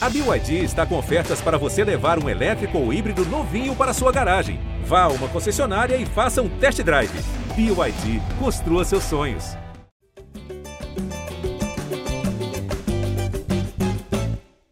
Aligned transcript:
A 0.00 0.08
BYD 0.08 0.62
está 0.62 0.86
com 0.86 0.96
ofertas 0.96 1.40
para 1.40 1.58
você 1.58 1.82
levar 1.82 2.22
um 2.22 2.28
elétrico 2.28 2.78
ou 2.78 2.92
híbrido 2.92 3.24
novinho 3.24 3.74
para 3.74 3.92
sua 3.92 4.12
garagem. 4.12 4.60
Vá 4.84 5.02
a 5.02 5.08
uma 5.08 5.28
concessionária 5.28 5.96
e 5.96 6.06
faça 6.06 6.40
um 6.40 6.48
test 6.60 6.80
drive. 6.84 7.10
BYD, 7.56 8.22
construa 8.38 8.84
seus 8.84 9.02
sonhos. 9.02 9.56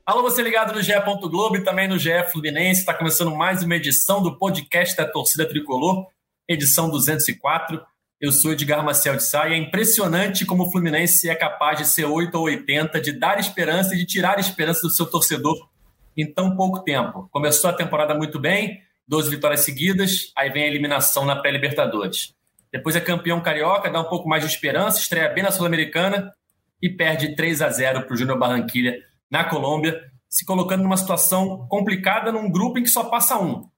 Alô, 0.07 0.23
você 0.23 0.45
ligado 0.45 0.73
no 0.73 0.81
GE. 0.81 0.93
Globo 1.23 1.57
e 1.57 1.65
também 1.65 1.89
no 1.89 1.99
GE 1.99 2.23
Fluminense. 2.31 2.83
Está 2.83 2.95
começando 2.95 3.35
mais 3.35 3.65
uma 3.65 3.75
edição 3.75 4.23
do 4.23 4.39
podcast 4.39 4.97
da 4.97 5.11
Torcida 5.11 5.45
Tricolor, 5.45 6.07
edição 6.49 6.89
204. 6.89 7.85
Eu 8.19 8.33
sou 8.33 8.53
Edgar 8.53 8.83
Marcel 8.83 9.17
de 9.17 9.25
Sá 9.25 9.47
e 9.47 9.53
é 9.53 9.57
impressionante 9.59 10.47
como 10.47 10.65
o 10.65 10.71
Fluminense 10.73 11.29
é 11.29 11.35
capaz 11.35 11.77
de 11.77 11.87
ser 11.87 12.07
8 12.07 12.35
ou 12.35 12.45
80, 12.45 12.99
de 12.99 13.13
dar 13.13 13.39
esperança 13.39 13.95
e 13.95 13.99
de 13.99 14.07
tirar 14.07 14.39
esperança 14.39 14.81
do 14.81 14.89
seu 14.89 15.05
torcedor 15.05 15.69
em 16.17 16.33
tão 16.33 16.57
pouco 16.57 16.83
tempo. 16.83 17.29
Começou 17.31 17.69
a 17.69 17.75
temporada 17.75 18.15
muito 18.15 18.41
bem, 18.41 18.81
12 19.07 19.29
vitórias 19.29 19.61
seguidas, 19.61 20.33
aí 20.35 20.49
vem 20.49 20.65
a 20.65 20.67
eliminação 20.67 21.27
na 21.27 21.37
pré-Libertadores. 21.37 22.35
Depois 22.73 22.97
é 22.97 23.01
campeão 23.03 23.43
carioca, 23.43 23.91
dá 23.91 24.01
um 24.01 24.09
pouco 24.09 24.27
mais 24.27 24.43
de 24.43 24.49
esperança, 24.49 24.99
estreia 24.99 25.29
bem 25.29 25.45
na 25.45 25.51
Sul-Americana 25.51 26.33
e 26.81 26.89
perde 26.89 27.37
3 27.37 27.61
a 27.61 27.69
0 27.69 28.05
para 28.05 28.15
o 28.15 28.17
Júnior 28.17 28.39
Barranquilha 28.39 28.97
na 29.31 29.45
Colômbia, 29.45 30.11
se 30.27 30.47
colocando 30.47 30.83
numa 30.83 30.97
situação 30.97 31.67
complicada 31.69 32.33
num 32.33 32.51
grupo 32.51 32.79
em 32.79 32.83
que 32.83 32.89
só 32.89 33.05
passa 33.05 33.39
um. 33.39 33.69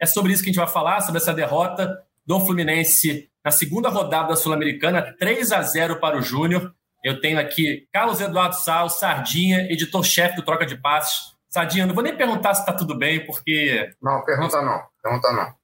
É 0.00 0.06
sobre 0.06 0.32
isso 0.32 0.42
que 0.42 0.48
a 0.48 0.52
gente 0.52 0.62
vai 0.62 0.72
falar, 0.72 1.02
sobre 1.02 1.20
essa 1.20 1.34
derrota 1.34 1.94
do 2.26 2.40
Fluminense 2.40 3.30
na 3.44 3.50
segunda 3.50 3.88
rodada 3.88 4.28
da 4.28 4.36
Sul-Americana, 4.36 5.14
3 5.18 5.52
a 5.52 5.62
0 5.62 5.98
para 6.00 6.16
o 6.16 6.22
Júnior. 6.22 6.72
Eu 7.04 7.20
tenho 7.20 7.38
aqui 7.38 7.88
Carlos 7.92 8.20
Eduardo 8.20 8.54
Sal, 8.54 8.88
Sardinha, 8.88 9.70
editor-chefe 9.72 10.36
do 10.36 10.44
Troca 10.44 10.64
de 10.64 10.76
Passes. 10.76 11.34
Sardinha, 11.48 11.84
não 11.84 11.94
vou 11.94 12.04
nem 12.04 12.16
perguntar 12.16 12.54
se 12.54 12.60
está 12.60 12.72
tudo 12.72 12.96
bem, 12.96 13.26
porque. 13.26 13.90
Não, 14.00 14.24
pergunta 14.24 14.62
não. 14.62 14.82
Pergunta 15.02 15.32
não. 15.32 15.54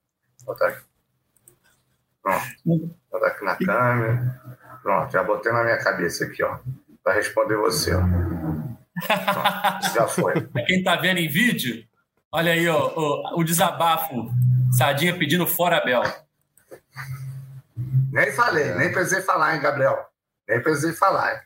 Botar 0.44 0.68
aqui. 0.68 0.82
Pronto. 2.22 2.96
Botar 3.10 3.26
aqui 3.28 3.44
na 3.44 3.56
câmera. 3.56 4.40
Pronto, 4.82 5.12
já 5.12 5.22
botei 5.22 5.52
na 5.52 5.62
minha 5.62 5.78
cabeça 5.78 6.24
aqui, 6.24 6.42
ó. 6.42 6.58
Para 7.04 7.14
responder 7.14 7.56
você, 7.56 7.94
ó. 7.94 8.00
Pronto, 8.00 9.94
já 9.94 10.08
foi. 10.08 10.40
Para 10.48 10.64
quem 10.64 10.78
está 10.78 10.96
vendo 10.96 11.18
em 11.18 11.28
vídeo, 11.28 11.84
olha 12.32 12.52
aí 12.52 12.68
ó, 12.68 12.92
o, 12.96 13.40
o 13.40 13.44
desabafo. 13.44 14.30
Sardinha 14.72 15.16
pedindo 15.16 15.46
fora 15.46 15.82
Bel. 15.82 16.02
Nem 18.12 18.32
falei, 18.32 18.74
nem 18.74 18.92
precisei 18.92 19.22
falar, 19.22 19.54
hein, 19.54 19.60
Gabriel? 19.60 19.98
Nem 20.48 20.62
precisei 20.62 20.92
falar, 20.92 21.34
hein? 21.34 21.40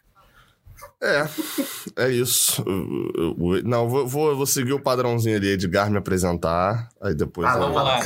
É, 1.03 2.05
é 2.05 2.11
isso. 2.11 2.65
Não, 3.65 3.89
vou, 3.89 4.37
vou, 4.37 4.47
seguir 4.47 4.73
o 4.73 4.81
padrãozinho 4.81 5.37
ali, 5.37 5.49
Edgar 5.49 5.91
me 5.91 5.99
apresentar, 5.99 6.89
aí 7.01 7.15
depois... 7.15 7.49
Ah, 7.49 7.55
eu... 7.55 7.61
vamos 7.61 7.83
lá. 7.83 8.01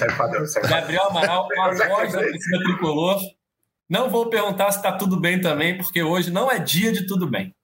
Gabriel 0.69 1.05
Amaral, 1.11 1.49
a 1.61 1.65
voz 1.89 2.13
da 2.13 2.21
torcida 2.21 2.59
tricolor. 2.65 3.21
Não 3.89 4.11
vou 4.11 4.29
perguntar 4.29 4.73
se 4.73 4.83
tá 4.83 4.93
tudo 4.93 5.21
bem 5.21 5.41
também, 5.41 5.77
porque 5.77 6.03
hoje 6.03 6.31
não 6.31 6.51
é 6.51 6.59
dia 6.59 6.91
de 6.91 7.07
tudo 7.07 7.29
bem. 7.29 7.55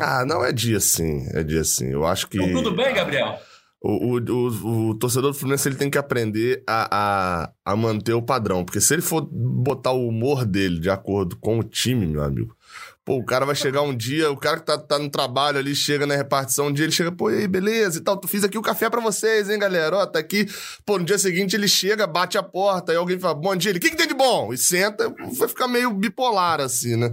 Ah, 0.00 0.24
não 0.24 0.44
é 0.44 0.52
dia 0.52 0.80
sim, 0.80 1.28
é 1.32 1.42
dia 1.42 1.64
sim. 1.64 1.88
Eu 1.90 2.06
acho 2.06 2.26
que... 2.26 2.38
Então, 2.38 2.62
tudo 2.62 2.74
bem, 2.74 2.94
Gabriel? 2.94 3.38
O, 3.88 4.16
o, 4.16 4.18
o, 4.18 4.88
o, 4.90 4.94
torcedor 4.94 5.30
do 5.30 5.38
Fluminense 5.38 5.68
ele 5.68 5.76
tem 5.76 5.88
que 5.88 5.96
aprender 5.96 6.60
a, 6.66 6.88
a, 6.90 7.52
a, 7.64 7.76
manter 7.76 8.14
o 8.14 8.22
padrão. 8.22 8.64
Porque 8.64 8.80
se 8.80 8.92
ele 8.92 9.02
for 9.02 9.20
botar 9.22 9.92
o 9.92 10.08
humor 10.08 10.44
dele 10.44 10.80
de 10.80 10.90
acordo 10.90 11.36
com 11.36 11.60
o 11.60 11.62
time, 11.62 12.04
meu 12.04 12.24
amigo, 12.24 12.56
pô, 13.04 13.16
o 13.16 13.24
cara 13.24 13.46
vai 13.46 13.54
chegar 13.54 13.82
um 13.82 13.96
dia, 13.96 14.28
o 14.28 14.36
cara 14.36 14.58
que 14.58 14.66
tá, 14.66 14.76
tá 14.76 14.98
no 14.98 15.08
trabalho 15.08 15.58
ali, 15.58 15.72
chega 15.72 16.04
na 16.04 16.16
repartição, 16.16 16.66
um 16.66 16.72
dia 16.72 16.84
ele 16.84 16.90
chega, 16.92 17.12
pô, 17.12 17.30
e 17.30 17.38
aí, 17.38 17.46
beleza 17.46 17.98
e 17.98 18.00
tal, 18.00 18.16
tu 18.16 18.26
fiz 18.26 18.42
aqui 18.42 18.58
o 18.58 18.62
café 18.62 18.90
para 18.90 19.00
vocês, 19.00 19.48
hein, 19.48 19.56
galera? 19.56 19.98
Ó, 19.98 20.06
tá 20.06 20.18
aqui. 20.18 20.48
Pô, 20.84 20.98
no 20.98 21.04
dia 21.04 21.16
seguinte 21.16 21.54
ele 21.54 21.68
chega, 21.68 22.08
bate 22.08 22.36
a 22.36 22.42
porta, 22.42 22.90
aí 22.90 22.98
alguém 22.98 23.20
fala, 23.20 23.34
bom 23.34 23.54
dia, 23.54 23.70
ele, 23.70 23.78
o 23.78 23.80
que, 23.80 23.90
que 23.90 23.96
tem 23.96 24.08
de 24.08 24.14
bom? 24.14 24.52
E 24.52 24.58
senta, 24.58 25.14
vai 25.38 25.46
ficar 25.46 25.68
meio 25.68 25.92
bipolar, 25.92 26.60
assim, 26.60 26.96
né? 26.96 27.12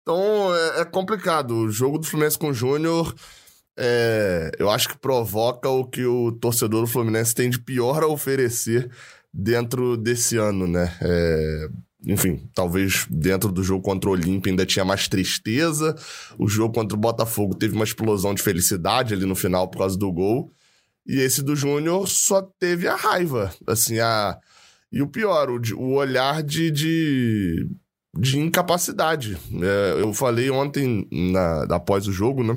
Então 0.00 0.54
é, 0.54 0.80
é 0.80 0.84
complicado. 0.86 1.50
O 1.50 1.70
jogo 1.70 1.98
do 1.98 2.06
Fluminense 2.06 2.38
com 2.38 2.48
o 2.48 2.54
Júnior 2.54 3.14
é, 3.78 4.52
eu 4.58 4.70
acho 4.70 4.88
que 4.88 4.98
provoca 4.98 5.68
o 5.68 5.84
que 5.84 6.04
o 6.04 6.32
torcedor 6.32 6.82
do 6.82 6.86
Fluminense 6.86 7.34
tem 7.34 7.50
de 7.50 7.58
pior 7.58 8.02
a 8.02 8.06
oferecer 8.06 8.90
dentro 9.32 9.96
desse 9.96 10.38
ano, 10.38 10.66
né? 10.66 10.96
É, 11.02 11.68
enfim, 12.06 12.48
talvez 12.54 13.06
dentro 13.10 13.52
do 13.52 13.62
jogo 13.62 13.82
contra 13.82 14.08
o 14.08 14.12
Olímpia 14.12 14.50
ainda 14.50 14.64
tinha 14.64 14.84
mais 14.84 15.08
tristeza. 15.08 15.94
O 16.38 16.48
jogo 16.48 16.72
contra 16.72 16.96
o 16.96 17.00
Botafogo 17.00 17.54
teve 17.54 17.74
uma 17.74 17.84
explosão 17.84 18.32
de 18.32 18.42
felicidade 18.42 19.12
ali 19.12 19.26
no 19.26 19.34
final 19.34 19.68
por 19.68 19.78
causa 19.78 19.98
do 19.98 20.10
gol. 20.10 20.50
E 21.06 21.20
esse 21.20 21.42
do 21.42 21.54
Júnior 21.54 22.08
só 22.08 22.42
teve 22.58 22.88
a 22.88 22.96
raiva. 22.96 23.52
Assim, 23.66 23.98
a. 23.98 24.38
E 24.90 25.02
o 25.02 25.08
pior, 25.08 25.50
o, 25.50 25.60
o 25.76 25.94
olhar 25.94 26.42
de, 26.42 26.70
de, 26.70 27.68
de 28.16 28.38
incapacidade. 28.38 29.36
É, 29.52 30.00
eu 30.00 30.14
falei 30.14 30.48
ontem, 30.48 31.06
na, 31.10 31.64
após 31.74 32.06
o 32.06 32.12
jogo, 32.12 32.42
né? 32.42 32.56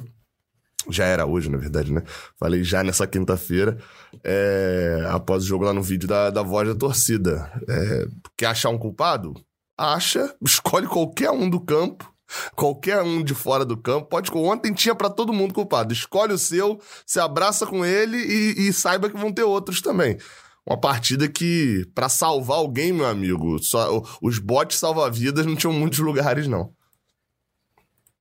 Já 0.88 1.06
era 1.06 1.26
hoje, 1.26 1.50
na 1.50 1.58
verdade, 1.58 1.92
né? 1.92 2.04
Falei 2.38 2.64
já 2.64 2.84
nessa 2.84 3.06
quinta-feira, 3.06 3.78
é, 4.24 5.06
após 5.10 5.44
o 5.44 5.48
jogo 5.48 5.66
lá 5.66 5.74
no 5.74 5.84
vídeo 5.84 6.08
da, 6.08 6.30
da 6.30 6.42
voz 6.42 6.68
da 6.68 6.76
torcida. 6.76 7.52
É, 7.68 8.08
quer 8.38 8.48
achar 8.48 8.70
um 8.70 8.78
culpado? 8.78 9.34
Acha, 9.78 10.34
escolhe 10.42 10.88
qualquer 10.88 11.32
um 11.32 11.50
do 11.50 11.60
campo, 11.60 12.12
qualquer 12.56 13.02
um 13.02 13.24
de 13.24 13.34
fora 13.34 13.66
do 13.66 13.76
campo. 13.76 14.08
Pode. 14.08 14.32
Ontem 14.34 14.74
tinha 14.74 14.96
para 14.96 15.10
todo 15.10 15.34
mundo 15.34 15.54
culpado. 15.54 15.94
Escolhe 15.94 16.34
o 16.34 16.38
seu, 16.38 16.80
se 17.06 17.20
abraça 17.20 17.68
com 17.68 17.86
ele 17.86 18.18
e, 18.18 18.70
e 18.70 18.74
saiba 18.74 19.10
que 19.10 19.18
vão 19.18 19.34
ter 19.34 19.44
outros 19.44 19.82
também. 19.82 20.18
Uma 20.66 20.80
partida 20.80 21.28
que, 21.28 21.86
para 21.96 22.08
salvar 22.08 22.58
alguém, 22.58 22.94
meu 22.94 23.08
amigo, 23.08 23.58
só, 23.60 24.04
os 24.22 24.38
botes 24.38 24.78
salva-vidas 24.78 25.46
não 25.46 25.56
tinham 25.56 25.74
muitos 25.74 26.00
lugares, 26.00 26.48
não. 26.48 26.72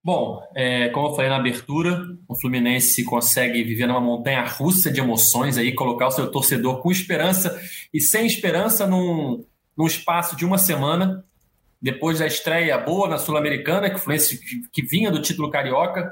Bom, 0.09 0.43
é, 0.55 0.89
como 0.89 1.09
eu 1.09 1.15
falei 1.15 1.29
na 1.29 1.37
abertura, 1.37 2.03
o 2.27 2.35
Fluminense 2.35 3.05
consegue 3.05 3.63
viver 3.63 3.87
numa 3.87 4.01
montanha 4.01 4.43
russa 4.43 4.91
de 4.91 5.01
emoções 5.01 5.59
aí, 5.59 5.75
colocar 5.75 6.07
o 6.07 6.11
seu 6.11 6.31
torcedor 6.31 6.81
com 6.81 6.91
esperança 6.91 7.61
e 7.93 8.01
sem 8.01 8.25
esperança 8.25 8.87
num, 8.87 9.45
num 9.77 9.87
espaço 9.87 10.35
de 10.35 10.47
uma 10.47 10.57
semana, 10.57 11.23
depois 11.79 12.21
da 12.21 12.27
estreia 12.27 12.79
boa 12.79 13.07
na 13.07 13.19
Sul-Americana, 13.19 13.91
que 13.91 13.97
o 13.97 13.99
Fluminense 13.99 14.41
que 14.73 14.81
vinha 14.81 15.11
do 15.11 15.21
título 15.21 15.51
carioca, 15.51 16.11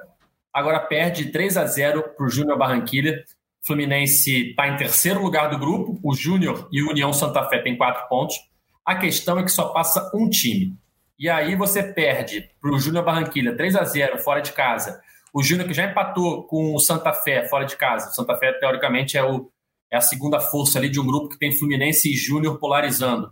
agora 0.53 0.79
perde 0.79 1.33
3 1.33 1.57
a 1.57 1.65
0 1.65 2.03
para 2.19 2.27
o 2.27 2.29
Júnior 2.29 2.59
Barranquilha. 2.59 3.25
O 3.65 3.67
Fluminense 3.67 4.51
está 4.51 4.69
em 4.69 4.77
terceiro 4.77 5.23
lugar 5.23 5.49
do 5.49 5.59
grupo, 5.59 5.99
o 6.03 6.15
Júnior 6.15 6.69
e 6.71 6.83
o 6.83 6.91
União 6.91 7.15
Santa 7.15 7.49
Fé 7.49 7.61
têm 7.61 7.79
quatro 7.79 8.07
pontos. 8.11 8.37
A 8.85 8.95
questão 8.97 9.39
é 9.39 9.43
que 9.43 9.51
só 9.51 9.71
passa 9.71 10.11
um 10.15 10.29
time. 10.29 10.77
E 11.19 11.29
aí 11.29 11.55
você 11.57 11.83
perde 11.83 12.51
para 12.61 12.71
o 12.71 12.79
Júnior 12.79 13.05
Barranquilha 13.05 13.57
3 13.57 13.77
a 13.77 13.85
0 13.85 14.19
fora 14.19 14.41
de 14.41 14.53
casa. 14.53 15.01
O 15.33 15.43
Júnior 15.43 15.69
que 15.69 15.75
já 15.75 15.85
empatou 15.85 16.47
com 16.47 16.75
o 16.75 16.79
Santa 16.79 17.13
Fé 17.13 17.47
fora 17.49 17.65
de 17.65 17.77
casa. 17.77 18.11
O 18.11 18.15
Santa 18.15 18.37
Fé, 18.37 18.53
teoricamente, 18.53 19.17
é, 19.17 19.25
o, 19.25 19.51
é 19.91 19.97
a 19.97 20.01
segunda 20.01 20.41
força 20.41 20.79
ali 20.79 20.89
de 20.89 21.01
um 21.01 21.07
grupo 21.07 21.29
que 21.29 21.39
tem 21.39 21.53
Fluminense 21.53 22.11
e 22.11 22.17
Júnior 22.17 22.59
polarizando. 22.59 23.31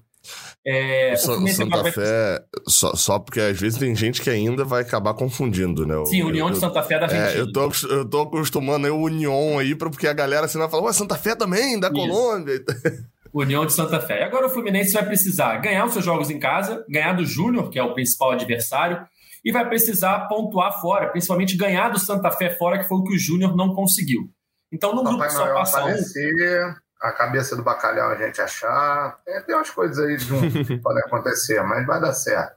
É, 0.66 1.12
o, 1.12 1.44
o 1.44 1.48
Santa 1.48 1.82
vai... 1.82 1.92
Fé, 1.92 2.42
só, 2.66 2.94
só 2.94 3.18
porque 3.18 3.40
às 3.40 3.60
vezes 3.60 3.78
tem 3.78 3.94
gente 3.94 4.22
que 4.22 4.30
ainda 4.30 4.64
vai 4.64 4.80
acabar 4.80 5.12
confundindo, 5.12 5.86
né? 5.86 5.94
Sim, 6.06 6.22
União 6.22 6.50
de 6.50 6.58
Santa 6.58 6.82
Fé 6.82 6.98
da 6.98 7.04
Argentina. 7.04 7.32
É, 7.32 7.40
eu, 7.40 7.52
tô, 7.52 7.70
eu 7.90 8.08
tô 8.08 8.22
acostumando 8.22 8.86
aí 8.86 8.92
o 8.92 9.02
União 9.02 9.58
aí, 9.58 9.74
porque 9.74 10.06
a 10.06 10.14
galera 10.14 10.46
assim 10.46 10.58
vai 10.58 10.68
falar, 10.70 10.84
ué, 10.84 10.92
Santa 10.94 11.16
Fé 11.16 11.34
também, 11.34 11.78
da 11.78 11.88
Isso. 11.88 11.96
Colômbia. 11.96 12.64
União 13.42 13.66
de 13.66 13.72
Santa 13.72 14.00
Fé. 14.00 14.20
E 14.20 14.22
agora 14.22 14.46
o 14.46 14.50
Fluminense 14.50 14.92
vai 14.92 15.04
precisar 15.04 15.56
ganhar 15.56 15.84
os 15.84 15.92
seus 15.92 16.04
jogos 16.04 16.30
em 16.30 16.38
casa, 16.38 16.84
ganhar 16.88 17.14
do 17.14 17.26
Júnior, 17.26 17.68
que 17.68 17.78
é 17.78 17.82
o 17.82 17.92
principal 17.92 18.30
adversário, 18.30 19.04
e 19.44 19.50
vai 19.50 19.68
precisar 19.68 20.28
pontuar 20.28 20.80
fora, 20.80 21.08
principalmente 21.08 21.56
ganhar 21.56 21.88
do 21.88 21.98
Santa 21.98 22.30
Fé 22.30 22.50
fora, 22.50 22.78
que 22.78 22.88
foi 22.88 22.98
o 22.98 23.04
que 23.04 23.14
o 23.14 23.18
Júnior 23.18 23.56
não 23.56 23.74
conseguiu. 23.74 24.30
Então, 24.72 24.94
no 24.94 25.02
Papai 25.02 25.28
grupo 25.28 25.32
só 25.32 25.52
passa 25.52 25.80
aparecer, 25.80 26.66
um. 26.66 26.74
A 27.02 27.12
cabeça 27.12 27.54
do 27.54 27.62
bacalhau 27.62 28.10
a 28.10 28.16
gente 28.16 28.40
achar. 28.40 29.18
Tem, 29.24 29.42
tem 29.42 29.54
umas 29.54 29.70
coisas 29.70 29.98
aí 29.98 30.16
que 30.64 30.78
podem 30.80 31.02
acontecer, 31.04 31.62
mas 31.62 31.84
vai 31.86 32.00
dar 32.00 32.12
certo. 32.12 32.56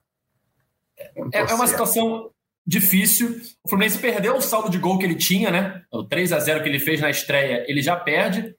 É, 1.33 1.39
é, 1.39 1.53
uma 1.53 1.67
situação 1.67 2.29
difícil. 2.65 3.41
O 3.63 3.69
Fluminense 3.69 3.97
perdeu 3.97 4.35
o 4.35 4.41
saldo 4.41 4.69
de 4.69 4.77
gol 4.77 4.97
que 4.97 5.05
ele 5.05 5.15
tinha, 5.15 5.51
né? 5.51 5.83
O 5.91 6.03
3 6.03 6.31
a 6.33 6.39
0 6.39 6.63
que 6.63 6.69
ele 6.69 6.79
fez 6.79 7.01
na 7.01 7.09
estreia, 7.09 7.65
ele 7.67 7.81
já 7.81 7.95
perde 7.95 8.55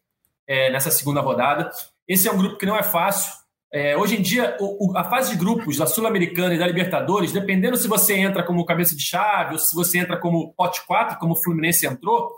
é, 0.47 0.70
nessa 0.70 0.91
segunda 0.91 1.20
rodada. 1.20 1.70
Esse 2.08 2.26
é 2.26 2.32
um 2.32 2.38
grupo 2.38 2.56
que 2.56 2.66
não 2.66 2.76
é 2.76 2.82
fácil. 2.82 3.32
É, 3.70 3.96
hoje 3.96 4.16
em 4.16 4.22
dia, 4.22 4.56
o, 4.58 4.93
o, 4.93 4.96
a 4.96 5.05
fase 5.05 5.32
de 5.32 5.37
grupos 5.37 5.76
da 5.76 5.87
Sul-Americana 5.87 6.55
e 6.55 6.58
da 6.58 6.66
Libertadores, 6.66 7.32
dependendo 7.32 7.76
se 7.76 7.87
você 7.87 8.14
entra 8.14 8.43
como 8.43 8.64
cabeça 8.64 8.96
de 8.96 9.02
chave 9.02 9.52
ou 9.52 9.58
se 9.58 9.75
você 9.75 9.99
entra 9.99 10.16
como 10.16 10.55
pote 10.55 10.87
4, 10.87 11.19
como 11.19 11.34
o 11.34 11.37
Fluminense 11.37 11.87
entrou, 11.87 12.31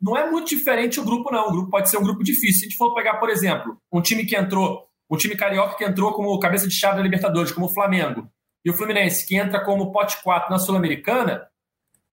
não 0.00 0.14
é 0.14 0.30
muito 0.30 0.48
diferente 0.48 1.00
o 1.00 1.04
grupo, 1.04 1.32
não. 1.32 1.48
O 1.48 1.52
grupo 1.52 1.70
pode 1.70 1.88
ser 1.88 1.96
um 1.96 2.02
grupo 2.02 2.22
difícil. 2.22 2.60
Se 2.60 2.66
a 2.66 2.68
gente 2.68 2.76
for 2.76 2.94
pegar, 2.94 3.14
por 3.14 3.30
exemplo, 3.30 3.78
um 3.90 4.02
time 4.02 4.26
que 4.26 4.36
entrou, 4.36 4.86
um 5.10 5.16
time 5.16 5.34
carioca 5.34 5.78
que 5.78 5.84
entrou 5.84 6.12
como 6.12 6.38
cabeça 6.38 6.68
de 6.68 6.74
chave 6.74 6.98
da 6.98 7.02
Libertadores, 7.02 7.50
como 7.50 7.66
o 7.66 7.72
Flamengo, 7.72 8.28
e 8.62 8.70
o 8.70 8.74
Fluminense, 8.74 9.26
que 9.26 9.36
entra 9.36 9.64
como 9.64 9.90
pote 9.90 10.22
4 10.22 10.50
na 10.50 10.58
Sul-Americana, 10.58 11.46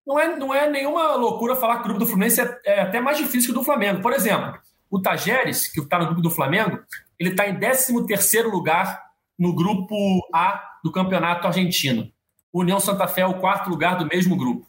não 0.08 0.18
é, 0.18 0.36
não 0.38 0.54
é 0.54 0.70
nenhuma 0.70 1.16
loucura 1.16 1.56
falar 1.56 1.76
que 1.76 1.82
o 1.82 1.84
grupo 1.86 2.00
do 2.00 2.08
Fluminense 2.08 2.40
é, 2.40 2.60
é 2.66 2.82
até 2.82 3.02
mais 3.02 3.18
difícil 3.18 3.52
que 3.52 3.58
o 3.58 3.60
do 3.60 3.66
Flamengo. 3.66 4.02
Por 4.02 4.14
exemplo, 4.14 4.58
o 4.92 5.02
Tajeres, 5.02 5.68
que 5.68 5.80
está 5.80 5.98
no 5.98 6.06
grupo 6.06 6.22
do 6.22 6.30
Flamengo, 6.30 6.80
ele 7.18 7.30
está 7.30 7.48
em 7.48 7.58
13º 7.58 8.44
lugar 8.52 9.02
no 9.40 9.56
grupo 9.56 9.96
A 10.34 10.62
do 10.84 10.92
Campeonato 10.92 11.48
Argentino. 11.48 12.12
União 12.54 12.80
Santa 12.80 13.08
Fé 13.08 13.22
é 13.22 13.26
o 13.26 13.40
quarto 13.40 13.70
lugar 13.70 13.98
do 13.98 14.06
mesmo 14.06 14.36
grupo. 14.36 14.68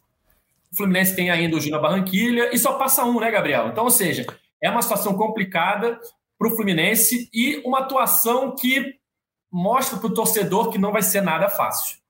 O 0.72 0.76
Fluminense 0.76 1.16
tem 1.16 1.30
ainda 1.30 1.56
o 1.56 1.60
Júnior 1.60 1.82
Barranquilha 1.82 2.54
e 2.54 2.58
só 2.58 2.74
passa 2.74 3.04
um, 3.04 3.18
né, 3.18 3.30
Gabriel? 3.30 3.68
Então, 3.68 3.84
ou 3.84 3.90
seja, 3.90 4.24
é 4.62 4.70
uma 4.70 4.80
situação 4.80 5.14
complicada 5.14 5.98
para 6.38 6.48
o 6.48 6.54
Fluminense 6.54 7.28
e 7.34 7.60
uma 7.66 7.80
atuação 7.80 8.54
que 8.54 8.94
mostra 9.50 9.98
para 9.98 10.06
o 10.06 10.14
torcedor 10.14 10.70
que 10.70 10.78
não 10.78 10.92
vai 10.92 11.02
ser 11.02 11.20
nada 11.20 11.48
fácil 11.48 12.01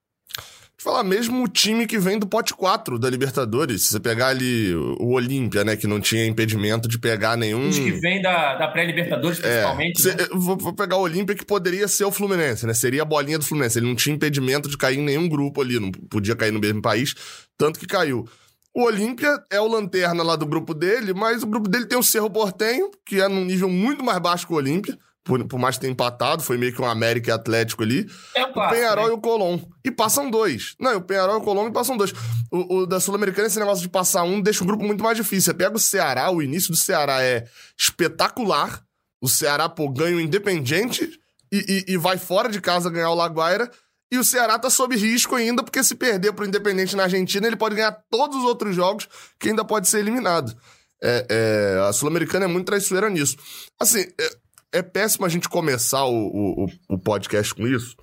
falar 0.82 1.04
mesmo 1.04 1.44
o 1.44 1.48
time 1.48 1.86
que 1.86 1.98
vem 1.98 2.18
do 2.18 2.26
pote 2.26 2.52
4 2.54 2.98
da 2.98 3.08
Libertadores. 3.08 3.84
Se 3.84 3.88
você 3.90 4.00
pegar 4.00 4.28
ali 4.28 4.74
o 4.74 5.12
Olímpia, 5.12 5.62
né, 5.62 5.76
que 5.76 5.86
não 5.86 6.00
tinha 6.00 6.26
impedimento 6.26 6.88
de 6.88 6.98
pegar 6.98 7.36
nenhum. 7.36 7.68
Os 7.68 7.78
que 7.78 7.92
vem 7.92 8.20
da, 8.20 8.56
da 8.56 8.68
pré-Libertadores, 8.68 9.38
é, 9.38 9.42
principalmente. 9.42 10.08
É, 10.08 10.14
né? 10.14 10.28
vou, 10.32 10.56
vou, 10.56 10.72
pegar 10.72 10.96
o 10.96 11.02
Olímpia, 11.02 11.36
que 11.36 11.44
poderia 11.44 11.86
ser 11.86 12.04
o 12.04 12.10
Fluminense, 12.10 12.66
né? 12.66 12.74
Seria 12.74 13.02
a 13.02 13.04
bolinha 13.04 13.38
do 13.38 13.44
Fluminense. 13.44 13.78
Ele 13.78 13.86
não 13.86 13.94
tinha 13.94 14.14
impedimento 14.14 14.68
de 14.68 14.76
cair 14.76 14.98
em 14.98 15.02
nenhum 15.02 15.28
grupo 15.28 15.60
ali, 15.60 15.78
não 15.78 15.92
podia 15.92 16.34
cair 16.34 16.50
no 16.50 16.60
mesmo 16.60 16.82
país, 16.82 17.14
tanto 17.56 17.78
que 17.78 17.86
caiu. 17.86 18.28
O 18.74 18.84
Olímpia 18.84 19.38
é 19.50 19.60
o 19.60 19.68
lanterna 19.68 20.22
lá 20.22 20.34
do 20.34 20.46
grupo 20.46 20.74
dele, 20.74 21.12
mas 21.12 21.42
o 21.42 21.46
grupo 21.46 21.68
dele 21.68 21.86
tem 21.86 21.98
o 21.98 22.02
Cerro 22.02 22.30
Portenho, 22.30 22.90
que 23.06 23.20
é 23.20 23.28
num 23.28 23.44
nível 23.44 23.68
muito 23.68 24.02
mais 24.02 24.18
baixo 24.18 24.46
que 24.46 24.52
o 24.52 24.56
Olímpia 24.56 24.98
por, 25.24 25.46
por, 25.46 25.58
mais 25.58 25.76
que 25.76 25.82
tenha 25.82 25.92
empatado, 25.92 26.42
foi 26.42 26.58
meio 26.58 26.74
que 26.74 26.82
um 26.82 26.84
América 26.84 27.30
e 27.30 27.32
Atlético 27.32 27.82
ali. 27.82 28.08
É 28.34 28.44
um 28.44 28.52
clássico, 28.52 28.74
o 28.74 28.78
Penharol 28.78 29.06
né? 29.06 29.10
e 29.12 29.14
o 29.14 29.20
Colom. 29.20 29.60
E 29.84 29.90
passam 29.90 30.30
dois. 30.30 30.74
Não, 30.80 30.96
o 30.96 31.02
Penharol 31.02 31.36
e 31.36 31.38
o 31.38 31.42
Colom 31.42 31.68
e 31.68 31.72
passam 31.72 31.96
dois. 31.96 32.12
O, 32.50 32.78
o 32.78 32.86
da 32.86 32.98
Sul-Americana, 32.98 33.46
esse 33.46 33.58
negócio 33.58 33.82
de 33.82 33.88
passar 33.88 34.24
um 34.24 34.40
deixa 34.40 34.64
o 34.64 34.66
grupo 34.66 34.84
muito 34.84 35.02
mais 35.02 35.16
difícil. 35.16 35.52
Você 35.52 35.54
pega 35.54 35.76
o 35.76 35.80
Ceará, 35.80 36.30
o 36.30 36.42
início 36.42 36.70
do 36.70 36.76
Ceará 36.76 37.22
é 37.22 37.46
espetacular. 37.78 38.82
O 39.20 39.28
Ceará, 39.28 39.68
pô, 39.68 39.88
ganha 39.88 40.16
o 40.16 40.20
Independente 40.20 41.08
e, 41.52 41.84
e, 41.88 41.92
e 41.92 41.96
vai 41.96 42.18
fora 42.18 42.48
de 42.48 42.60
casa 42.60 42.90
ganhar 42.90 43.10
o 43.10 43.14
Laguaira. 43.14 43.70
E 44.10 44.18
o 44.18 44.24
Ceará 44.24 44.58
tá 44.58 44.68
sob 44.68 44.94
risco 44.96 45.36
ainda, 45.36 45.62
porque 45.62 45.82
se 45.82 45.94
perder 45.94 46.32
pro 46.32 46.44
Independente 46.44 46.96
na 46.96 47.04
Argentina, 47.04 47.46
ele 47.46 47.56
pode 47.56 47.76
ganhar 47.76 47.96
todos 48.10 48.36
os 48.36 48.44
outros 48.44 48.74
jogos 48.74 49.08
que 49.38 49.48
ainda 49.48 49.64
pode 49.64 49.88
ser 49.88 50.00
eliminado. 50.00 50.54
É, 51.02 51.26
é, 51.30 51.88
a 51.88 51.92
Sul-Americana 51.92 52.44
é 52.44 52.48
muito 52.48 52.66
traiçoeira 52.66 53.08
nisso. 53.08 53.36
Assim, 53.80 54.00
é, 54.00 54.41
é 54.72 54.82
péssimo 54.82 55.26
a 55.26 55.28
gente 55.28 55.48
começar 55.48 56.04
o, 56.04 56.64
o, 56.64 56.66
o 56.88 56.98
podcast 56.98 57.54
com 57.54 57.66
isso, 57.66 57.96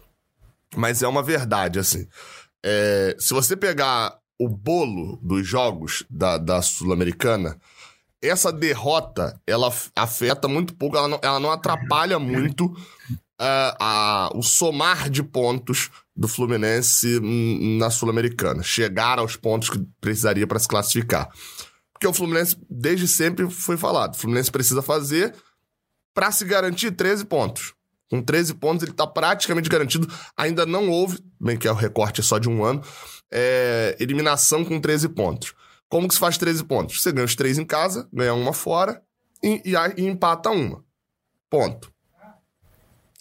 mas 0.75 1.01
é 1.01 1.07
uma 1.07 1.23
verdade, 1.23 1.79
assim. 1.79 2.07
É, 2.63 3.15
se 3.17 3.33
você 3.33 3.57
pegar 3.57 4.17
o 4.39 4.47
bolo 4.47 5.17
dos 5.21 5.45
jogos 5.45 6.05
da, 6.09 6.37
da 6.37 6.61
Sul-Americana, 6.61 7.59
essa 8.21 8.51
derrota, 8.51 9.39
ela 9.47 9.73
afeta 9.95 10.47
muito 10.47 10.75
pouco, 10.75 10.97
ela 10.97 11.07
não, 11.07 11.19
ela 11.21 11.39
não 11.39 11.51
atrapalha 11.51 12.19
muito 12.19 12.65
uh, 12.65 13.75
a, 13.79 14.29
o 14.35 14.43
somar 14.43 15.09
de 15.09 15.23
pontos 15.23 15.89
do 16.15 16.27
Fluminense 16.27 17.19
na 17.79 17.89
Sul-Americana. 17.89 18.61
Chegar 18.61 19.19
aos 19.19 19.35
pontos 19.35 19.69
que 19.69 19.79
precisaria 20.01 20.45
para 20.45 20.59
se 20.59 20.67
classificar. 20.67 21.29
Porque 21.93 22.07
o 22.07 22.13
Fluminense, 22.13 22.57
desde 22.69 23.07
sempre, 23.07 23.49
foi 23.49 23.77
falado. 23.77 24.13
O 24.13 24.17
Fluminense 24.17 24.51
precisa 24.51 24.81
fazer 24.81 25.33
para 26.13 26.31
se 26.31 26.45
garantir 26.45 26.91
13 26.91 27.25
pontos. 27.25 27.73
Com 28.09 28.21
13 28.21 28.55
pontos, 28.55 28.83
ele 28.83 28.91
está 28.91 29.05
praticamente 29.05 29.69
garantido. 29.69 30.07
Ainda 30.35 30.65
não 30.65 30.89
houve, 30.89 31.19
bem 31.39 31.57
que 31.57 31.67
é 31.67 31.71
o 31.71 31.75
recorte 31.75 32.23
só 32.23 32.39
de 32.39 32.49
um 32.49 32.63
ano, 32.63 32.81
é, 33.31 33.95
eliminação 33.99 34.65
com 34.65 34.79
13 34.79 35.09
pontos. 35.09 35.53
Como 35.87 36.07
que 36.07 36.13
se 36.13 36.19
faz 36.19 36.37
13 36.37 36.63
pontos? 36.63 37.01
Você 37.01 37.11
ganha 37.11 37.25
os 37.25 37.35
três 37.35 37.57
em 37.57 37.65
casa, 37.65 38.07
ganha 38.11 38.33
uma 38.33 38.53
fora 38.53 39.01
e, 39.43 39.61
e, 39.65 39.73
e 39.97 40.05
empata 40.05 40.49
uma. 40.49 40.83
Ponto. 41.49 41.91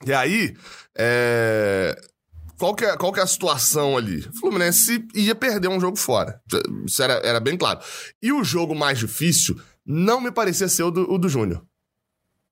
E 0.06 0.12
aí, 0.12 0.56
é... 0.96 1.99
qual, 2.58 2.75
que 2.75 2.84
é, 2.84 2.96
qual 2.96 3.12
que 3.12 3.20
é 3.20 3.23
a 3.23 3.26
situação 3.26 3.96
ali? 3.96 4.20
O 4.20 4.38
Fluminense 4.38 5.06
ia 5.14 5.34
perder 5.34 5.69
um 5.69 5.81
jogo 5.81 5.96
fora. 5.96 6.41
Isso 6.87 7.02
era, 7.02 7.14
era 7.14 7.41
bem 7.41 7.56
claro. 7.56 7.81
E 8.23 8.32
o 8.32 8.44
jogo 8.44 8.75
mais 8.75 8.99
difícil 8.99 9.58
não 9.84 10.20
me 10.20 10.31
parecia 10.31 10.69
ser 10.69 10.82
o 10.84 10.91
do, 10.91 11.11
o 11.11 11.19
do 11.19 11.29
Júnior. 11.29 11.64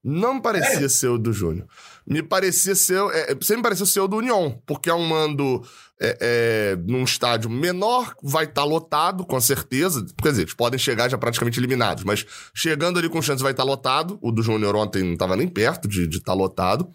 Não 0.08 0.34
me 0.34 0.40
parecia 0.40 0.86
é. 0.86 0.88
ser 0.88 1.08
o 1.08 1.18
do 1.18 1.32
Júnior. 1.32 1.66
Me 2.06 2.22
parecia 2.22 2.76
ser. 2.76 3.02
É, 3.12 3.26
sempre 3.40 3.56
me 3.56 3.62
pareceu 3.64 3.84
ser 3.84 3.98
o 3.98 4.06
do 4.06 4.18
União, 4.18 4.62
porque 4.64 4.88
é 4.88 4.94
um 4.94 5.04
mando 5.04 5.66
é, 6.00 6.16
é, 6.20 6.76
num 6.86 7.02
estádio 7.02 7.50
menor, 7.50 8.14
vai 8.22 8.44
estar 8.44 8.62
tá 8.62 8.64
lotado, 8.64 9.26
com 9.26 9.40
certeza. 9.40 10.06
Quer 10.22 10.30
dizer, 10.30 10.42
eles 10.42 10.54
podem 10.54 10.78
chegar 10.78 11.08
já 11.08 11.18
praticamente 11.18 11.58
eliminados, 11.58 12.04
mas 12.04 12.24
chegando 12.54 13.00
ali 13.00 13.08
com 13.08 13.20
chance 13.20 13.42
vai 13.42 13.50
estar 13.50 13.64
tá 13.64 13.68
lotado. 13.68 14.16
O 14.22 14.30
do 14.30 14.44
Júnior 14.44 14.76
ontem 14.76 15.02
não 15.02 15.14
estava 15.14 15.34
nem 15.34 15.48
perto 15.48 15.88
de 15.88 16.04
estar 16.04 16.20
tá 16.26 16.34
lotado. 16.34 16.88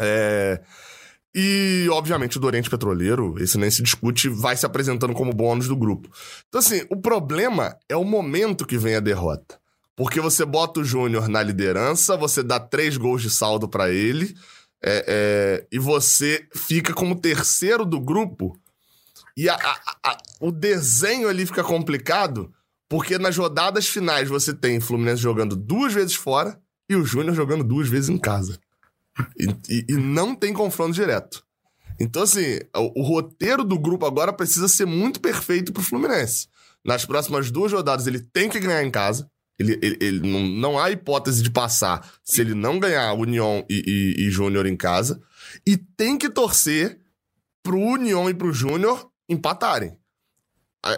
É. 0.00 0.60
E, 1.32 1.86
obviamente, 1.92 2.36
o 2.36 2.40
do 2.40 2.48
Oriente 2.48 2.68
Petroleiro, 2.68 3.36
esse 3.40 3.56
nem 3.56 3.70
se 3.70 3.80
discute, 3.80 4.28
vai 4.28 4.56
se 4.56 4.66
apresentando 4.66 5.14
como 5.14 5.32
bônus 5.32 5.68
do 5.68 5.76
grupo. 5.76 6.10
Então, 6.48 6.58
assim, 6.58 6.84
o 6.90 6.96
problema 6.96 7.76
é 7.88 7.94
o 7.94 8.02
momento 8.02 8.66
que 8.66 8.76
vem 8.76 8.96
a 8.96 9.00
derrota. 9.00 9.56
Porque 9.98 10.20
você 10.20 10.44
bota 10.44 10.78
o 10.78 10.84
Júnior 10.84 11.28
na 11.28 11.42
liderança, 11.42 12.16
você 12.16 12.40
dá 12.40 12.60
três 12.60 12.96
gols 12.96 13.20
de 13.20 13.28
saldo 13.28 13.68
para 13.68 13.90
ele, 13.90 14.32
é, 14.80 15.04
é, 15.08 15.66
e 15.72 15.78
você 15.80 16.46
fica 16.54 16.94
como 16.94 17.20
terceiro 17.20 17.84
do 17.84 18.00
grupo. 18.00 18.56
E 19.36 19.48
a, 19.48 19.56
a, 19.56 19.96
a, 20.04 20.18
o 20.40 20.52
desenho 20.52 21.28
ali 21.28 21.44
fica 21.44 21.64
complicado, 21.64 22.54
porque 22.88 23.18
nas 23.18 23.36
rodadas 23.36 23.88
finais 23.88 24.28
você 24.28 24.54
tem 24.54 24.78
Fluminense 24.78 25.20
jogando 25.20 25.56
duas 25.56 25.92
vezes 25.92 26.14
fora 26.14 26.56
e 26.88 26.94
o 26.94 27.04
Júnior 27.04 27.34
jogando 27.34 27.64
duas 27.64 27.88
vezes 27.88 28.08
em 28.08 28.18
casa. 28.18 28.56
E, 29.36 29.46
e, 29.68 29.86
e, 29.88 29.92
não 29.94 30.32
tem 30.32 30.52
confronto 30.52 30.92
direto. 30.92 31.44
Então, 31.98 32.22
assim, 32.22 32.60
o, 32.76 33.00
o, 33.00 33.02
roteiro 33.02 33.64
do 33.64 33.76
grupo 33.76 34.06
agora 34.06 34.32
precisa 34.32 34.68
ser 34.68 34.86
muito 34.86 35.20
perfeito 35.20 35.72
pro 35.72 35.82
Fluminense. 35.82 36.46
Nas 36.84 37.04
próximas 37.04 37.50
duas 37.50 37.72
rodadas 37.72 38.06
ele 38.06 38.20
tem 38.20 38.48
que 38.48 38.60
ganhar 38.60 38.84
em 38.84 38.92
casa. 38.92 39.28
Ele, 39.58 39.78
ele, 39.82 39.98
ele 40.00 40.20
não, 40.20 40.46
não, 40.46 40.78
há 40.78 40.90
hipótese 40.90 41.42
de 41.42 41.50
passar 41.50 42.08
se 42.22 42.40
ele 42.40 42.54
não 42.54 42.78
ganhar 42.78 43.12
União 43.14 43.64
e, 43.68 44.14
e, 44.18 44.26
e 44.26 44.30
Júnior 44.30 44.66
em 44.66 44.76
casa. 44.76 45.20
E 45.66 45.76
tem 45.76 46.16
que 46.16 46.30
torcer 46.30 47.00
pro 47.62 47.78
União 47.78 48.30
e 48.30 48.34
pro 48.34 48.52
Júnior 48.52 49.10
empatarem. 49.28 49.98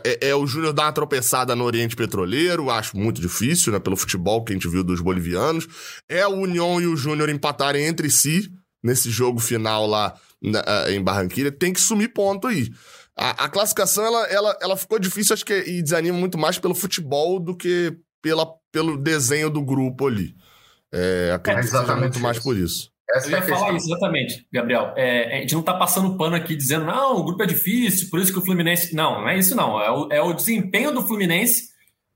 É, 0.04 0.28
é, 0.28 0.34
o 0.34 0.46
Júnior 0.46 0.74
dar 0.74 0.84
uma 0.84 0.92
tropeçada 0.92 1.56
no 1.56 1.64
Oriente 1.64 1.96
Petroleiro, 1.96 2.70
acho 2.70 2.96
muito 2.96 3.20
difícil, 3.20 3.72
né? 3.72 3.78
Pelo 3.78 3.96
futebol 3.96 4.44
que 4.44 4.52
a 4.52 4.54
gente 4.54 4.68
viu 4.68 4.84
dos 4.84 5.00
bolivianos. 5.00 5.66
É 6.08 6.26
o 6.26 6.36
União 6.36 6.80
e 6.80 6.86
o 6.86 6.96
Júnior 6.96 7.30
empatarem 7.30 7.86
entre 7.86 8.10
si 8.10 8.52
nesse 8.82 9.10
jogo 9.10 9.40
final 9.40 9.86
lá 9.86 10.14
na, 10.40 10.62
em 10.90 11.02
Barranquilla. 11.02 11.50
Tem 11.50 11.72
que 11.72 11.80
sumir 11.80 12.12
ponto 12.12 12.46
aí. 12.46 12.70
A, 13.16 13.44
a, 13.44 13.48
classificação, 13.48 14.04
ela, 14.04 14.26
ela, 14.26 14.58
ela 14.62 14.76
ficou 14.76 14.98
difícil, 14.98 15.34
acho 15.34 15.44
que, 15.44 15.54
e 15.54 15.82
desanima 15.82 16.16
muito 16.16 16.38
mais 16.38 16.58
pelo 16.58 16.74
futebol 16.74 17.40
do 17.40 17.56
que 17.56 17.96
pela, 18.22 18.46
pelo 18.72 18.96
desenho 18.96 19.50
do 19.50 19.62
grupo 19.62 20.06
ali. 20.06 20.34
É, 20.92 21.32
acredito 21.34 21.66
é, 21.66 21.70
que 21.70 21.78
seja 21.78 21.96
muito 21.96 22.20
mais 22.20 22.38
por 22.38 22.56
isso. 22.56 22.90
Essa 23.12 23.26
eu 23.26 23.32
ia 23.32 23.38
é 23.38 23.42
falar 23.42 23.74
isso, 23.74 23.86
exatamente, 23.86 24.46
Gabriel. 24.52 24.92
É, 24.96 25.38
a 25.38 25.40
gente 25.40 25.52
não 25.52 25.60
está 25.60 25.74
passando 25.74 26.16
pano 26.16 26.36
aqui 26.36 26.54
dizendo, 26.54 26.86
não, 26.86 27.16
o 27.16 27.24
grupo 27.24 27.42
é 27.42 27.46
difícil, 27.46 28.08
por 28.08 28.20
isso 28.20 28.32
que 28.32 28.38
o 28.38 28.44
Fluminense. 28.44 28.94
Não, 28.94 29.22
não 29.22 29.28
é 29.28 29.38
isso, 29.38 29.54
não. 29.56 29.80
É 29.80 29.90
o, 29.90 30.08
é 30.12 30.22
o 30.22 30.32
desempenho 30.32 30.92
do 30.92 31.02
Fluminense 31.02 31.70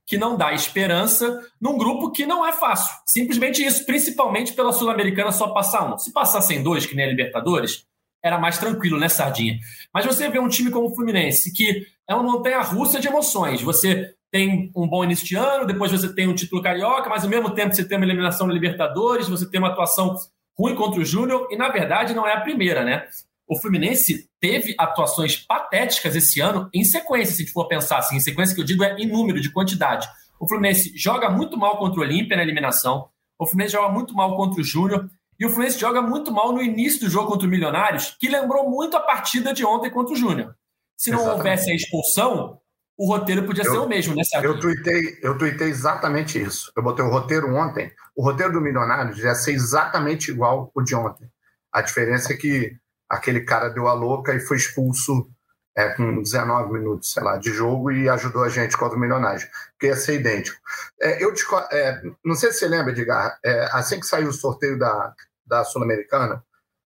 que 0.05 0.17
não 0.17 0.37
dá 0.37 0.53
esperança 0.53 1.41
num 1.59 1.77
grupo 1.77 2.11
que 2.11 2.25
não 2.25 2.45
é 2.45 2.53
fácil. 2.53 2.93
Simplesmente 3.05 3.65
isso, 3.65 3.85
principalmente 3.85 4.53
pela 4.53 4.71
Sul-Americana 4.71 5.31
só 5.31 5.47
passar 5.49 5.91
um. 5.91 5.97
Se 5.97 6.13
passassem 6.13 6.61
dois, 6.61 6.85
que 6.85 6.95
nem 6.95 7.05
a 7.05 7.09
Libertadores, 7.09 7.85
era 8.23 8.37
mais 8.37 8.57
tranquilo, 8.57 8.99
né, 8.99 9.09
Sardinha? 9.09 9.59
Mas 9.93 10.05
você 10.05 10.29
vê 10.29 10.39
um 10.39 10.47
time 10.47 10.69
como 10.69 10.87
o 10.87 10.95
Fluminense, 10.95 11.51
que 11.51 11.87
é 12.07 12.13
uma 12.13 12.23
montanha 12.23 12.61
russa 12.61 12.99
de 12.99 13.07
emoções. 13.07 13.61
Você 13.61 14.14
tem 14.35 14.69
um 14.75 14.85
bom 14.85 15.01
início 15.01 15.25
de 15.25 15.33
ano, 15.37 15.65
depois 15.65 15.93
você 15.93 16.13
tem 16.13 16.27
um 16.27 16.35
título 16.35 16.61
carioca, 16.61 17.09
mas 17.09 17.23
ao 17.23 17.29
mesmo 17.29 17.51
tempo 17.51 17.73
você 17.73 17.87
tem 17.87 17.97
uma 17.97 18.05
eliminação 18.05 18.45
na 18.45 18.53
Libertadores, 18.53 19.29
você 19.29 19.49
tem 19.49 19.61
uma 19.61 19.69
atuação 19.69 20.13
ruim 20.59 20.75
contra 20.75 20.99
o 20.99 21.05
Júnior, 21.05 21.47
e 21.49 21.55
na 21.55 21.69
verdade 21.69 22.13
não 22.13 22.27
é 22.27 22.33
a 22.33 22.41
primeira, 22.41 22.83
né? 22.83 23.07
O 23.47 23.57
Fluminense 23.57 24.29
teve 24.37 24.75
atuações 24.77 25.37
patéticas 25.37 26.17
esse 26.17 26.41
ano 26.41 26.69
em 26.73 26.83
sequência, 26.83 27.33
se 27.33 27.43
a 27.43 27.45
gente 27.45 27.53
for 27.53 27.65
pensar 27.69 27.99
assim, 27.99 28.17
em 28.17 28.19
sequência 28.19 28.53
que 28.53 28.59
eu 28.59 28.65
digo 28.65 28.83
é 28.83 28.97
em 28.97 29.07
número, 29.07 29.39
de 29.39 29.49
quantidade. 29.49 30.05
O 30.37 30.45
Fluminense 30.45 30.91
joga 30.97 31.29
muito 31.29 31.55
mal 31.55 31.77
contra 31.77 32.01
o 32.01 32.03
Olímpia 32.03 32.35
na 32.35 32.43
eliminação, 32.43 33.07
o 33.39 33.45
Fluminense 33.45 33.71
joga 33.71 33.87
muito 33.87 34.13
mal 34.13 34.35
contra 34.35 34.59
o 34.59 34.65
Júnior, 34.65 35.09
e 35.39 35.45
o 35.45 35.49
Fluminense 35.49 35.79
joga 35.79 36.01
muito 36.01 36.29
mal 36.29 36.51
no 36.51 36.61
início 36.61 36.99
do 36.99 37.09
jogo 37.09 37.29
contra 37.29 37.47
o 37.47 37.49
Milionários, 37.49 38.17
que 38.19 38.27
lembrou 38.27 38.69
muito 38.69 38.97
a 38.97 38.99
partida 38.99 39.53
de 39.53 39.65
ontem 39.65 39.89
contra 39.89 40.13
o 40.13 40.17
Júnior. 40.17 40.53
Se 40.97 41.09
não 41.09 41.19
Exatamente. 41.19 41.37
houvesse 41.37 41.71
a 41.71 41.75
expulsão, 41.75 42.59
o 42.97 43.07
roteiro 43.07 43.45
podia 43.45 43.63
eu, 43.63 43.71
ser 43.71 43.77
o 43.77 43.87
mesmo, 43.87 44.15
né, 44.15 44.23
Sérgio? 44.23 44.51
Eu 44.51 44.59
tuitei, 44.59 45.19
eu 45.21 45.37
tuitei 45.37 45.67
exatamente 45.67 46.41
isso. 46.41 46.71
Eu 46.75 46.83
botei 46.83 47.03
o 47.03 47.09
roteiro 47.09 47.53
ontem. 47.53 47.91
O 48.15 48.23
roteiro 48.23 48.53
do 48.53 48.61
Milionários 48.61 49.19
ia 49.19 49.35
ser 49.35 49.51
exatamente 49.51 50.31
igual 50.31 50.71
o 50.73 50.81
de 50.81 50.95
ontem. 50.95 51.29
A 51.71 51.81
diferença 51.81 52.33
é 52.33 52.37
que 52.37 52.75
aquele 53.09 53.41
cara 53.41 53.69
deu 53.69 53.87
a 53.87 53.93
louca 53.93 54.33
e 54.33 54.39
foi 54.39 54.57
expulso 54.57 55.29
é, 55.75 55.89
com 55.89 56.21
19 56.21 56.71
minutos, 56.71 57.11
sei 57.11 57.21
lá, 57.21 57.37
de 57.37 57.51
jogo 57.51 57.91
e 57.91 58.07
ajudou 58.07 58.43
a 58.43 58.49
gente 58.49 58.77
contra 58.77 58.97
o 58.97 58.99
Milionário, 58.99 59.45
porque 59.71 59.87
ia 59.87 59.95
ser 59.95 60.19
idêntico. 60.19 60.57
É, 61.01 61.21
eu 61.21 61.33
é, 61.71 62.01
não 62.23 62.33
sei 62.33 62.51
se 62.51 62.59
você 62.59 62.67
lembra, 62.67 62.93
Edgar, 62.93 63.37
é, 63.43 63.67
assim 63.73 63.99
que 63.99 64.05
saiu 64.05 64.29
o 64.29 64.33
sorteio 64.33 64.79
da, 64.79 65.13
da 65.45 65.65
Sul-Americana, 65.65 66.41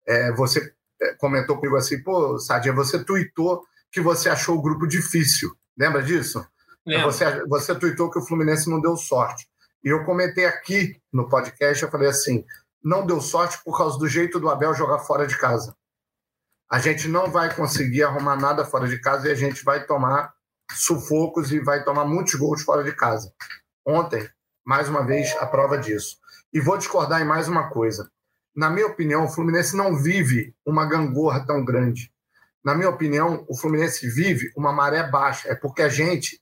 é, 0.06 0.32
você 0.32 0.72
é, 1.02 1.14
comentou 1.14 1.56
comigo 1.56 1.76
assim, 1.76 2.02
pô, 2.02 2.38
Sadinha, 2.38 2.74
você 2.74 3.04
tuitou 3.04 3.62
que 3.92 4.00
você 4.00 4.30
achou 4.30 4.56
o 4.56 4.62
grupo 4.62 4.86
difícil. 4.86 5.54
Lembra 5.78 6.02
disso? 6.02 6.44
Você, 7.04 7.46
você 7.46 7.74
tuitou 7.74 8.10
que 8.10 8.18
o 8.18 8.26
Fluminense 8.26 8.68
não 8.68 8.80
deu 8.80 8.96
sorte. 8.96 9.48
E 9.84 9.88
eu 9.88 10.04
comentei 10.04 10.44
aqui 10.44 11.00
no 11.12 11.28
podcast, 11.28 11.82
eu 11.82 11.90
falei 11.90 12.08
assim, 12.08 12.44
não 12.82 13.06
deu 13.06 13.20
sorte 13.20 13.58
por 13.64 13.76
causa 13.76 13.98
do 13.98 14.08
jeito 14.08 14.40
do 14.40 14.48
Abel 14.48 14.74
jogar 14.74 14.98
fora 15.00 15.26
de 15.26 15.38
casa. 15.38 15.76
A 16.70 16.78
gente 16.78 17.08
não 17.08 17.30
vai 17.30 17.54
conseguir 17.54 18.02
arrumar 18.02 18.36
nada 18.36 18.64
fora 18.64 18.88
de 18.88 18.98
casa 19.00 19.28
e 19.28 19.30
a 19.30 19.34
gente 19.34 19.64
vai 19.64 19.86
tomar 19.86 20.32
sufocos 20.72 21.52
e 21.52 21.60
vai 21.60 21.84
tomar 21.84 22.04
muitos 22.04 22.34
gols 22.34 22.62
fora 22.62 22.82
de 22.82 22.92
casa. 22.92 23.32
Ontem, 23.86 24.28
mais 24.66 24.88
uma 24.88 25.06
vez, 25.06 25.34
a 25.36 25.46
prova 25.46 25.78
disso. 25.78 26.16
E 26.52 26.60
vou 26.60 26.76
discordar 26.76 27.22
em 27.22 27.24
mais 27.24 27.48
uma 27.48 27.70
coisa. 27.70 28.10
Na 28.54 28.68
minha 28.68 28.86
opinião, 28.86 29.24
o 29.24 29.28
Fluminense 29.28 29.76
não 29.76 29.96
vive 29.96 30.54
uma 30.66 30.84
gangorra 30.84 31.46
tão 31.46 31.64
grande. 31.64 32.12
Na 32.68 32.74
minha 32.74 32.90
opinião, 32.90 33.46
o 33.48 33.56
Fluminense 33.56 34.06
vive 34.06 34.52
uma 34.54 34.70
maré 34.70 35.02
baixa. 35.02 35.48
É 35.48 35.54
porque 35.54 35.80
a 35.80 35.88
gente 35.88 36.38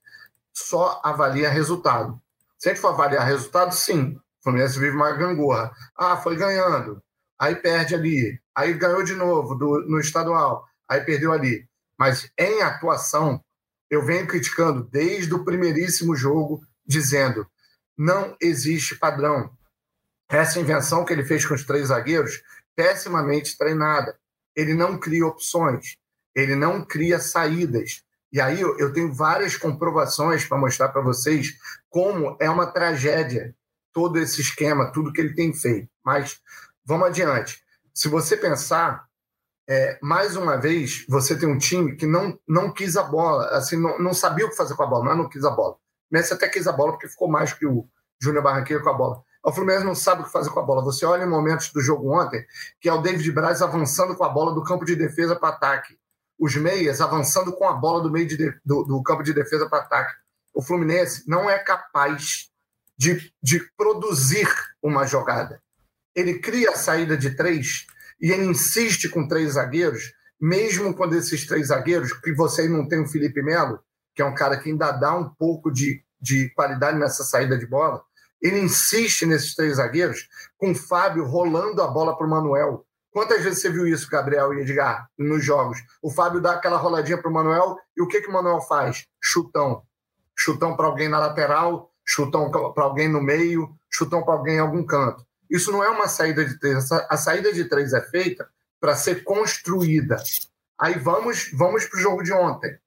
só 0.52 1.00
avalia 1.04 1.48
resultado. 1.48 2.20
Se 2.58 2.68
a 2.68 2.72
gente 2.72 2.80
for 2.80 2.88
avaliar 2.88 3.24
resultado, 3.24 3.72
sim, 3.72 4.16
o 4.16 4.42
Fluminense 4.42 4.76
vive 4.76 4.96
uma 4.96 5.12
gangorra. 5.12 5.70
Ah, 5.96 6.16
foi 6.16 6.34
ganhando, 6.34 7.00
aí 7.38 7.54
perde 7.54 7.94
ali, 7.94 8.40
aí 8.56 8.74
ganhou 8.74 9.04
de 9.04 9.14
novo 9.14 9.54
do, 9.54 9.86
no 9.88 10.00
estadual, 10.00 10.66
aí 10.88 11.00
perdeu 11.02 11.30
ali. 11.30 11.64
Mas 11.96 12.28
em 12.36 12.60
atuação, 12.60 13.40
eu 13.88 14.04
venho 14.04 14.26
criticando 14.26 14.82
desde 14.82 15.32
o 15.32 15.44
primeiríssimo 15.44 16.16
jogo, 16.16 16.60
dizendo 16.84 17.46
não 17.96 18.36
existe 18.40 18.96
padrão. 18.96 19.56
Essa 20.28 20.58
invenção 20.58 21.04
que 21.04 21.12
ele 21.12 21.24
fez 21.24 21.46
com 21.46 21.54
os 21.54 21.64
três 21.64 21.86
zagueiros, 21.86 22.42
pessimamente 22.74 23.56
treinada. 23.56 24.18
Ele 24.56 24.74
não 24.74 24.98
cria 24.98 25.24
opções, 25.24 25.96
ele 26.36 26.54
não 26.54 26.84
cria 26.84 27.18
saídas. 27.18 28.04
E 28.30 28.40
aí 28.40 28.60
eu 28.60 28.92
tenho 28.92 29.12
várias 29.12 29.56
comprovações 29.56 30.44
para 30.44 30.58
mostrar 30.58 30.90
para 30.90 31.00
vocês 31.00 31.56
como 31.88 32.36
é 32.38 32.50
uma 32.50 32.66
tragédia 32.66 33.56
todo 33.92 34.18
esse 34.18 34.42
esquema, 34.42 34.92
tudo 34.92 35.12
que 35.12 35.20
ele 35.20 35.34
tem 35.34 35.54
feito. 35.54 35.88
Mas 36.04 36.38
vamos 36.84 37.06
adiante. 37.06 37.64
Se 37.94 38.08
você 38.08 38.36
pensar, 38.36 39.06
é, 39.66 39.98
mais 40.02 40.36
uma 40.36 40.56
vez, 40.58 41.06
você 41.08 41.34
tem 41.34 41.48
um 41.48 41.56
time 41.56 41.96
que 41.96 42.06
não, 42.06 42.38
não 42.46 42.70
quis 42.70 42.96
a 42.96 43.02
bola, 43.02 43.46
assim, 43.56 43.80
não, 43.80 43.98
não 43.98 44.12
sabia 44.12 44.44
o 44.44 44.50
que 44.50 44.56
fazer 44.56 44.74
com 44.74 44.82
a 44.82 44.86
bola, 44.86 45.12
é 45.12 45.16
não 45.16 45.30
quis 45.30 45.44
a 45.44 45.50
bola. 45.50 45.76
Messi 46.10 46.34
até 46.34 46.46
quis 46.46 46.66
a 46.66 46.72
bola 46.72 46.92
porque 46.92 47.08
ficou 47.08 47.28
mais 47.28 47.54
que 47.54 47.66
o 47.66 47.88
Júnior 48.20 48.44
Barranquilla 48.44 48.82
com 48.82 48.90
a 48.90 48.92
bola. 48.92 49.22
O 49.42 49.52
Fluminense 49.52 49.84
não 49.84 49.94
sabe 49.94 50.22
o 50.22 50.24
que 50.24 50.32
fazer 50.32 50.50
com 50.50 50.60
a 50.60 50.62
bola. 50.62 50.82
Você 50.82 51.06
olha 51.06 51.24
em 51.24 51.28
momentos 51.28 51.72
do 51.72 51.80
jogo 51.80 52.12
ontem, 52.12 52.44
que 52.80 52.88
é 52.88 52.92
o 52.92 53.00
David 53.00 53.30
Braz 53.32 53.62
avançando 53.62 54.14
com 54.14 54.24
a 54.24 54.28
bola 54.28 54.52
do 54.52 54.62
campo 54.62 54.84
de 54.84 54.94
defesa 54.94 55.36
para 55.36 55.50
ataque. 55.50 55.96
Os 56.38 56.54
meias 56.56 57.00
avançando 57.00 57.52
com 57.52 57.68
a 57.68 57.72
bola 57.72 58.02
do 58.02 58.10
meio 58.10 58.26
de, 58.26 58.36
do, 58.64 58.84
do 58.84 59.02
campo 59.02 59.22
de 59.22 59.32
defesa 59.32 59.68
para 59.68 59.80
ataque. 59.82 60.14
O 60.54 60.62
Fluminense 60.62 61.24
não 61.26 61.48
é 61.48 61.58
capaz 61.58 62.50
de, 62.98 63.32
de 63.42 63.60
produzir 63.76 64.48
uma 64.82 65.06
jogada 65.06 65.60
ele 66.16 66.38
cria 66.38 66.70
a 66.70 66.76
saída 66.76 67.14
de 67.14 67.36
três 67.36 67.86
e 68.18 68.32
ele 68.32 68.46
insiste 68.46 69.06
com 69.10 69.28
três 69.28 69.52
zagueiros, 69.52 70.14
mesmo 70.40 70.94
quando 70.94 71.14
esses 71.14 71.46
três 71.46 71.68
zagueiros, 71.68 72.14
que 72.14 72.32
você 72.32 72.66
não 72.66 72.88
tem 72.88 73.02
o 73.02 73.06
Felipe 73.06 73.42
Melo, 73.42 73.78
que 74.14 74.22
é 74.22 74.24
um 74.24 74.34
cara 74.34 74.56
que 74.56 74.70
ainda 74.70 74.90
dá 74.92 75.14
um 75.14 75.28
pouco 75.28 75.70
de, 75.70 76.02
de 76.18 76.48
qualidade 76.54 76.98
nessa 76.98 77.22
saída 77.22 77.58
de 77.58 77.66
bola, 77.66 78.02
ele 78.40 78.58
insiste 78.58 79.26
nesses 79.26 79.54
três 79.54 79.76
zagueiros, 79.76 80.26
com 80.56 80.70
o 80.70 80.74
Fábio 80.74 81.26
rolando 81.26 81.82
a 81.82 81.86
bola 81.86 82.16
para 82.16 82.26
o 82.26 82.30
Manuel. 82.30 82.85
Quantas 83.16 83.42
vezes 83.42 83.62
você 83.62 83.70
viu 83.70 83.86
isso, 83.86 84.10
Gabriel 84.10 84.52
e 84.52 84.60
Edgar, 84.60 85.08
nos 85.16 85.42
jogos? 85.42 85.78
O 86.02 86.10
Fábio 86.10 86.38
dá 86.38 86.52
aquela 86.52 86.76
roladinha 86.76 87.16
para 87.16 87.30
o 87.30 87.32
Manuel 87.32 87.78
e 87.96 88.02
o 88.02 88.06
que, 88.06 88.20
que 88.20 88.28
o 88.28 88.30
Manuel 88.30 88.60
faz? 88.60 89.06
Chutão. 89.18 89.82
Chutão 90.36 90.76
para 90.76 90.84
alguém 90.84 91.08
na 91.08 91.18
lateral, 91.18 91.90
chutão 92.04 92.50
para 92.50 92.84
alguém 92.84 93.08
no 93.08 93.22
meio, 93.22 93.74
chutão 93.88 94.22
para 94.22 94.34
alguém 94.34 94.56
em 94.56 94.58
algum 94.58 94.84
canto. 94.84 95.24
Isso 95.48 95.72
não 95.72 95.82
é 95.82 95.88
uma 95.88 96.08
saída 96.08 96.44
de 96.44 96.60
três. 96.60 96.92
A 96.92 97.16
saída 97.16 97.50
de 97.54 97.64
três 97.64 97.94
é 97.94 98.02
feita 98.02 98.46
para 98.78 98.94
ser 98.94 99.24
construída. 99.24 100.18
Aí 100.78 100.98
vamos, 100.98 101.50
vamos 101.54 101.86
para 101.86 101.98
o 101.98 102.02
jogo 102.02 102.22
de 102.22 102.34
ontem. 102.34 102.78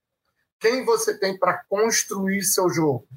Quem 0.60 0.86
você 0.86 1.18
tem 1.18 1.40
para 1.40 1.64
construir 1.68 2.44
seu 2.44 2.70
jogo? 2.70 3.08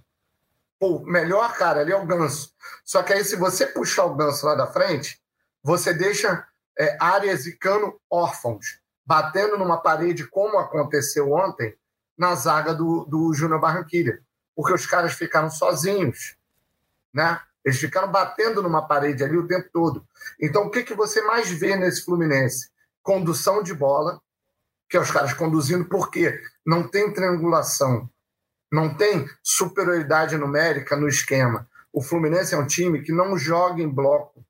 Pô, 0.81 1.01
melhor 1.01 1.53
cara 1.59 1.81
ali 1.81 1.93
é 1.93 1.97
o 1.97 2.07
Ganso. 2.07 2.55
Só 2.83 3.03
que 3.03 3.13
aí, 3.13 3.23
se 3.23 3.37
você 3.37 3.67
puxar 3.67 4.07
o 4.07 4.15
Ganso 4.15 4.47
lá 4.47 4.55
da 4.55 4.67
frente, 4.67 5.21
você 5.63 5.93
deixa 5.93 6.47
é, 6.79 6.97
áreas 7.01 7.47
e 7.47 7.57
cano 7.57 8.01
órfãos, 8.11 8.81
batendo 9.05 9.59
numa 9.59 9.79
parede, 9.79 10.27
como 10.27 10.59
aconteceu 10.59 11.33
ontem, 11.33 11.77
na 12.17 12.35
zaga 12.35 12.75
do, 12.75 13.05
do 13.05 13.33
Júnior 13.35 13.61
Barranquilha. 13.61 14.21
Porque 14.55 14.73
os 14.73 14.87
caras 14.87 15.15
ficaram 15.15 15.51
sozinhos. 15.51 16.37
Né? 17.13 17.41
Eles 17.65 17.79
ficaram 17.79 18.11
batendo 18.11 18.63
numa 18.63 18.87
parede 18.87 19.23
ali 19.23 19.37
o 19.37 19.47
tempo 19.47 19.69
todo. 19.73 20.07
Então, 20.41 20.65
o 20.65 20.71
que, 20.71 20.83
que 20.83 20.95
você 20.95 21.23
mais 21.23 21.51
vê 21.51 21.77
nesse 21.77 22.05
Fluminense? 22.05 22.71
Condução 23.03 23.63
de 23.63 23.75
bola, 23.75 24.21
que 24.89 24.97
é 24.97 25.01
os 25.01 25.11
caras 25.11 25.33
conduzindo, 25.33 25.85
porque 25.87 26.41
não 26.67 26.87
tem 26.87 27.13
triangulação, 27.13 28.09
não 28.71 28.95
tem 28.95 29.29
superioridade 29.43 30.37
numérica 30.37 30.97
no 30.97 31.09
esquema. 31.09 31.69
O 31.93 32.03
Fluminense 32.03 32.55
é 32.55 32.59
um 32.59 32.67
time 32.67 33.03
que 33.03 33.13
não 33.13 33.37
joga 33.37 33.83
em 33.83 33.89
bloco. 33.89 34.45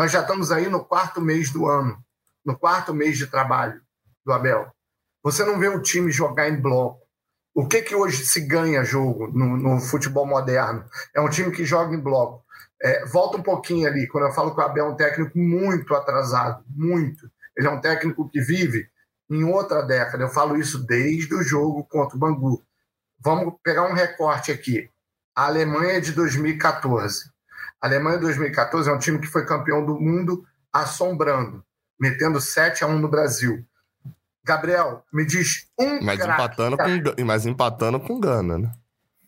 Nós 0.00 0.12
já 0.12 0.22
estamos 0.22 0.50
aí 0.50 0.66
no 0.66 0.82
quarto 0.82 1.20
mês 1.20 1.50
do 1.50 1.66
ano, 1.66 2.02
no 2.42 2.58
quarto 2.58 2.94
mês 2.94 3.18
de 3.18 3.26
trabalho 3.26 3.82
do 4.24 4.32
Abel. 4.32 4.72
Você 5.22 5.44
não 5.44 5.58
vê 5.58 5.68
o 5.68 5.82
time 5.82 6.10
jogar 6.10 6.48
em 6.48 6.58
bloco. 6.58 7.06
O 7.54 7.68
que, 7.68 7.82
que 7.82 7.94
hoje 7.94 8.24
se 8.24 8.40
ganha 8.40 8.82
jogo 8.82 9.26
no, 9.26 9.58
no 9.58 9.78
futebol 9.78 10.24
moderno? 10.24 10.86
É 11.14 11.20
um 11.20 11.28
time 11.28 11.50
que 11.50 11.66
joga 11.66 11.94
em 11.94 12.00
bloco. 12.00 12.42
É, 12.80 13.04
volta 13.04 13.36
um 13.36 13.42
pouquinho 13.42 13.86
ali, 13.86 14.08
quando 14.08 14.26
eu 14.26 14.32
falo 14.32 14.54
que 14.54 14.60
o 14.62 14.64
Abel 14.64 14.86
é 14.86 14.88
um 14.88 14.96
técnico 14.96 15.38
muito 15.38 15.94
atrasado, 15.94 16.64
muito. 16.70 17.30
Ele 17.54 17.68
é 17.68 17.70
um 17.70 17.82
técnico 17.82 18.26
que 18.26 18.40
vive 18.40 18.88
em 19.28 19.44
outra 19.44 19.82
década. 19.82 20.24
Eu 20.24 20.30
falo 20.30 20.56
isso 20.56 20.78
desde 20.78 21.34
o 21.34 21.42
jogo 21.42 21.84
contra 21.84 22.16
o 22.16 22.18
Bangu. 22.18 22.64
Vamos 23.18 23.52
pegar 23.62 23.82
um 23.82 23.92
recorte 23.92 24.50
aqui. 24.50 24.88
A 25.36 25.44
Alemanha 25.44 26.00
de 26.00 26.12
2014. 26.12 27.30
A 27.80 27.86
Alemanha 27.86 28.16
de 28.16 28.24
2014 28.24 28.90
é 28.90 28.92
um 28.92 28.98
time 28.98 29.18
que 29.18 29.26
foi 29.26 29.46
campeão 29.46 29.84
do 29.84 29.98
mundo 29.98 30.44
assombrando, 30.72 31.64
metendo 31.98 32.40
7 32.40 32.84
a 32.84 32.86
1 32.86 32.98
no 32.98 33.08
Brasil. 33.08 33.64
Gabriel, 34.44 35.04
me 35.12 35.24
diz 35.24 35.68
um 35.78 36.02
mas 36.02 36.20
empatando 36.20 36.76
com 36.76 37.24
Mas 37.24 37.46
empatando 37.46 38.00
com 38.00 38.20
Gana, 38.20 38.58
né? 38.58 38.72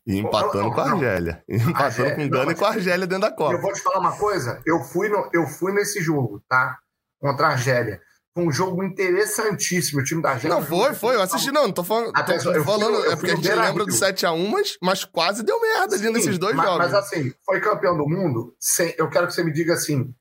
E 0.07 0.19
empatando 0.19 0.73
com 0.73 0.81
a 0.81 0.91
Argélia. 0.93 1.45
Empatando 1.49 1.83
Argélia, 1.83 2.17
com 2.17 2.29
Gana 2.29 2.53
e 2.53 2.55
com 2.55 2.65
a 2.65 2.69
Argélia 2.69 3.07
dentro 3.07 3.29
da 3.29 3.35
Copa. 3.35 3.55
Eu 3.55 3.61
vou 3.61 3.73
te 3.73 3.81
falar 3.81 4.01
uma 4.01 4.17
coisa. 4.17 4.61
Eu 4.67 4.81
fui, 4.81 5.09
no, 5.09 5.31
eu 5.33 5.47
fui 5.47 5.73
nesse 5.73 6.03
jogo, 6.03 6.43
tá? 6.49 6.79
Contra 7.21 7.49
a 7.49 7.51
Argélia. 7.51 8.01
Foi 8.35 8.45
um 8.45 8.53
jogo 8.53 8.83
interessantíssimo. 8.83 10.01
O 10.01 10.05
time 10.05 10.23
da 10.23 10.31
Argélia. 10.31 10.57
Não, 10.57 10.65
foi, 10.65 10.95
foi. 10.95 11.17
Eu 11.17 11.23
assisti, 11.23 11.53
não. 11.53 11.65
Não 11.65 11.73
tô 11.73 11.85
falando. 11.85 12.13
Até, 12.15 12.39
tô 12.39 12.51
eu 12.53 12.65
falando 12.65 12.97
fui, 12.97 13.07
eu 13.07 13.13
é 13.13 13.17
porque 13.17 13.31
a 13.31 13.37
gente 13.37 13.49
lembra 13.49 13.85
do 13.85 13.93
7x1, 13.93 14.49
mas, 14.51 14.79
mas 14.81 15.05
quase 15.05 15.43
deu 15.43 15.61
merda 15.61 15.97
ali 15.97 16.11
nesses 16.11 16.39
dois 16.39 16.57
mas, 16.57 16.67
jogos. 16.67 16.87
Mas 16.87 16.95
assim, 16.95 17.33
foi 17.45 17.61
campeão 17.61 17.97
do 17.97 18.09
mundo. 18.09 18.55
Sem, 18.59 18.95
eu 18.97 19.11
quero 19.11 19.27
que 19.27 19.35
você 19.35 19.45
me 19.45 19.53
diga 19.53 19.75
assim: 19.75 20.15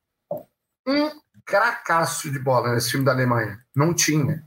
um 0.85 1.09
cracaço 1.45 2.29
de 2.29 2.39
bola 2.39 2.73
nesse 2.73 2.89
time 2.89 3.05
da 3.05 3.11
Alemanha. 3.11 3.59
Não 3.75 3.93
tinha. 3.93 4.43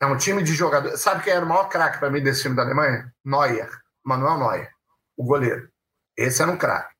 É 0.00 0.06
um 0.06 0.16
time 0.16 0.42
de 0.42 0.54
jogador. 0.54 0.96
Sabe 0.96 1.22
quem 1.22 1.34
era 1.34 1.44
o 1.44 1.48
maior 1.48 1.68
craque 1.68 1.98
para 1.98 2.10
mim 2.10 2.22
desse 2.22 2.42
time 2.42 2.56
da 2.56 2.62
Alemanha? 2.62 3.12
Neuer. 3.24 3.68
Manuel 4.04 4.38
Neuer, 4.38 4.70
o 5.16 5.24
goleiro. 5.24 5.70
Esse 6.16 6.42
era 6.42 6.50
um 6.50 6.56
craque. 6.56 6.94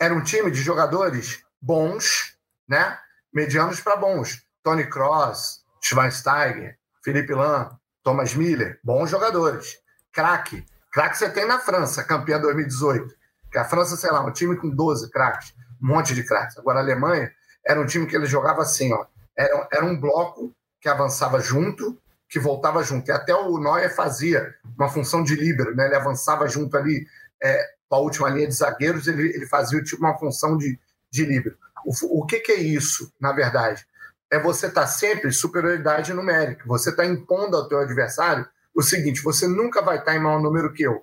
Era 0.00 0.14
um 0.14 0.22
time 0.22 0.50
de 0.50 0.62
jogadores 0.62 1.44
bons, 1.60 2.36
né? 2.68 2.98
Medianos 3.32 3.80
para 3.80 3.96
bons. 3.96 4.42
Tony 4.62 4.86
Cross, 4.88 5.64
Schweinsteiger, 5.80 6.76
Felipe 7.02 7.32
Lan, 7.32 7.70
Thomas 8.02 8.34
Miller, 8.34 8.78
bons 8.82 9.10
jogadores. 9.10 9.78
Craque. 10.12 10.64
Craque 10.92 11.18
você 11.18 11.28
tem 11.30 11.46
na 11.46 11.58
França, 11.58 12.02
campeã 12.04 12.40
2018. 12.40 13.14
Que 13.50 13.58
a 13.58 13.64
França, 13.64 13.96
sei 13.96 14.10
lá, 14.10 14.24
um 14.24 14.32
time 14.32 14.56
com 14.56 14.68
12 14.68 15.10
craques, 15.10 15.54
um 15.82 15.88
monte 15.88 16.14
de 16.14 16.22
craques. 16.22 16.58
Agora 16.58 16.78
a 16.78 16.82
Alemanha 16.82 17.30
era 17.64 17.80
um 17.80 17.86
time 17.86 18.06
que 18.06 18.16
ele 18.16 18.26
jogava 18.26 18.62
assim, 18.62 18.92
ó. 18.92 19.06
Era, 19.36 19.68
era 19.72 19.84
um 19.84 19.98
bloco 19.98 20.54
que 20.80 20.88
avançava 20.88 21.40
junto, 21.40 21.98
que 22.28 22.38
voltava 22.38 22.82
junto. 22.82 23.08
E 23.08 23.12
até 23.12 23.34
o 23.34 23.58
Neuer 23.58 23.94
fazia 23.94 24.54
uma 24.76 24.88
função 24.88 25.22
de 25.22 25.34
líbero, 25.34 25.74
né? 25.74 25.86
Ele 25.86 25.94
avançava 25.94 26.48
junto 26.48 26.76
ali 26.76 27.06
é, 27.42 27.64
com 27.88 27.96
a 27.96 28.00
última 28.00 28.28
linha 28.28 28.46
de 28.46 28.54
zagueiros, 28.54 29.06
ele, 29.06 29.34
ele 29.34 29.46
fazia 29.46 29.82
tipo 29.82 30.04
uma 30.04 30.16
função 30.18 30.56
de, 30.56 30.78
de 31.10 31.24
líbero. 31.24 31.56
O, 31.84 32.20
o 32.20 32.26
que, 32.26 32.40
que 32.40 32.52
é 32.52 32.60
isso, 32.60 33.12
na 33.20 33.32
verdade? 33.32 33.86
É 34.30 34.38
você 34.38 34.66
estar 34.66 34.82
tá 34.82 34.86
sempre 34.86 35.32
superioridade 35.32 36.12
numérica. 36.12 36.64
Você 36.66 36.90
está 36.90 37.04
impondo 37.04 37.56
ao 37.56 37.68
teu 37.68 37.78
adversário 37.78 38.46
o 38.74 38.82
seguinte: 38.82 39.22
você 39.22 39.46
nunca 39.48 39.82
vai 39.82 39.98
estar 39.98 40.14
em 40.14 40.20
maior 40.20 40.40
número 40.40 40.72
que 40.72 40.82
eu, 40.82 41.02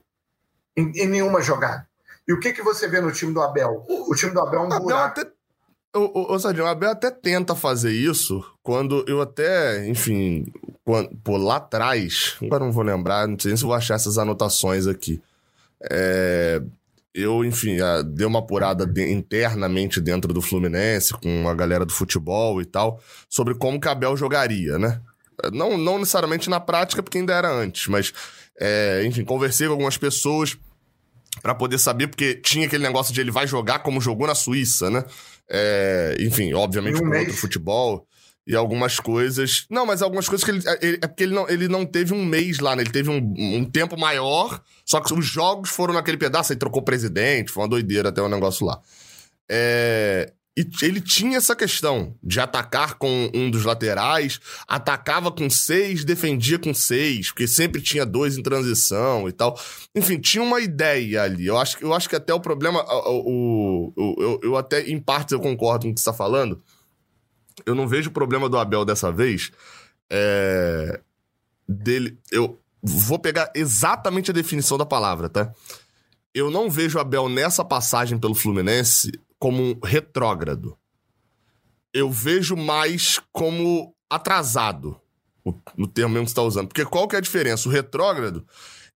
em, 0.75 0.91
em 0.95 1.07
nenhuma 1.07 1.41
jogada. 1.41 1.87
E 2.27 2.33
o 2.33 2.39
que, 2.39 2.53
que 2.53 2.63
você 2.63 2.87
vê 2.87 2.99
no 2.99 3.11
time 3.11 3.33
do 3.33 3.41
Abel? 3.41 3.85
O 3.87 4.15
time 4.15 4.31
do 4.31 4.41
Abel 4.41 4.61
é 4.61 4.63
um 4.63 4.65
Abel 4.67 4.79
buraco. 4.81 5.19
até. 5.19 5.31
O, 5.97 6.33
o, 6.33 6.39
Sardinho, 6.39 6.65
o 6.65 6.67
Abel 6.67 6.91
até 6.91 7.09
tenta 7.09 7.55
fazer 7.55 7.91
isso 7.91 8.43
quando 8.61 9.05
eu 9.07 9.21
até, 9.21 9.87
enfim, 9.87 10.45
quando, 10.83 11.15
pô, 11.23 11.37
lá 11.37 11.55
atrás, 11.55 12.35
agora 12.41 12.65
não 12.65 12.71
vou 12.71 12.83
lembrar, 12.83 13.25
não 13.25 13.39
sei 13.39 13.51
nem 13.51 13.57
se 13.57 13.63
vou 13.63 13.73
achar 13.73 13.93
essas 13.93 14.17
anotações 14.17 14.87
aqui. 14.87 15.21
É, 15.89 16.61
eu, 17.15 17.45
enfim, 17.45 17.77
dei 18.13 18.27
uma 18.27 18.39
apurada 18.39 18.85
de, 18.85 19.09
internamente 19.09 20.01
dentro 20.01 20.33
do 20.33 20.41
Fluminense, 20.41 21.13
com 21.13 21.47
a 21.47 21.53
galera 21.55 21.85
do 21.85 21.93
futebol 21.93 22.61
e 22.61 22.65
tal, 22.65 23.01
sobre 23.29 23.55
como 23.55 23.79
que 23.79 23.87
Abel 23.87 24.17
jogaria, 24.17 24.77
né? 24.77 24.99
Não, 25.53 25.77
não 25.77 25.97
necessariamente 25.97 26.49
na 26.49 26.59
prática, 26.59 27.01
porque 27.01 27.17
ainda 27.17 27.33
era 27.33 27.49
antes, 27.49 27.87
mas, 27.87 28.13
é, 28.59 29.01
enfim, 29.05 29.23
conversei 29.23 29.67
com 29.67 29.73
algumas 29.73 29.97
pessoas 29.97 30.57
para 31.41 31.55
poder 31.55 31.77
saber, 31.77 32.07
porque 32.07 32.35
tinha 32.35 32.67
aquele 32.67 32.83
negócio 32.83 33.13
de 33.13 33.21
ele 33.21 33.31
vai 33.31 33.47
jogar 33.47 33.79
como 33.79 34.01
jogou 34.01 34.27
na 34.27 34.35
Suíça, 34.35 34.89
né? 34.89 35.05
É, 35.49 36.17
enfim, 36.19 36.53
obviamente 36.53 37.01
um 37.01 37.09
com 37.09 37.17
outro 37.17 37.33
futebol 37.33 38.05
e 38.47 38.55
algumas 38.55 38.99
coisas. 38.99 39.65
Não, 39.69 39.85
mas 39.85 40.01
algumas 40.01 40.27
coisas 40.27 40.43
que 40.43 40.51
ele. 40.51 40.63
ele 40.81 40.99
é 41.01 41.07
porque 41.07 41.23
ele 41.23 41.33
não, 41.33 41.49
ele 41.49 41.67
não 41.67 41.85
teve 41.85 42.13
um 42.13 42.23
mês 42.23 42.59
lá, 42.59 42.75
né? 42.75 42.83
Ele 42.83 42.91
teve 42.91 43.09
um, 43.09 43.33
um 43.37 43.65
tempo 43.65 43.97
maior, 43.97 44.61
só 44.85 44.99
que 44.99 45.13
os 45.13 45.25
jogos 45.25 45.69
foram 45.69 45.93
naquele 45.93 46.17
pedaço, 46.17 46.53
aí 46.53 46.59
trocou 46.59 46.81
presidente, 46.81 47.51
foi 47.51 47.63
uma 47.63 47.69
doideira 47.69 48.09
até 48.09 48.21
o 48.21 48.25
um 48.25 48.29
negócio 48.29 48.65
lá. 48.65 48.79
É, 49.49 50.31
e 50.57 50.65
ele 50.83 51.01
tinha 51.01 51.37
essa 51.37 51.53
questão 51.53 52.15
de 52.23 52.39
atacar 52.39 52.93
com 52.93 53.29
um 53.33 53.51
dos 53.51 53.65
laterais, 53.65 54.39
atacava 54.65 55.29
com 55.29 55.49
seis, 55.49 56.05
defendia 56.05 56.57
com 56.57 56.73
seis, 56.73 57.27
porque 57.27 57.45
sempre 57.45 57.81
tinha 57.81 58.05
dois 58.05 58.37
em 58.37 58.43
transição 58.43 59.27
e 59.27 59.33
tal. 59.33 59.59
Enfim, 59.93 60.17
tinha 60.17 60.41
uma 60.41 60.61
ideia 60.61 61.23
ali. 61.23 61.47
Eu 61.47 61.57
acho, 61.57 61.77
eu 61.81 61.93
acho 61.93 62.07
que 62.07 62.15
até 62.15 62.33
o 62.33 62.39
problema. 62.39 62.85
O, 62.87 63.19
o, 63.29 63.93
o 63.97 64.15
eu, 64.21 64.39
eu 64.43 64.55
até, 64.55 64.81
em 64.89 64.97
partes, 64.97 65.33
eu 65.33 65.41
concordo 65.41 65.87
com 65.87 65.91
o 65.91 65.93
que 65.93 65.99
você 65.99 66.09
está 66.09 66.13
falando. 66.13 66.63
Eu 67.65 67.75
não 67.75 67.87
vejo 67.87 68.09
o 68.09 68.13
problema 68.13 68.49
do 68.49 68.57
Abel 68.57 68.83
dessa 68.83 69.11
vez. 69.11 69.51
É, 70.09 70.99
dele. 71.67 72.17
Eu 72.31 72.59
vou 72.81 73.19
pegar 73.19 73.51
exatamente 73.55 74.31
a 74.31 74.33
definição 74.33 74.77
da 74.77 74.85
palavra, 74.85 75.29
tá? 75.29 75.51
Eu 76.33 76.51
não 76.51 76.69
vejo 76.69 76.97
o 76.97 77.01
Abel 77.01 77.29
nessa 77.29 77.63
passagem 77.63 78.17
pelo 78.17 78.35
Fluminense 78.35 79.11
como 79.39 79.63
um 79.63 79.79
retrógrado. 79.83 80.77
Eu 81.93 82.11
vejo 82.11 82.55
mais 82.55 83.21
como 83.31 83.95
atrasado, 84.09 84.99
no 85.77 85.87
termo 85.87 86.13
mesmo 86.13 86.25
que 86.25 86.31
você 86.31 86.33
está 86.33 86.41
usando. 86.41 86.67
Porque 86.67 86.85
qual 86.85 87.07
que 87.07 87.15
é 87.15 87.19
a 87.19 87.21
diferença? 87.21 87.69
O 87.69 87.71
retrógrado, 87.71 88.45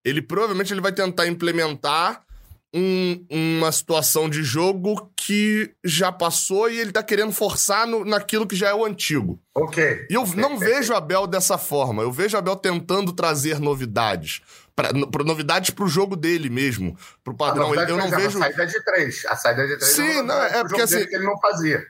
ele 0.04 0.22
provavelmente 0.22 0.74
ele 0.74 0.82
vai 0.82 0.92
tentar 0.92 1.28
implementar 1.28 2.26
um, 2.74 3.26
uma 3.30 3.72
situação 3.72 4.30
de 4.30 4.44
jogo 4.44 5.12
que 5.16 5.72
já 5.84 6.12
passou 6.12 6.70
e 6.70 6.80
ele 6.80 6.92
tá 6.92 7.02
querendo 7.02 7.32
forçar 7.32 7.88
no, 7.88 8.06
naquilo 8.06 8.46
que 8.46 8.56
já 8.56 8.70
é 8.70 8.74
o 8.74 8.86
antigo. 8.86 9.40
Ok. 9.56 10.06
E 10.10 10.14
eu 10.14 10.26
não 10.36 10.58
vejo 10.58 10.94
Abel 10.94 11.26
dessa 11.26 11.58
forma. 11.58 12.04
Eu 12.04 12.12
vejo 12.12 12.38
Abel 12.38 12.56
tentando 12.56 13.12
trazer 13.12 13.60
novidades. 13.60 14.42
Pra, 14.76 14.90
pra, 15.12 15.24
novidades 15.24 15.72
pro 15.72 15.88
jogo 15.88 16.16
dele 16.16 16.50
mesmo, 16.50 16.98
pro 17.24 17.36
padrão. 17.36 17.74
eu 17.74 17.98
não 17.98 18.10
vejo. 18.10 18.38
A 18.38 18.44
saída 18.44 18.66
de 18.66 18.84
três. 18.86 19.26
A 19.26 19.36
saída 19.36 19.68
de 19.68 19.78
três. 19.78 19.94
Sim, 19.94 20.22
não, 20.22 20.42
é 20.42 20.64
porque 20.64 20.82
assim. 20.82 21.06
Que 21.06 21.16
ele 21.16 21.26
não 21.26 21.38
fazia. 21.40 21.84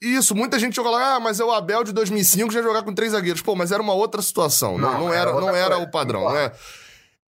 Isso, 0.00 0.34
muita 0.34 0.58
gente 0.58 0.76
joga 0.76 0.90
lá, 0.90 1.14
ah, 1.14 1.20
mas 1.20 1.40
é 1.40 1.44
o 1.44 1.50
Abel 1.50 1.82
de 1.82 1.92
2005 1.92 2.52
já 2.52 2.62
jogar 2.62 2.82
com 2.82 2.94
três 2.94 3.12
zagueiros. 3.12 3.40
Pô, 3.40 3.56
mas 3.56 3.72
era 3.72 3.82
uma 3.82 3.94
outra 3.94 4.20
situação. 4.20 4.76
Não, 4.76 4.92
não, 4.92 5.00
não 5.00 5.14
era, 5.14 5.32
não 5.32 5.56
era 5.56 5.78
o 5.78 5.90
padrão, 5.90 6.32
né? 6.32 6.52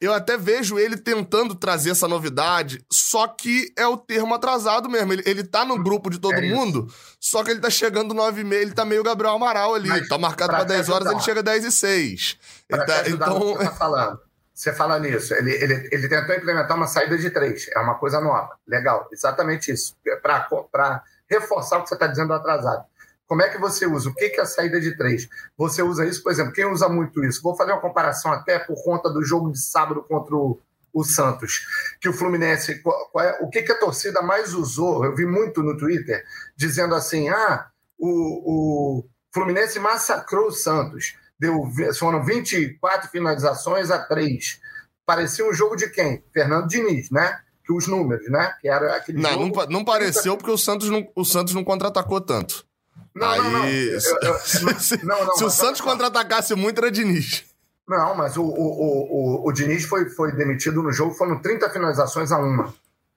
Eu 0.01 0.13
até 0.13 0.37
vejo 0.37 0.79
ele 0.79 0.97
tentando 0.97 1.55
trazer 1.55 1.91
essa 1.91 2.07
novidade, 2.07 2.85
só 2.91 3.27
que 3.27 3.73
é 3.77 3.87
o 3.87 3.97
termo 3.97 4.35
atrasado 4.35 4.89
mesmo. 4.89 5.13
Ele, 5.13 5.23
ele 5.27 5.45
tá 5.45 5.65
no 5.65 5.83
grupo 5.83 6.09
de 6.09 6.19
todo 6.19 6.35
é 6.35 6.41
mundo, 6.41 6.87
só 7.19 7.43
que 7.43 7.51
ele 7.51 7.61
tá 7.61 7.71
chegando 7.71 8.15
9 8.15 8.41
e 8.41 8.45
meia, 8.45 8.63
ele 8.63 8.73
tá 8.73 8.85
meio 8.85 9.03
Gabriel 9.03 9.35
Amaral 9.35 9.75
ali. 9.75 9.89
Mas, 9.89 10.09
tá 10.09 10.17
marcado 10.17 10.51
pra, 10.51 10.65
pra 10.65 10.69
10 10.69 10.89
horas, 10.89 11.11
ele 11.11 11.21
chega 11.21 11.43
10 11.43 11.65
e 11.65 11.73
6. 11.73 12.39
Pra 12.69 12.85
tá, 12.85 13.09
então. 13.09 13.39
Você 13.41 13.65
tá 13.65 13.71
falando. 13.73 14.29
Você 14.59 14.73
fala 14.73 14.99
nisso. 14.99 15.35
Ele, 15.35 15.53
ele, 15.53 15.89
ele 15.93 16.09
tentou 16.09 16.35
implementar 16.35 16.77
uma 16.77 16.89
saída 16.89 17.17
de 17.17 17.31
três. 17.31 17.69
É 17.69 17.79
uma 17.79 17.95
coisa 17.95 18.21
nova. 18.21 18.57
Legal. 18.67 19.09
Exatamente 19.13 19.71
isso. 19.71 19.97
Para 20.21 21.01
reforçar 21.29 21.79
o 21.79 21.83
que 21.83 21.89
você 21.89 21.95
está 21.95 22.09
dizendo 22.09 22.29
do 22.29 22.35
atrasado. 22.35 22.85
Como 23.29 23.43
é 23.43 23.51
que 23.51 23.59
você 23.59 23.87
usa? 23.87 24.09
O 24.09 24.15
que 24.15 24.25
é 24.25 24.41
a 24.41 24.47
saída 24.47 24.81
de 24.81 24.97
três? 24.97 25.29
Você 25.57 25.83
usa 25.83 26.07
isso, 26.07 26.23
por 26.23 26.33
exemplo, 26.33 26.53
quem 26.53 26.65
usa 26.65 26.89
muito 26.89 27.23
isso? 27.23 27.43
Vou 27.43 27.55
fazer 27.55 27.73
uma 27.73 27.81
comparação 27.81 28.33
até 28.33 28.59
por 28.59 28.83
conta 28.83 29.11
do 29.11 29.23
jogo 29.23 29.53
de 29.53 29.61
sábado 29.61 30.03
contra 30.03 30.35
o, 30.35 30.59
o 30.95 31.05
Santos, 31.05 31.67
que 32.01 32.09
o 32.09 32.13
Fluminense, 32.13 32.83
é, 33.21 33.39
o 33.43 33.51
que, 33.51 33.63
que, 33.63 33.73
a 33.73 33.79
torcida 33.79 34.23
mais 34.23 34.55
usou? 34.55 35.05
Eu 35.05 35.15
vi 35.15 35.27
muito 35.27 35.63
no 35.63 35.77
Twitter 35.77 36.25
dizendo 36.57 36.95
assim: 36.95 37.29
ah, 37.29 37.69
o, 37.99 39.01
o 39.01 39.05
Fluminense 39.33 39.79
massacrou 39.79 40.47
o 40.47 40.53
Santos, 40.53 41.15
deu, 41.39 41.71
foram 41.99 42.25
24 42.25 43.11
finalizações 43.11 43.91
a 43.91 43.99
três. 43.99 44.59
Parecia 45.05 45.47
um 45.47 45.53
jogo 45.53 45.77
de 45.77 45.91
quem? 45.91 46.25
Fernando 46.33 46.67
Diniz, 46.67 47.11
né? 47.11 47.41
Que 47.63 47.75
os 47.75 47.87
números, 47.87 48.31
né? 48.31 48.55
Que 48.59 48.69
era 48.69 48.97
aquele 48.97 49.21
não, 49.21 49.33
jogo... 49.33 49.57
não, 49.57 49.67
não 49.67 49.85
pareceu 49.85 50.35
porque 50.35 50.51
o 50.51 50.57
Santos 50.57 50.89
não, 50.89 51.07
o 51.15 51.25
Santos 51.27 51.53
não 51.53 51.63
contra-atacou 51.63 52.23
tanto. 52.23 52.68
Não, 53.15 53.29
Aí, 53.29 53.41
não, 53.41 53.51
não. 53.51 53.69
Eu, 53.69 53.99
eu, 54.23 54.39
se, 54.79 55.05
não, 55.05 55.25
não, 55.25 55.37
se 55.37 55.45
o 55.45 55.51
Santos 55.51 55.81
contra-atacasse 55.81 56.55
muito, 56.55 56.79
era 56.79 56.91
Diniz. 56.91 57.45
Não, 57.87 58.15
mas 58.15 58.37
o, 58.37 58.43
o, 58.43 58.47
o, 58.47 59.45
o, 59.45 59.49
o 59.49 59.53
Diniz 59.53 59.85
foi, 59.85 60.11
foi 60.11 60.33
demitido 60.33 60.83
no 60.83 60.93
jogo, 60.93 61.15
foram 61.15 61.41
30 61.41 61.71
finalizações 61.71 62.31
a 62.31 62.39
uma. 62.39 62.75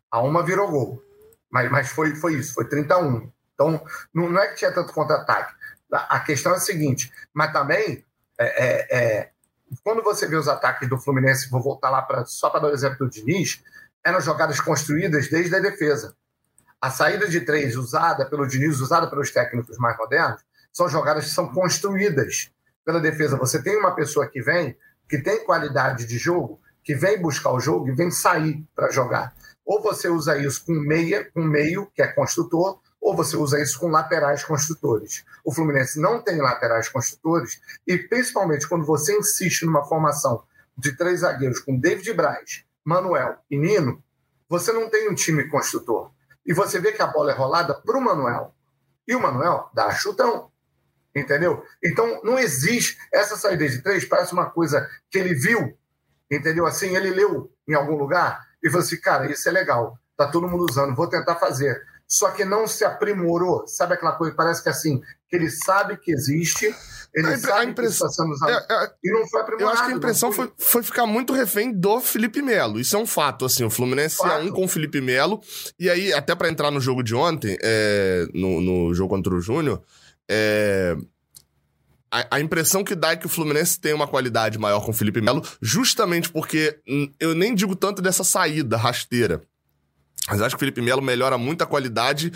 A 0.10 0.22
uma 0.22 0.44
virou 0.44 0.70
gol. 0.70 1.04
Mas, 1.52 1.70
mas 1.70 1.90
foi, 1.90 2.16
foi 2.16 2.36
isso, 2.36 2.54
foi 2.54 2.66
31. 2.66 3.30
Então, 3.54 3.84
não, 4.14 4.40
é 4.40 4.48
que 4.48 4.56
tinha 4.56 4.72
tanto 4.72 4.94
contra-ataque. 4.94 5.54
A, 5.92 6.16
a 6.16 6.20
questão 6.22 6.54
é 6.54 6.56
a 6.56 6.60
seguinte, 6.60 7.12
mas 7.34 7.52
também, 7.52 8.04
é, 8.40 8.46
é, 8.46 8.98
é, 8.98 9.30
quando 9.84 10.02
você 10.02 10.26
vê 10.26 10.38
os 10.38 10.48
ataques 10.48 10.88
do 10.88 10.98
Fluminense, 10.98 11.50
vou 11.50 11.62
voltar 11.62 11.90
lá 11.90 12.02
pra, 12.02 12.26
só 12.26 12.50
para 12.50 12.62
dar 12.62 12.68
o 12.70 12.74
exemplo 12.74 13.00
do 13.00 13.10
Diniz, 13.10 13.62
eram 14.04 14.22
jogadas 14.22 14.60
construídas 14.62 15.30
desde 15.30 15.56
a 15.56 15.60
defesa 15.60 16.16
a 16.82 16.90
saída 16.90 17.28
de 17.28 17.42
três 17.42 17.76
usada 17.76 18.26
pelo 18.26 18.48
Diniz, 18.48 18.80
usada 18.80 19.08
pelos 19.08 19.30
técnicos 19.30 19.78
mais 19.78 19.96
modernos, 19.98 20.42
são 20.74 20.90
jogadas 20.90 21.26
que 21.26 21.32
são 21.32 21.48
construídas 21.54 22.52
pela 22.84 23.00
defesa. 23.00 23.38
Você 23.38 23.62
tem 23.62 23.78
uma 23.78 23.94
pessoa 23.94 24.28
que 24.28 24.42
vem, 24.42 24.76
que 25.08 25.20
tem 25.20 25.46
qualidade 25.46 26.08
de 26.08 26.18
jogo, 26.18 26.60
que 26.84 26.96
vem 26.96 27.22
buscar 27.22 27.52
o 27.52 27.60
jogo 27.60 27.88
e 27.88 27.92
vem 27.92 28.10
sair 28.10 28.66
para 28.76 28.90
jogar. 28.90 29.36
Ou 29.64 29.80
você 29.80 30.08
usa 30.08 30.40
isso 30.40 30.66
com 30.66 30.74
meia, 30.74 31.30
com 31.32 31.44
meio, 31.44 31.86
que 31.94 32.02
é 32.02 32.08
construtor, 32.08 32.80
ou 33.00 33.16
você 33.16 33.38
usa 33.38 33.62
isso 33.62 33.80
com 33.80 33.88
laterais 33.88 34.44
construtores. 34.44 35.24
O 35.46 35.54
Fluminense 35.54 36.00
não 36.00 36.24
tem 36.24 36.42
laterais 36.42 36.90
construtores, 36.90 37.62
e 37.86 37.96
principalmente 37.96 38.68
quando 38.68 38.86
você 38.86 39.16
insiste 39.16 39.66
numa 39.66 39.86
formação 39.86 40.44
de 40.76 40.98
três 40.98 41.20
zagueiros 41.20 41.60
com 41.60 41.80
David 41.80 42.12
Braz, 42.14 42.64
Manuel 42.84 43.38
e 43.52 43.58
Nino, 43.58 44.04
você 44.50 44.72
não 44.72 44.90
tem 44.90 45.10
um 45.10 45.16
time 45.16 45.48
construtor 45.48 46.12
e 46.46 46.54
você 46.54 46.80
vê 46.80 46.92
que 46.92 47.02
a 47.02 47.08
bola 47.08 47.32
é 47.32 47.36
rolada 47.36 47.74
para 47.74 47.98
o 47.98 48.02
Manuel. 48.02 48.54
E 49.08 49.16
o 49.16 49.22
Manuel 49.22 49.70
dá 49.74 49.92
chutão. 49.92 50.52
Entendeu? 51.16 51.64
Então, 51.84 52.22
não 52.24 52.40
existe. 52.40 52.98
Essa 53.12 53.36
saída 53.36 53.68
de 53.68 53.82
três 53.82 54.06
parece 54.06 54.34
uma 54.34 54.50
coisa 54.50 54.90
que 55.10 55.18
ele 55.18 55.34
viu, 55.34 55.78
entendeu? 56.30 56.66
Assim, 56.66 56.96
ele 56.96 57.10
leu 57.10 57.52
em 57.68 57.74
algum 57.74 57.96
lugar 57.96 58.48
e 58.64 58.70
falou 58.70 58.84
assim: 58.84 59.00
cara, 59.00 59.30
isso 59.30 59.48
é 59.50 59.52
legal, 59.52 60.00
tá 60.16 60.28
todo 60.28 60.48
mundo 60.48 60.66
usando, 60.70 60.96
vou 60.96 61.08
tentar 61.08 61.36
fazer. 61.36 61.86
Só 62.12 62.30
que 62.32 62.44
não 62.44 62.68
se 62.68 62.84
aprimorou. 62.84 63.66
Sabe 63.66 63.94
aquela 63.94 64.12
coisa? 64.12 64.36
Parece 64.36 64.62
que 64.62 64.68
assim, 64.68 65.02
que 65.30 65.36
ele 65.38 65.50
sabe 65.50 65.96
que 65.96 66.12
existe, 66.12 66.66
ele 67.16 67.28
a, 67.28 67.38
sabe 67.38 67.60
a 67.60 67.64
impressão, 67.64 68.06
que 68.06 68.12
está 68.12 68.24
sendo 68.24 68.34
usado. 68.34 68.52
É, 68.52 68.84
é, 68.84 68.92
e 69.02 69.14
não 69.14 69.26
foi 69.30 69.40
aprimorado. 69.40 69.72
Eu 69.72 69.74
acho 69.74 69.86
que 69.86 69.94
a 69.94 69.96
impressão 69.96 70.30
foi, 70.30 70.52
foi 70.58 70.84
ficar 70.84 71.06
muito 71.06 71.32
refém 71.32 71.72
do 71.72 72.02
Felipe 72.02 72.42
Melo. 72.42 72.82
Isso 72.82 72.98
é 72.98 73.00
um 73.00 73.08
fato, 73.08 73.46
assim. 73.46 73.64
O 73.64 73.70
Fluminense 73.70 74.18
fato. 74.18 74.30
é 74.30 74.44
um 74.44 74.52
com 74.52 74.66
o 74.66 74.68
Felipe 74.68 75.00
Melo. 75.00 75.42
E 75.80 75.90
aí, 75.90 76.12
até 76.12 76.36
para 76.36 76.50
entrar 76.50 76.70
no 76.70 76.82
jogo 76.82 77.02
de 77.02 77.16
ontem, 77.16 77.58
é, 77.64 78.28
no, 78.34 78.60
no 78.60 78.94
jogo 78.94 79.16
contra 79.16 79.34
o 79.34 79.40
Júnior, 79.40 79.82
é, 80.30 80.98
a, 82.12 82.36
a, 82.36 82.42
impressão 82.42 82.84
que 82.84 82.94
dá 82.94 83.12
é 83.12 83.16
que 83.16 83.26
o 83.26 83.30
Fluminense 83.30 83.80
tem 83.80 83.94
uma 83.94 84.06
qualidade 84.06 84.60
maior 84.60 84.82
com 84.82 84.92
o 84.92 84.94
Felipe 84.94 85.22
Melo, 85.22 85.42
justamente 85.62 86.30
porque 86.30 86.78
eu 87.18 87.34
nem 87.34 87.56
digo 87.56 87.74
tanto 87.74 88.02
dessa 88.02 88.26
saída 88.26 88.76
rasteira. 88.76 89.42
Mas 90.28 90.42
acho 90.42 90.56
que 90.56 90.58
o 90.58 90.60
Felipe 90.60 90.82
Melo 90.82 91.02
melhora 91.02 91.38
muito 91.38 91.64
a 91.64 91.68
qualidade 91.68 92.32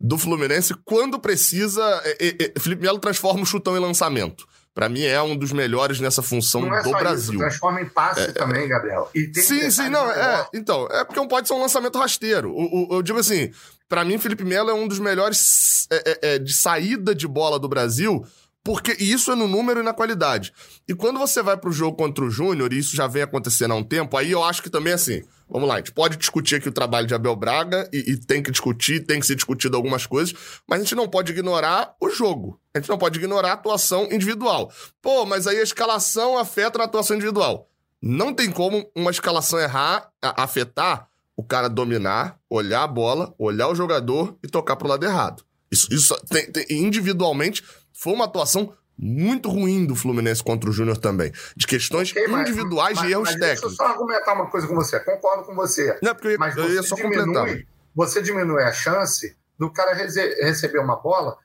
do 0.00 0.18
Fluminense 0.18 0.74
quando 0.84 1.18
precisa. 1.18 1.82
É, 2.04 2.52
é, 2.56 2.60
Felipe 2.60 2.82
Melo 2.82 2.98
transforma 2.98 3.42
o 3.42 3.46
chutão 3.46 3.76
em 3.76 3.80
lançamento. 3.80 4.46
Para 4.74 4.88
mim 4.88 5.02
é 5.02 5.20
um 5.20 5.36
dos 5.36 5.50
melhores 5.50 5.98
nessa 5.98 6.22
função 6.22 6.60
não 6.60 6.74
é 6.74 6.82
do 6.82 6.90
Brasil. 6.90 7.34
Isso, 7.34 7.40
transforma 7.40 7.80
em 7.80 7.88
passe 7.88 8.20
é, 8.20 8.32
também, 8.32 8.68
Gabriel. 8.68 9.10
sim, 9.34 9.70
sim, 9.72 9.88
não, 9.88 10.08
é. 10.08 10.46
Então, 10.54 10.86
é 10.92 11.04
porque 11.04 11.18
não 11.18 11.26
pode 11.26 11.48
ser 11.48 11.54
um 11.54 11.60
lançamento 11.60 11.98
rasteiro. 11.98 12.52
O, 12.52 12.92
o, 12.92 12.94
eu 12.96 13.02
digo 13.02 13.18
assim, 13.18 13.50
para 13.88 14.04
mim, 14.04 14.18
Felipe 14.18 14.44
Melo 14.44 14.70
é 14.70 14.74
um 14.74 14.86
dos 14.86 15.00
melhores 15.00 15.88
é, 15.90 15.96
é, 15.96 16.34
é, 16.34 16.38
de 16.38 16.52
saída 16.52 17.12
de 17.12 17.26
bola 17.26 17.58
do 17.58 17.68
Brasil 17.68 18.24
Porque 18.62 18.94
isso 19.02 19.32
é 19.32 19.34
no 19.34 19.48
número 19.48 19.80
e 19.80 19.82
na 19.82 19.94
qualidade. 19.94 20.52
E 20.86 20.94
quando 20.94 21.18
você 21.18 21.42
vai 21.42 21.56
pro 21.56 21.72
jogo 21.72 21.96
contra 21.96 22.22
o 22.22 22.30
Júnior, 22.30 22.72
e 22.72 22.78
isso 22.78 22.94
já 22.94 23.06
vem 23.06 23.22
acontecendo 23.22 23.72
há 23.72 23.76
um 23.76 23.82
tempo, 23.82 24.16
aí 24.16 24.30
eu 24.30 24.44
acho 24.44 24.62
que 24.62 24.70
também 24.70 24.92
assim. 24.92 25.22
Vamos 25.50 25.68
lá, 25.68 25.76
a 25.76 25.78
gente 25.78 25.92
pode 25.92 26.16
discutir 26.16 26.56
aqui 26.56 26.68
o 26.68 26.72
trabalho 26.72 27.06
de 27.06 27.14
Abel 27.14 27.34
Braga 27.34 27.88
e, 27.92 28.12
e, 28.12 28.16
tem 28.16 28.42
que 28.42 28.50
discutir, 28.50 29.06
tem 29.06 29.18
que 29.18 29.26
ser 29.26 29.34
discutido 29.34 29.76
algumas 29.76 30.06
coisas, 30.06 30.34
mas 30.66 30.80
a 30.80 30.82
gente 30.82 30.94
não 30.94 31.08
pode 31.08 31.32
ignorar 31.32 31.94
o 32.00 32.10
jogo. 32.10 32.60
A 32.74 32.78
gente 32.78 32.88
não 32.88 32.98
pode 32.98 33.18
ignorar 33.18 33.50
a 33.50 33.54
atuação 33.54 34.08
individual. 34.12 34.70
Pô, 35.00 35.24
mas 35.24 35.46
aí 35.46 35.58
a 35.58 35.62
escalação 35.62 36.36
afeta 36.36 36.78
na 36.78 36.84
atuação 36.84 37.16
individual. 37.16 37.68
Não 38.00 38.32
tem 38.32 38.50
como 38.50 38.88
uma 38.94 39.10
escalação 39.10 39.58
errar, 39.58 40.10
afetar 40.22 41.08
o 41.36 41.42
cara 41.42 41.68
dominar, 41.68 42.38
olhar 42.50 42.82
a 42.82 42.88
bola, 42.88 43.34
olhar 43.38 43.68
o 43.68 43.74
jogador 43.74 44.36
e 44.42 44.48
tocar 44.48 44.76
pro 44.76 44.88
lado 44.88 45.04
errado. 45.04 45.44
Isso, 45.70 45.92
isso 45.92 46.14
tem, 46.28 46.50
tem, 46.50 46.66
individualmente 46.70 47.62
foi 47.92 48.12
uma 48.12 48.24
atuação 48.24 48.72
muito 48.98 49.48
ruim 49.48 49.86
do 49.86 49.94
Fluminense 49.94 50.42
contra 50.42 50.68
o 50.68 50.72
Júnior 50.72 50.96
também. 50.96 51.32
De 51.56 51.66
questões 51.66 52.10
okay, 52.10 52.26
mas, 52.26 52.48
individuais 52.48 52.96
mas, 52.96 53.08
e 53.08 53.12
erros 53.12 53.30
mas 53.30 53.40
técnicos. 53.40 53.76
Deixa 53.76 53.82
eu 53.82 53.86
só 53.86 53.92
argumentar 53.92 54.34
uma 54.34 54.46
coisa 54.46 54.66
com 54.66 54.74
você. 54.74 54.98
Concordo 55.00 55.44
com 55.44 55.54
você. 55.54 55.98
Não, 56.02 56.14
porque 56.14 56.36
mas 56.36 56.56
eu 56.56 56.72
ia 56.72 56.82
só 56.82 56.96
diminui, 56.96 57.24
completar. 57.24 57.58
Você 57.94 58.22
diminui 58.22 58.62
a 58.62 58.72
chance 58.72 59.36
do 59.58 59.70
cara 59.70 59.94
receber 59.94 60.78
uma 60.78 60.96
bola 60.96 61.36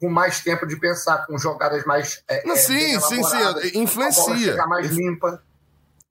com 0.00 0.08
mais 0.08 0.40
tempo 0.40 0.66
de 0.66 0.76
pensar, 0.76 1.26
com 1.26 1.36
jogadas 1.36 1.84
mais. 1.84 2.22
É, 2.28 2.46
Não, 2.46 2.56
sim, 2.56 3.00
sim, 3.00 3.22
sim. 3.22 3.78
Influencia. 3.80 4.22
A 4.22 4.26
bola 4.26 4.38
ficar 4.38 4.66
mais 4.66 4.90
limpa 4.90 5.42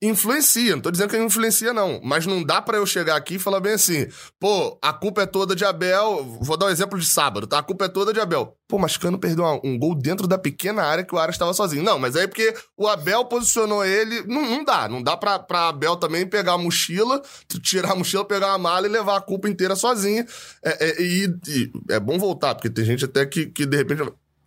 influencia. 0.02 0.74
Não 0.74 0.82
tô 0.82 0.90
dizendo 0.90 1.10
que 1.10 1.16
influencia, 1.16 1.72
não. 1.72 2.00
Mas 2.02 2.26
não 2.26 2.42
dá 2.42 2.60
para 2.60 2.76
eu 2.76 2.84
chegar 2.84 3.14
aqui 3.14 3.36
e 3.36 3.38
falar 3.38 3.60
bem 3.60 3.74
assim, 3.74 4.08
pô, 4.40 4.76
a 4.82 4.92
culpa 4.92 5.22
é 5.22 5.26
toda 5.26 5.54
de 5.54 5.64
Abel. 5.64 6.38
Vou 6.40 6.56
dar 6.56 6.66
um 6.66 6.70
exemplo 6.70 6.98
de 6.98 7.06
sábado, 7.06 7.46
tá? 7.46 7.58
A 7.58 7.62
culpa 7.62 7.84
é 7.84 7.88
toda 7.88 8.12
de 8.12 8.20
Abel. 8.20 8.56
Pô, 8.66 8.78
mas 8.78 8.96
Cano 8.96 9.18
perdeu 9.18 9.44
um, 9.62 9.78
gol 9.78 9.94
dentro 9.94 10.26
da 10.26 10.36
pequena 10.36 10.82
área 10.82 11.04
que 11.04 11.14
o 11.14 11.18
Aras 11.18 11.36
estava 11.36 11.54
sozinho. 11.54 11.84
Não, 11.84 11.98
mas 11.98 12.16
aí 12.16 12.24
é 12.24 12.26
porque 12.26 12.52
o 12.76 12.88
Abel 12.88 13.24
posicionou 13.26 13.84
ele. 13.84 14.24
Não, 14.26 14.42
não 14.42 14.64
dá. 14.64 14.88
Não 14.88 15.02
dá 15.02 15.16
pra, 15.16 15.38
pra 15.38 15.68
Abel 15.68 15.96
também 15.96 16.26
pegar 16.26 16.54
a 16.54 16.58
mochila, 16.58 17.22
tirar 17.62 17.92
a 17.92 17.96
mochila, 17.96 18.24
pegar 18.24 18.52
a 18.52 18.58
mala 18.58 18.86
e 18.86 18.90
levar 18.90 19.16
a 19.16 19.20
culpa 19.20 19.48
inteira 19.48 19.76
sozinha. 19.76 20.26
É, 20.64 20.88
é, 20.88 21.02
e, 21.02 21.34
e 21.46 21.72
é 21.90 22.00
bom 22.00 22.18
voltar, 22.18 22.54
porque 22.54 22.68
tem 22.68 22.84
gente 22.84 23.04
até 23.04 23.24
que, 23.24 23.46
que 23.46 23.64
de 23.64 23.76
repente. 23.76 24.02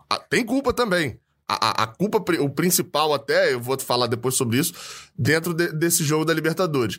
Ah, 0.09 0.19
tem 0.19 0.45
culpa 0.45 0.71
também 0.71 1.19
a, 1.47 1.84
a, 1.84 1.88
culpa, 1.88 2.17
o 2.39 2.49
principal 2.49 3.13
até, 3.13 3.53
eu 3.53 3.60
vou 3.60 3.79
falar 3.79 4.08
depois 4.08 4.36
sobre 4.36 4.58
isso, 4.58 4.73
dentro 5.17 5.53
de, 5.53 5.71
desse 5.71 6.03
jogo 6.03 6.25
da 6.25 6.34
Libertadores. 6.34 6.97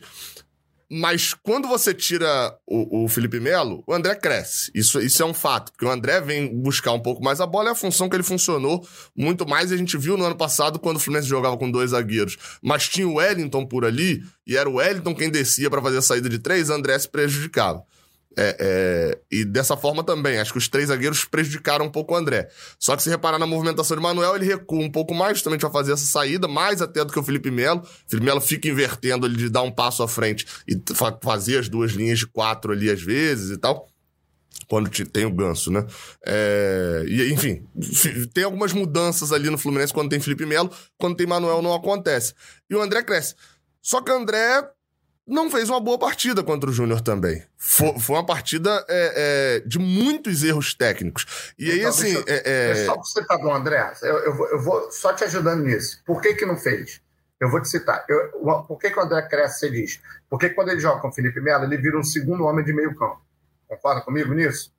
Mas 0.89 1.33
quando 1.33 1.67
você 1.67 1.93
tira 1.93 2.57
o, 2.65 3.03
o, 3.03 3.07
Felipe 3.09 3.41
Melo, 3.41 3.83
o 3.85 3.93
André 3.93 4.15
cresce. 4.15 4.71
Isso, 4.73 5.01
isso 5.01 5.21
é 5.21 5.25
um 5.25 5.33
fato, 5.33 5.73
porque 5.73 5.83
o 5.83 5.91
André 5.91 6.21
vem 6.21 6.55
buscar 6.61 6.93
um 6.93 6.99
pouco 7.01 7.21
mais 7.21 7.41
a 7.41 7.45
bola, 7.45 7.69
é 7.69 7.71
a 7.73 7.75
função 7.75 8.07
que 8.07 8.15
ele 8.15 8.23
funcionou 8.23 8.87
muito 9.13 9.45
mais. 9.45 9.73
A 9.73 9.77
gente 9.77 9.97
viu 9.97 10.15
no 10.15 10.23
ano 10.23 10.37
passado, 10.37 10.79
quando 10.79 10.95
o 10.95 10.99
Fluminense 10.99 11.27
jogava 11.27 11.57
com 11.57 11.69
dois 11.69 11.91
zagueiros, 11.91 12.37
mas 12.61 12.87
tinha 12.87 13.05
o 13.05 13.15
Wellington 13.15 13.65
por 13.65 13.83
ali, 13.83 14.23
e 14.45 14.55
era 14.55 14.69
o 14.69 14.75
Wellington 14.75 15.13
quem 15.13 15.29
descia 15.29 15.69
para 15.69 15.81
fazer 15.81 15.97
a 15.97 16.01
saída 16.01 16.29
de 16.29 16.39
três, 16.39 16.69
André 16.69 16.97
se 16.97 17.09
prejudicava. 17.09 17.83
É, 18.39 18.55
é, 18.59 19.19
e 19.31 19.43
dessa 19.43 19.75
forma 19.75 20.03
também, 20.03 20.37
acho 20.37 20.51
que 20.51 20.59
os 20.59 20.67
três 20.67 20.89
zagueiros 20.89 21.25
prejudicaram 21.25 21.85
um 21.85 21.89
pouco 21.89 22.13
o 22.13 22.17
André. 22.17 22.47
Só 22.77 22.95
que 22.95 23.01
se 23.01 23.09
reparar 23.09 23.39
na 23.39 23.47
movimentação 23.47 23.97
de 23.97 24.03
Manuel, 24.03 24.35
ele 24.35 24.45
recua 24.45 24.79
um 24.79 24.91
pouco 24.91 25.15
mais, 25.15 25.37
justamente 25.37 25.61
para 25.61 25.71
fazer 25.71 25.93
essa 25.93 26.05
saída, 26.05 26.47
mais 26.47 26.79
até 26.79 27.03
do 27.03 27.11
que 27.11 27.17
o 27.17 27.23
Felipe 27.23 27.49
Melo. 27.49 27.81
O 27.81 28.09
Felipe 28.09 28.25
Melo 28.25 28.39
fica 28.39 28.67
invertendo 28.67 29.25
ele 29.25 29.35
de 29.35 29.49
dar 29.49 29.63
um 29.63 29.71
passo 29.71 30.03
à 30.03 30.07
frente 30.07 30.45
e 30.67 30.79
fazer 31.21 31.57
as 31.57 31.67
duas 31.67 31.93
linhas 31.93 32.19
de 32.19 32.27
quatro 32.27 32.71
ali 32.71 32.91
às 32.91 33.01
vezes 33.01 33.49
e 33.49 33.57
tal. 33.57 33.87
Quando 34.67 34.89
tem 34.89 35.25
o 35.25 35.31
ganso, 35.31 35.71
né? 35.71 35.85
É, 36.25 37.05
e, 37.07 37.33
enfim, 37.33 37.65
tem 38.33 38.43
algumas 38.43 38.73
mudanças 38.73 39.31
ali 39.31 39.49
no 39.49 39.57
Fluminense 39.57 39.93
quando 39.93 40.09
tem 40.09 40.19
Felipe 40.19 40.45
Melo, 40.45 40.69
quando 40.97 41.15
tem 41.15 41.25
Manuel 41.25 41.61
não 41.61 41.73
acontece. 41.73 42.33
E 42.69 42.75
o 42.75 42.81
André 42.81 43.01
cresce. 43.01 43.33
Só 43.81 44.01
que 44.01 44.11
o 44.11 44.15
André 44.15 44.61
não 45.27 45.51
fez 45.51 45.69
uma 45.69 45.79
boa 45.81 45.99
partida 45.99 46.41
contra 46.41 46.69
o 46.69 46.73
Júnior 46.73 47.01
também. 47.01 47.43
Foi, 47.57 47.99
foi, 47.99 48.15
uma 48.15 48.25
partida 48.25 48.85
é, 48.87 49.57
é, 49.57 49.67
de 49.67 49.77
muitos 49.77 50.41
erros 50.41 50.73
técnicos. 50.73 51.53
E 51.59 51.69
aí, 51.69 51.79
então, 51.79 51.89
assim. 51.89 52.13
Deixa, 52.13 52.29
é, 52.29 52.71
é... 52.71 52.85
Só 52.85 52.95
você 52.95 53.21
citar 53.21 53.37
do 53.37 53.51
André, 53.51 53.93
eu, 54.01 54.17
eu, 54.19 54.35
vou, 54.35 54.47
eu, 54.47 54.61
vou, 54.61 54.91
só 54.91 55.11
te 55.13 55.25
ajudando 55.25 55.63
nisso. 55.63 56.01
Por 56.05 56.21
que, 56.21 56.33
que 56.33 56.45
não 56.45 56.55
fez? 56.55 57.01
Eu 57.39 57.51
vou 57.51 57.61
te 57.61 57.67
citar. 57.67 58.05
Eu, 58.07 58.63
por 58.67 58.79
que, 58.79 58.89
que 58.89 58.97
o 58.97 59.01
André 59.01 59.21
cresce 59.23 59.67
feliz? 59.67 60.01
Porque 60.29 60.49
quando 60.49 60.69
ele 60.69 60.79
joga 60.79 61.01
com 61.01 61.09
o 61.09 61.13
Felipe 61.13 61.41
Melo, 61.41 61.65
ele 61.65 61.77
vira 61.77 61.99
um 61.99 62.03
segundo 62.03 62.45
homem 62.45 62.63
de 62.63 62.71
meio 62.71 62.95
campo. 62.95 63.21
Concorda 63.67 64.01
comigo 64.01 64.33
nisso? 64.33 64.73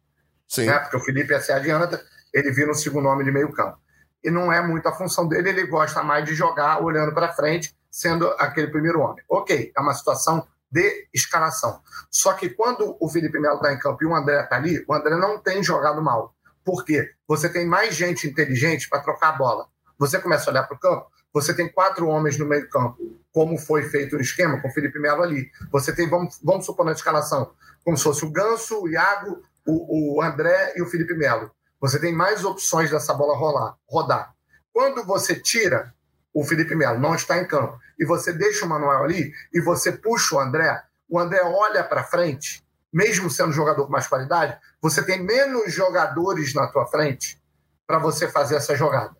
Sim. 0.48 0.66
Né? 0.66 0.78
Porque 0.78 0.96
o 0.96 1.00
Felipe 1.00 1.38
se 1.40 1.52
adianta, 1.52 2.02
ele 2.32 2.50
vira 2.50 2.70
um 2.70 2.74
segundo 2.74 3.06
homem 3.06 3.24
de 3.24 3.30
meio 3.30 3.52
campo. 3.52 3.78
E 4.24 4.30
não 4.30 4.50
é 4.50 4.66
muito 4.66 4.88
a 4.88 4.92
função 4.92 5.28
dele, 5.28 5.50
ele 5.50 5.66
gosta 5.66 6.02
mais 6.02 6.24
de 6.24 6.34
jogar 6.34 6.82
olhando 6.82 7.12
para 7.12 7.32
frente 7.32 7.72
sendo 7.98 8.28
aquele 8.38 8.68
primeiro 8.68 9.00
homem. 9.00 9.24
Ok, 9.28 9.72
é 9.76 9.80
uma 9.80 9.92
situação 9.92 10.46
de 10.70 11.08
escalação. 11.12 11.82
Só 12.08 12.32
que 12.32 12.48
quando 12.48 12.96
o 13.00 13.08
Felipe 13.08 13.40
Melo 13.40 13.56
está 13.56 13.72
em 13.72 13.78
campo 13.78 14.04
e 14.04 14.06
o 14.06 14.14
André 14.14 14.40
está 14.40 14.54
ali, 14.54 14.84
o 14.86 14.94
André 14.94 15.16
não 15.16 15.40
tem 15.40 15.64
jogado 15.64 16.00
mal. 16.00 16.32
Por 16.64 16.84
quê? 16.84 17.10
Você 17.26 17.48
tem 17.48 17.66
mais 17.66 17.96
gente 17.96 18.28
inteligente 18.28 18.88
para 18.88 19.00
trocar 19.00 19.30
a 19.30 19.32
bola. 19.32 19.66
Você 19.98 20.20
começa 20.20 20.48
a 20.48 20.52
olhar 20.52 20.62
para 20.62 20.76
o 20.76 20.78
campo, 20.78 21.10
você 21.34 21.52
tem 21.52 21.68
quatro 21.68 22.06
homens 22.06 22.38
no 22.38 22.46
meio 22.46 22.70
campo, 22.70 23.18
como 23.32 23.58
foi 23.58 23.82
feito 23.82 24.14
o 24.14 24.20
esquema 24.20 24.60
com 24.60 24.68
o 24.68 24.72
Felipe 24.72 25.00
Melo 25.00 25.24
ali. 25.24 25.50
Você 25.72 25.92
tem, 25.92 26.08
vamos, 26.08 26.38
vamos 26.40 26.66
supor 26.66 26.86
na 26.86 26.92
escalação, 26.92 27.50
como 27.84 27.96
se 27.96 28.04
fosse 28.04 28.24
o 28.24 28.30
Ganso, 28.30 28.80
o 28.80 28.88
Iago, 28.88 29.42
o, 29.66 30.18
o 30.18 30.22
André 30.22 30.74
e 30.76 30.82
o 30.82 30.86
Felipe 30.86 31.14
Melo. 31.14 31.50
Você 31.80 31.98
tem 31.98 32.12
mais 32.12 32.44
opções 32.44 32.92
dessa 32.92 33.12
bola 33.12 33.36
rolar, 33.36 33.76
rodar. 33.88 34.32
Quando 34.72 35.04
você 35.04 35.34
tira 35.34 35.92
o 36.38 36.44
Felipe 36.44 36.74
Melo 36.74 37.00
não 37.00 37.14
está 37.16 37.38
em 37.38 37.44
campo, 37.44 37.78
e 37.98 38.04
você 38.04 38.32
deixa 38.32 38.64
o 38.64 38.68
Manuel 38.68 39.02
ali, 39.02 39.32
e 39.52 39.60
você 39.60 39.92
puxa 39.92 40.36
o 40.36 40.40
André, 40.40 40.82
o 41.08 41.18
André 41.18 41.42
olha 41.42 41.82
para 41.82 42.04
frente, 42.04 42.64
mesmo 42.92 43.30
sendo 43.30 43.52
jogador 43.52 43.86
com 43.86 43.92
mais 43.92 44.06
qualidade, 44.06 44.58
você 44.80 45.02
tem 45.02 45.22
menos 45.22 45.72
jogadores 45.72 46.54
na 46.54 46.66
tua 46.68 46.86
frente 46.86 47.40
para 47.86 47.98
você 47.98 48.28
fazer 48.28 48.56
essa 48.56 48.76
jogada. 48.76 49.16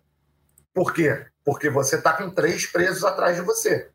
Por 0.73 0.93
quê? 0.93 1.25
Porque 1.43 1.69
você 1.69 1.95
está 1.95 2.13
com 2.13 2.29
três 2.29 2.65
presos 2.65 3.03
atrás 3.03 3.35
de 3.35 3.41
você. 3.41 3.89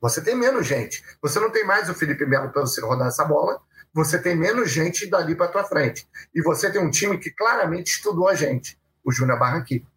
Você 0.00 0.20
tem 0.20 0.34
menos 0.34 0.66
gente. 0.66 1.02
Você 1.22 1.38
não 1.38 1.50
tem 1.50 1.64
mais 1.64 1.88
o 1.88 1.94
Felipe 1.94 2.26
Melo 2.26 2.50
para 2.50 2.62
você 2.62 2.80
rodar 2.80 3.08
essa 3.08 3.24
bola. 3.24 3.60
Você 3.94 4.20
tem 4.20 4.36
menos 4.36 4.70
gente 4.70 5.08
dali 5.08 5.36
para 5.36 5.48
tua 5.48 5.64
frente. 5.64 6.08
E 6.34 6.42
você 6.42 6.70
tem 6.70 6.80
um 6.80 6.90
time 6.90 7.18
que 7.18 7.30
claramente 7.30 7.92
estudou 7.92 8.28
a 8.28 8.34
gente, 8.34 8.78
o 9.04 9.12
Júnior 9.12 9.38
Barranquilla 9.38 9.91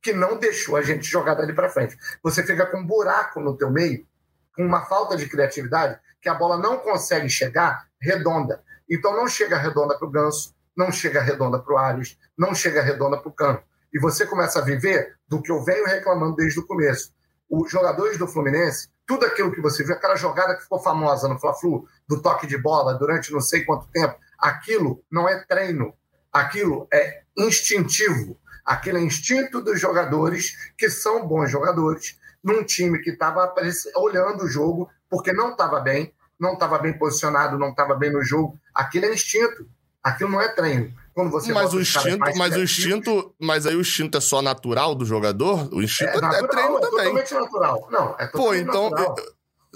que 0.00 0.12
não 0.12 0.38
deixou 0.38 0.76
a 0.76 0.82
gente 0.82 1.08
jogar 1.08 1.34
dali 1.34 1.52
para 1.52 1.68
frente. 1.68 1.96
Você 2.22 2.42
fica 2.42 2.66
com 2.66 2.78
um 2.78 2.86
buraco 2.86 3.40
no 3.40 3.56
teu 3.56 3.70
meio, 3.70 4.06
com 4.54 4.64
uma 4.64 4.86
falta 4.86 5.16
de 5.16 5.28
criatividade, 5.28 5.98
que 6.20 6.28
a 6.28 6.34
bola 6.34 6.56
não 6.56 6.78
consegue 6.78 7.28
chegar 7.28 7.86
redonda. 8.00 8.62
Então 8.88 9.14
não 9.14 9.28
chega 9.28 9.58
redonda 9.58 9.96
para 9.98 10.06
o 10.06 10.10
Ganso, 10.10 10.54
não 10.76 10.90
chega 10.90 11.20
redonda 11.20 11.58
para 11.58 11.74
o 11.74 11.78
Ares, 11.78 12.18
não 12.36 12.54
chega 12.54 12.82
redonda 12.82 13.18
para 13.18 13.28
o 13.28 13.32
Campo. 13.32 13.62
E 13.92 13.98
você 13.98 14.26
começa 14.26 14.58
a 14.58 14.64
viver 14.64 15.16
do 15.26 15.42
que 15.42 15.50
eu 15.50 15.64
venho 15.64 15.86
reclamando 15.86 16.36
desde 16.36 16.60
o 16.60 16.66
começo. 16.66 17.12
Os 17.48 17.70
jogadores 17.70 18.18
do 18.18 18.28
Fluminense, 18.28 18.88
tudo 19.06 19.24
aquilo 19.24 19.52
que 19.52 19.60
você 19.60 19.82
viu, 19.82 19.94
aquela 19.94 20.16
jogada 20.16 20.54
que 20.54 20.62
ficou 20.62 20.78
famosa 20.78 21.28
no 21.28 21.38
Fla-Flu, 21.38 21.88
do 22.06 22.20
toque 22.20 22.46
de 22.46 22.58
bola 22.58 22.94
durante 22.94 23.32
não 23.32 23.40
sei 23.40 23.64
quanto 23.64 23.88
tempo, 23.88 24.16
aquilo 24.38 25.02
não 25.10 25.28
é 25.28 25.42
treino, 25.46 25.94
aquilo 26.32 26.86
é 26.92 27.22
instintivo 27.36 28.38
aquele 28.68 29.00
instinto 29.00 29.62
dos 29.62 29.80
jogadores, 29.80 30.54
que 30.76 30.90
são 30.90 31.26
bons 31.26 31.50
jogadores, 31.50 32.18
num 32.44 32.62
time 32.62 32.98
que 33.00 33.10
estava 33.10 33.54
olhando 33.96 34.44
o 34.44 34.48
jogo, 34.48 34.90
porque 35.08 35.32
não 35.32 35.52
estava 35.52 35.80
bem, 35.80 36.12
não 36.38 36.52
estava 36.52 36.78
bem 36.78 36.92
posicionado, 36.92 37.58
não 37.58 37.70
estava 37.70 37.94
bem 37.94 38.12
no 38.12 38.22
jogo. 38.22 38.58
Aquilo 38.74 39.06
é 39.06 39.14
instinto. 39.14 39.66
Aquilo 40.04 40.30
não 40.30 40.40
é 40.40 40.48
treino. 40.48 40.92
Quando 41.14 41.30
você 41.30 41.52
mas 41.52 41.72
o 41.72 41.80
instinto, 41.80 42.36
mas 42.36 42.54
o 42.54 42.62
instinto, 42.62 43.34
mas 43.40 43.66
aí 43.66 43.74
o 43.74 43.80
instinto 43.80 44.18
é 44.18 44.20
só 44.20 44.42
natural 44.42 44.94
do 44.94 45.04
jogador? 45.04 45.68
O 45.74 45.82
instinto 45.82 46.18
é, 46.18 46.20
natural, 46.20 46.44
é 46.44 46.48
treino 46.48 46.76
é 46.76 46.80
também. 46.80 46.90
totalmente 46.90 47.34
natural. 47.34 47.88
Não, 47.90 48.16
é 48.18 48.26
totalmente 48.26 48.32
Pô, 48.32 48.54
então, 48.54 48.90
natural. 48.90 49.16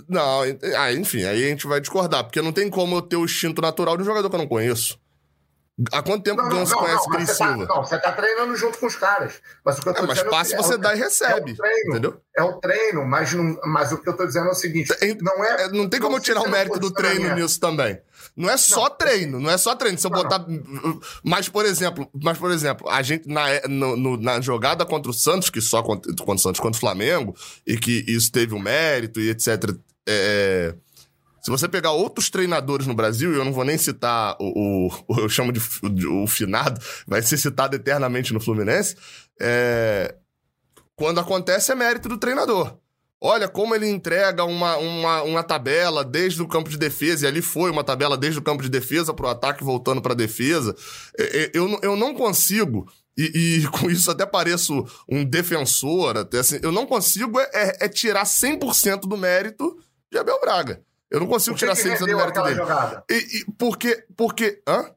Não, 0.09 0.43
ah, 0.79 0.93
enfim, 0.93 1.25
aí 1.25 1.45
a 1.45 1.49
gente 1.49 1.67
vai 1.67 1.81
discordar, 1.81 2.25
porque 2.25 2.43
não 2.43 2.53
tem 2.53 2.69
como 2.69 2.97
eu 2.97 3.03
ter 3.03 3.17
o 3.17 3.25
instinto 3.25 3.61
natural 3.63 3.97
de 3.97 4.03
um 4.03 4.07
jogador 4.07 4.29
que 4.29 4.37
eu 4.37 4.41
não 4.41 4.47
conheço. 4.47 5.02
Há 5.91 6.03
quanto 6.03 6.23
tempo 6.23 6.43
o 6.43 6.49
Ganso 6.49 6.75
conhece 6.77 7.09
Cris 7.11 7.27
tá- 7.27 7.35
Silva? 7.35 7.67
Não, 7.67 7.85
você 7.85 7.99
tá 7.99 8.13
treinando 8.13 8.55
junto 8.57 8.79
com 8.79 8.87
os 8.87 8.97
caras. 8.97 9.35
Mas 9.65 9.79
o 9.79 9.83
que 9.83 9.89
eu 9.89 9.95
tô 9.95 10.05
é, 10.05 10.07
mas 10.07 10.17
dizendo 10.17 10.31
passe 10.31 10.55
é, 10.55 10.57
você 10.57 10.75
é, 10.75 10.79
dá 10.79 10.95
e 10.95 10.99
recebe. 10.99 11.51
É 11.51 11.55
o 11.55 11.57
treino, 11.57 11.91
entendeu? 11.91 12.21
É 12.37 12.43
o 12.43 12.53
treino, 12.55 13.05
mas, 13.07 13.33
não, 13.33 13.59
mas 13.65 13.93
o 13.93 13.99
que 13.99 14.09
eu 14.09 14.17
tô 14.17 14.27
dizendo 14.27 14.49
é 14.49 14.51
o 14.51 14.55
seguinte: 14.55 14.95
não 15.21 15.45
é. 15.45 15.65
é 15.65 15.69
não 15.69 15.89
tem 15.89 16.01
como 16.01 16.17
eu 16.17 16.21
tirar 16.21 16.43
o 16.43 16.51
mérito 16.51 16.79
do 16.79 16.91
treino 16.91 17.35
nisso 17.35 17.59
também. 17.59 18.01
Não 18.37 18.49
é 18.49 18.57
só 18.57 18.89
não. 18.89 18.97
treino, 18.97 19.41
não 19.41 19.51
é 19.51 19.59
só 19.59 19.75
treino. 19.75 19.99
Se 19.99 20.07
eu 20.07 20.11
não, 20.11 20.23
botar. 20.23 20.45
Mas, 21.23 21.49
por 21.49 21.67
exemplo, 21.67 22.09
mas, 22.23 22.39
por 22.39 22.51
exemplo, 22.51 22.89
a 22.89 23.03
gente, 23.03 23.29
na, 23.29 23.47
no, 23.69 24.17
na 24.17 24.41
jogada 24.41 24.87
contra 24.87 25.11
o 25.11 25.15
Santos, 25.15 25.51
que 25.51 25.61
só 25.61 25.83
contra, 25.83 26.11
contra 26.15 26.35
o 26.35 26.39
Santos 26.39 26.61
contra 26.61 26.77
o 26.77 26.81
Flamengo, 26.81 27.35
e 27.67 27.77
que 27.77 28.05
isso 28.09 28.33
teve 28.33 28.55
um 28.55 28.59
mérito 28.59 29.21
e 29.21 29.31
etc. 29.31 29.75
É, 30.07 30.75
se 31.43 31.51
você 31.51 31.69
pegar 31.69 31.91
outros 31.91 32.31
treinadores 32.31 32.87
no 32.87 32.95
Brasil, 32.95 33.33
e 33.33 33.37
eu 33.37 33.45
não 33.45 33.53
vou 33.53 33.65
nem 33.65 33.77
citar 33.77 34.37
o, 34.39 34.89
o 35.09 35.21
eu 35.21 35.29
chamo 35.29 35.51
de 35.53 36.07
o 36.07 36.27
finado, 36.29 36.81
vai 37.05 37.21
ser 37.21 37.37
citado 37.37 37.75
eternamente 37.75 38.33
no 38.33 38.41
Fluminense, 38.41 38.97
é, 39.41 40.15
Quando 40.95 41.19
acontece, 41.19 41.73
é 41.73 41.75
mérito 41.75 42.09
do 42.09 42.17
treinador. 42.17 42.79
Olha 43.21 43.49
como 43.49 43.75
ele 43.75 43.89
entrega 43.89 44.45
uma, 44.45 44.77
uma, 44.77 45.23
uma 45.23 45.43
tabela 45.43 46.05
desde 46.05 46.41
o 46.43 46.49
campo 46.49 46.71
de 46.71 46.79
defesa, 46.79 47.25
e 47.25 47.29
ali 47.29 47.43
foi 47.43 47.73
uma 47.73 47.83
tabela 47.83 48.17
desde 48.17 48.39
o 48.39 48.43
campo 48.43 48.63
de 48.63 48.69
defesa 48.69 49.13
para 49.13 49.27
o 49.27 49.31
ataque 49.31 49.65
voltando 49.65 50.01
para 50.01 50.13
a 50.13 50.17
defesa. 50.17 50.77
Eu, 51.53 51.81
eu 51.83 51.97
não 51.97 52.15
consigo, 52.15 52.89
e, 53.19 53.63
e, 53.63 53.67
com 53.81 53.91
isso 53.91 54.09
até 54.13 54.25
pareço 54.25 54.87
um 55.09 55.25
defensor, 55.25 56.17
até 56.17 56.39
assim, 56.39 56.61
eu 56.63 56.71
não 56.71 56.87
consigo 56.87 57.41
é, 57.41 57.51
é, 57.53 57.77
é 57.81 57.89
tirar 57.89 58.25
100% 58.25 59.01
do 59.01 59.17
mérito 59.17 59.77
de 60.11 60.19
Abel 60.19 60.41
Braga. 60.41 60.85
Eu 61.13 61.21
não 61.21 61.27
consigo 61.27 61.57
tirar 61.57 61.75
100% 61.75 61.99
que 61.99 62.07
do 62.07 62.17
mérito 62.17 62.43
dele. 62.43 62.57
Jogada? 62.57 63.05
E, 63.11 63.15
e, 63.15 63.45
porque, 63.59 64.05
porque. 64.17 64.63
Hã? 64.67 64.91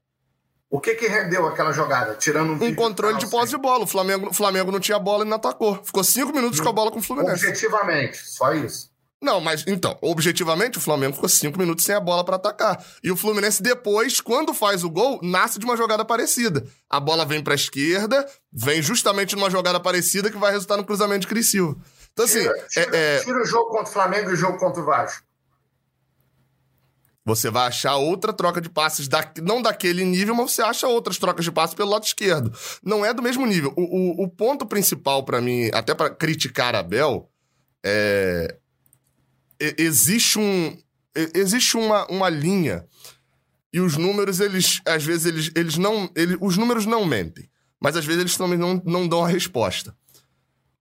O 0.70 0.80
que 0.80 0.96
que 0.96 1.08
rendeu 1.08 1.46
aquela 1.48 1.72
jogada? 1.72 2.16
Tirando 2.16 2.52
um, 2.52 2.68
um 2.68 2.76
controle 2.76 3.18
de 3.18 3.28
posse 3.28 3.52
de 3.52 3.58
bola. 3.58 3.84
O 3.84 3.88
Flamengo, 3.88 4.34
Flamengo 4.34 4.72
não 4.72 4.80
tinha 4.80 4.98
bola 4.98 5.24
e 5.24 5.28
não 5.28 5.38
atacou. 5.38 5.82
Ficou 5.84 6.04
cinco 6.04 6.34
minutos 6.34 6.60
com 6.60 6.70
a 6.70 6.74
bola 6.74 6.92
com 6.92 7.00
o 7.00 7.02
Fluminense. 7.02 7.46
Objetivamente, 7.46 8.18
só 8.18 8.54
isso. 8.54 8.90
Não, 9.22 9.40
mas 9.40 9.64
então, 9.66 9.98
objetivamente, 10.02 10.78
o 10.78 10.82
Flamengo 10.82 11.14
ficou 11.14 11.30
cinco 11.30 11.58
minutos 11.58 11.86
sem 11.86 11.96
a 11.96 12.00
bola 12.00 12.24
para 12.24 12.36
atacar. 12.36 12.84
E 13.04 13.10
o 13.10 13.16
Fluminense, 13.18 13.64
depois, 13.64 14.20
quando 14.22 14.54
faz 14.54 14.84
o 14.84 14.90
gol, 14.90 15.20
nasce 15.24 15.58
de 15.58 15.66
uma 15.66 15.78
jogada 15.78 16.04
parecida. 16.06 16.66
A 16.90 17.00
bola 17.00 17.26
vem 17.26 17.42
pra 17.42 17.56
esquerda, 17.56 18.26
vem 18.52 18.82
justamente 18.82 19.36
numa 19.36 19.50
jogada 19.50 19.80
parecida 19.80 20.30
que 20.30 20.38
vai 20.38 20.52
resultar 20.52 20.78
no 20.78 20.86
cruzamento 20.86 21.22
de 21.22 21.28
Cris 21.28 21.50
Silva. 21.50 21.76
Então, 22.14 22.26
assim. 22.26 22.42
Tira, 22.42 22.68
tira, 22.70 22.98
é, 22.98 23.16
é... 23.16 23.24
tira 23.24 23.42
o 23.42 23.46
jogo 23.46 23.70
contra 23.70 23.90
o 23.90 23.94
Flamengo 23.94 24.30
e 24.30 24.34
o 24.34 24.38
jogo 24.38 24.58
contra 24.58 24.82
o 24.82 24.86
Vasco. 24.86 25.24
Você 27.26 27.50
vai 27.50 27.68
achar 27.68 27.96
outra 27.96 28.32
troca 28.32 28.62
de 28.62 28.70
passes, 28.70 29.08
da, 29.08 29.28
não 29.42 29.60
daquele 29.60 30.04
nível, 30.04 30.36
mas 30.36 30.52
você 30.52 30.62
acha 30.62 30.88
outras 30.88 31.18
trocas 31.18 31.44
de 31.44 31.52
passes 31.52 31.74
pelo 31.74 31.90
lado 31.90 32.04
esquerdo. 32.04 32.54
Não 32.84 33.04
é 33.04 33.14
do 33.16 33.24
mesmo 33.24 33.48
nível. 33.48 33.74
O, 33.76 33.82
o, 33.82 34.24
o 34.26 34.30
ponto 34.30 34.64
principal 34.66 35.24
para 35.24 35.42
mim, 35.42 35.72
até 35.74 35.96
para 35.96 36.12
criticar 36.12 36.76
a 36.76 36.84
Bel, 36.84 37.28
é. 37.84 38.56
Existe 39.60 40.38
um. 40.38 40.78
Existe 41.34 41.78
uma, 41.78 42.06
uma 42.12 42.30
linha. 42.30 42.86
E 43.74 43.80
os 43.80 43.98
números, 43.98 44.40
eles, 44.40 44.82
às 44.86 45.04
vezes, 45.04 45.26
eles, 45.26 45.52
eles 45.56 45.78
não. 45.78 46.10
Eles, 46.16 46.38
os 46.40 46.58
números 46.58 46.86
não 46.86 47.06
mentem. 47.06 47.50
Mas 47.82 47.96
às 47.96 48.06
vezes 48.06 48.22
eles 48.22 48.38
também 48.38 48.58
não, 48.58 48.82
não 48.86 49.08
dão 49.08 49.24
a 49.24 49.28
resposta. 49.28 49.96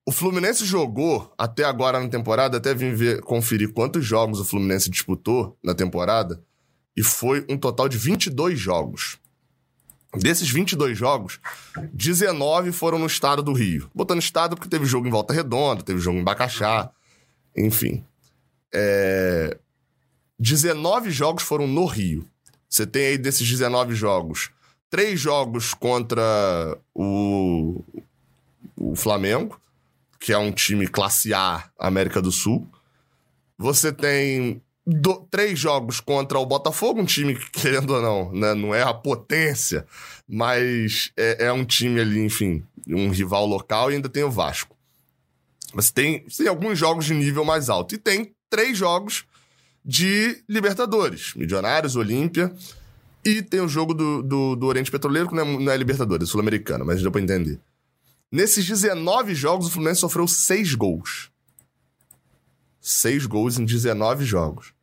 O 0.07 0.13
Fluminense 0.13 0.67
jogou 0.67 1.33
até 1.39 1.65
agora 1.65 1.99
na 1.99 2.09
temporada, 2.09 2.59
até 2.59 2.75
vim 2.75 2.93
ver, 2.93 3.23
conferir 3.23 3.73
quantos 3.73 4.05
jogos 4.05 4.39
o 4.39 4.45
Fluminense 4.45 4.91
disputou 4.91 5.57
na 5.63 5.75
temporada, 5.75 6.43
e 6.95 7.03
foi 7.03 7.45
um 7.49 7.57
total 7.57 7.89
de 7.89 7.97
22 7.97 8.59
jogos. 8.59 9.19
Desses 10.15 10.49
22 10.49 10.97
jogos, 10.97 11.41
19 11.93 12.71
foram 12.71 12.99
no 12.99 13.07
estado 13.07 13.43
do 13.43 13.53
Rio. 13.53 13.91
Botando 13.95 14.21
estado 14.21 14.55
porque 14.55 14.69
teve 14.69 14.85
jogo 14.85 15.09
em 15.09 15.11
Volta 15.11 15.33
Redonda, 15.33 15.83
teve 15.83 15.99
jogo 15.99 16.19
em 16.19 16.25
Bacaxá, 16.25 16.91
enfim. 17.57 18.05
É... 18.73 19.59
19 20.39 21.11
jogos 21.11 21.43
foram 21.43 21.67
no 21.67 21.87
Rio. 21.87 22.29
Você 22.69 22.87
tem 22.87 23.07
aí 23.07 23.19
desses 23.19 23.49
19 23.49 23.95
jogos, 23.95 24.51
três 24.91 25.19
jogos 25.19 25.75
contra 25.75 26.77
o, 26.95 27.83
o 28.77 28.95
Flamengo, 28.95 29.61
que 30.25 30.33
é 30.33 30.39
um 30.39 30.51
time 30.51 30.87
classe 30.87 31.35
A 31.35 31.69
América 31.79 32.23
do 32.23 32.33
Sul. 32.33 32.67
Você 33.59 33.93
tem 33.93 34.63
do, 34.87 35.17
três 35.31 35.59
jogos 35.59 36.01
contra 36.01 36.39
o 36.39 36.47
Botafogo, 36.47 37.03
um 37.03 37.05
time 37.05 37.35
que, 37.35 37.51
querendo 37.61 37.91
ou 37.91 38.01
não, 38.01 38.33
né, 38.33 38.55
não 38.55 38.75
é 38.75 38.81
a 38.81 38.95
potência, 38.95 39.87
mas 40.27 41.13
é, 41.15 41.45
é, 41.45 41.53
um 41.53 41.63
time 41.63 42.01
ali, 42.01 42.25
enfim, 42.25 42.65
um 42.89 43.11
rival 43.11 43.45
local 43.45 43.91
e 43.91 43.97
ainda 43.97 44.09
tem 44.09 44.25
o 44.25 44.31
Vasco. 44.31 44.75
Você 45.75 45.93
tem, 45.93 46.21
tem 46.21 46.49
alguns 46.49 46.79
jogos 46.79 47.05
de 47.05 47.13
nível 47.13 47.45
mais 47.45 47.69
alto. 47.69 47.95
E 47.95 47.99
tem 47.99 48.35
três 48.49 48.79
jogos 48.79 49.27
de 49.85 50.43
Libertadores: 50.49 51.35
Milionários, 51.35 51.97
Olímpia. 51.97 52.51
E 53.23 53.43
tem 53.43 53.61
o 53.61 53.69
jogo 53.69 53.93
do, 53.93 54.23
do, 54.23 54.57
do 54.57 54.67
Oriente 54.67 54.91
Petroleiro, 54.91 55.29
que 55.29 55.35
não 55.35 55.43
é, 55.43 55.59
não 55.65 55.73
é 55.73 55.77
Libertadores, 55.77 56.29
é 56.29 56.31
Sul-Americano, 56.31 56.85
mas 56.87 57.03
deu 57.03 57.11
pra 57.11 57.21
entender. 57.21 57.61
Nesses 58.31 58.67
19 58.67 59.35
jogos, 59.35 59.67
o 59.67 59.71
Fluminense 59.71 60.01
sofreu 60.01 60.27
6 60.27 60.75
gols. 60.75 61.31
6 62.81 63.27
gols 63.27 63.59
em 63.59 63.65
19 63.65 64.25
jogos. 64.25 64.75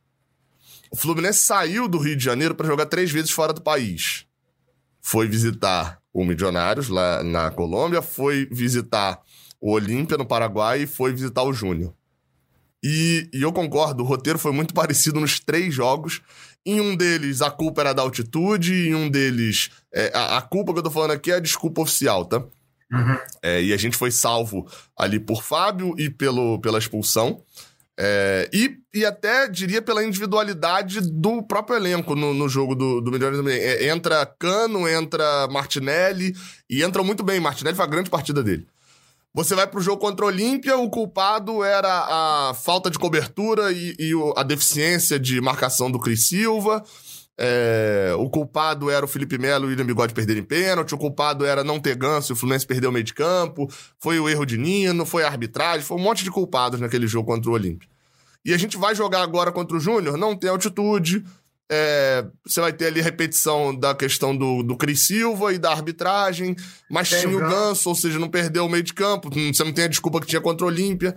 O 0.89 0.95
Fluminense 0.95 1.39
saiu 1.39 1.87
do 1.87 1.97
Rio 1.97 2.15
de 2.15 2.23
Janeiro 2.23 2.55
para 2.55 2.67
jogar 2.67 2.85
três 2.85 3.11
vezes 3.11 3.31
fora 3.31 3.53
do 3.53 3.61
país. 3.61 4.25
Foi 5.01 5.27
visitar 5.27 6.01
o 6.13 6.25
Milionários, 6.25 6.89
lá 6.89 7.23
na 7.23 7.49
Colômbia, 7.49 8.01
foi 8.01 8.47
visitar 8.51 9.21
o 9.59 9.71
Olímpia, 9.71 10.17
no 10.17 10.25
Paraguai, 10.25 10.83
e 10.83 10.87
foi 10.87 11.13
visitar 11.13 11.43
o 11.43 11.53
Júnior. 11.53 11.93
E, 12.83 13.29
e, 13.31 13.41
eu 13.41 13.53
concordo, 13.53 14.03
o 14.03 14.05
roteiro 14.05 14.39
foi 14.39 14.51
muito 14.51 14.73
parecido 14.73 15.19
nos 15.19 15.39
três 15.39 15.73
jogos. 15.73 16.21
Em 16.65 16.81
um 16.81 16.95
deles, 16.95 17.41
a 17.41 17.51
culpa 17.51 17.81
era 17.81 17.93
da 17.93 18.01
altitude, 18.01 18.73
em 18.73 18.95
um 18.95 19.09
deles, 19.09 19.69
é, 19.93 20.11
a, 20.13 20.37
a, 20.37 20.41
culpa 20.41 20.73
que 20.73 20.79
eu 20.79 20.83
tô 20.83 20.91
falando 20.91 21.11
aqui 21.11 21.31
é 21.31 21.35
a 21.35 21.39
desculpa 21.39 21.81
oficial, 21.81 22.25
tá? 22.25 22.43
Uhum. 22.91 23.17
É, 23.41 23.61
e 23.63 23.73
a 23.73 23.77
gente 23.77 23.95
foi 23.95 24.11
salvo 24.11 24.67
ali 24.97 25.19
por 25.19 25.43
Fábio 25.43 25.95
e 25.97 26.09
pelo, 26.09 26.59
pela 26.59 26.77
expulsão. 26.77 27.41
É, 27.97 28.49
e, 28.51 28.77
e 28.93 29.05
até 29.05 29.47
diria 29.47 29.81
pela 29.81 30.03
individualidade 30.03 31.01
do 31.01 31.43
próprio 31.43 31.75
elenco 31.77 32.15
no, 32.15 32.33
no 32.33 32.49
jogo 32.49 32.73
do, 32.73 32.99
do 32.99 33.11
Milhões 33.11 33.37
também. 33.37 33.59
É, 33.59 33.89
entra 33.89 34.25
Cano, 34.25 34.87
entra 34.87 35.47
Martinelli 35.49 36.35
e 36.69 36.83
entra 36.83 37.03
muito 37.03 37.23
bem. 37.23 37.39
Martinelli 37.39 37.75
foi 37.75 37.85
a 37.85 37.89
grande 37.89 38.09
partida 38.09 38.43
dele. 38.43 38.67
Você 39.33 39.55
vai 39.55 39.65
pro 39.65 39.79
jogo 39.79 40.01
contra 40.01 40.25
o 40.25 40.27
Olímpia, 40.27 40.77
o 40.77 40.89
culpado 40.89 41.63
era 41.63 41.87
a 42.49 42.53
falta 42.53 42.89
de 42.89 42.99
cobertura 42.99 43.71
e, 43.71 43.95
e 43.97 44.11
a 44.35 44.43
deficiência 44.43 45.17
de 45.17 45.39
marcação 45.39 45.89
do 45.89 45.99
Cris 45.99 46.27
Silva. 46.27 46.83
É, 47.43 48.13
o 48.19 48.29
culpado 48.29 48.87
era 48.91 49.03
o 49.03 49.07
Felipe 49.07 49.35
Melo 49.35 49.65
e 49.65 49.67
o 49.67 49.69
William 49.69 49.85
Bigode 49.87 50.13
perderem 50.13 50.43
pênalti, 50.43 50.93
o 50.93 50.97
culpado 50.97 51.43
era 51.43 51.63
não 51.63 51.79
ter 51.79 51.95
ganso 51.95 52.31
e 52.31 52.33
o 52.33 52.35
Fluminense 52.35 52.67
perdeu 52.67 52.91
o 52.91 52.93
meio 52.93 53.03
de 53.03 53.15
campo, 53.15 53.67
foi 53.97 54.19
o 54.19 54.29
erro 54.29 54.45
de 54.45 54.59
Nino, 54.59 55.07
foi 55.07 55.23
a 55.23 55.27
arbitragem, 55.27 55.83
foi 55.83 55.97
um 55.97 56.01
monte 56.01 56.23
de 56.23 56.29
culpados 56.29 56.79
naquele 56.79 57.07
jogo 57.07 57.25
contra 57.25 57.49
o 57.49 57.53
Olímpio. 57.53 57.89
E 58.45 58.53
a 58.53 58.57
gente 58.57 58.77
vai 58.77 58.93
jogar 58.93 59.23
agora 59.23 59.51
contra 59.51 59.75
o 59.75 59.79
Júnior, 59.79 60.17
não 60.17 60.35
tem 60.35 60.51
altitude, 60.51 61.25
é, 61.71 62.23
você 62.45 62.61
vai 62.61 62.71
ter 62.71 62.85
ali 62.85 63.01
repetição 63.01 63.75
da 63.75 63.95
questão 63.95 64.37
do, 64.37 64.61
do 64.61 64.77
Cris 64.77 65.07
Silva 65.07 65.51
e 65.51 65.57
da 65.57 65.71
arbitragem, 65.71 66.55
mas 66.91 67.09
tem 67.09 67.21
tinha 67.21 67.35
o 67.35 67.39
ganso, 67.39 67.89
ou 67.89 67.95
seja, 67.95 68.19
não 68.19 68.29
perdeu 68.29 68.67
o 68.67 68.69
meio 68.69 68.83
de 68.83 68.93
campo, 68.93 69.31
você 69.31 69.63
não 69.63 69.73
tem 69.73 69.85
a 69.85 69.87
desculpa 69.87 70.21
que 70.21 70.27
tinha 70.27 70.41
contra 70.41 70.63
o 70.63 70.69
Olímpia. 70.69 71.15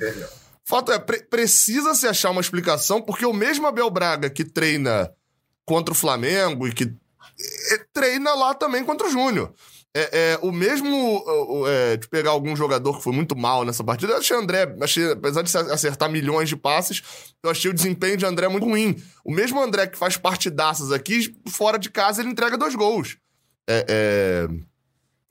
Fato 0.65 0.91
é, 0.91 0.99
pre 0.99 1.23
precisa 1.25 1.95
se 1.95 2.07
achar 2.07 2.31
uma 2.31 2.41
explicação, 2.41 3.03
porque 3.03 3.27
o 3.27 3.33
mesmo 3.35 3.67
Abel 3.67 3.91
Braga 3.91 4.31
que 4.31 4.43
treina 4.43 5.13
contra 5.65 5.93
o 5.93 5.97
Flamengo 5.97 6.67
e 6.67 6.73
que 6.73 6.85
é, 6.85 7.79
treina 7.93 8.35
lá 8.35 8.55
também 8.55 8.85
contra 8.85 9.07
o 9.07 9.11
Júnior. 9.11 9.53
É, 9.97 10.33
é, 10.33 10.39
o 10.43 10.51
mesmo 10.51 11.25
é, 11.69 11.97
de 11.97 12.09
pegar 12.09 12.31
algum 12.31 12.57
jogador 12.57 12.97
que 12.97 13.05
foi 13.05 13.13
muito 13.13 13.37
mal 13.37 13.65
nessa 13.65 13.85
partida, 13.85 14.13
eu 14.13 14.19
achei 14.19 14.37
André, 14.37 14.77
achei, 14.81 15.13
apesar 15.13 15.43
de 15.43 15.57
acertar 15.57 16.11
milhões 16.11 16.49
de 16.49 16.57
passes, 16.57 17.01
eu 17.41 17.49
achei 17.49 17.71
o 17.71 17.75
desempenho 17.75 18.17
de 18.17 18.27
André 18.27 18.49
muito 18.49 18.67
ruim. 18.67 19.01
O 19.25 19.31
mesmo 19.31 19.63
André 19.63 19.87
que 19.87 19.97
faz 19.97 20.17
partidaças 20.17 20.91
aqui, 20.91 21.33
fora 21.49 21.79
de 21.79 21.91
casa, 21.91 22.21
ele 22.21 22.31
entrega 22.31 22.59
dois 22.59 22.75
gols. 22.75 23.19
É, 23.69 23.87
é, 23.89 24.49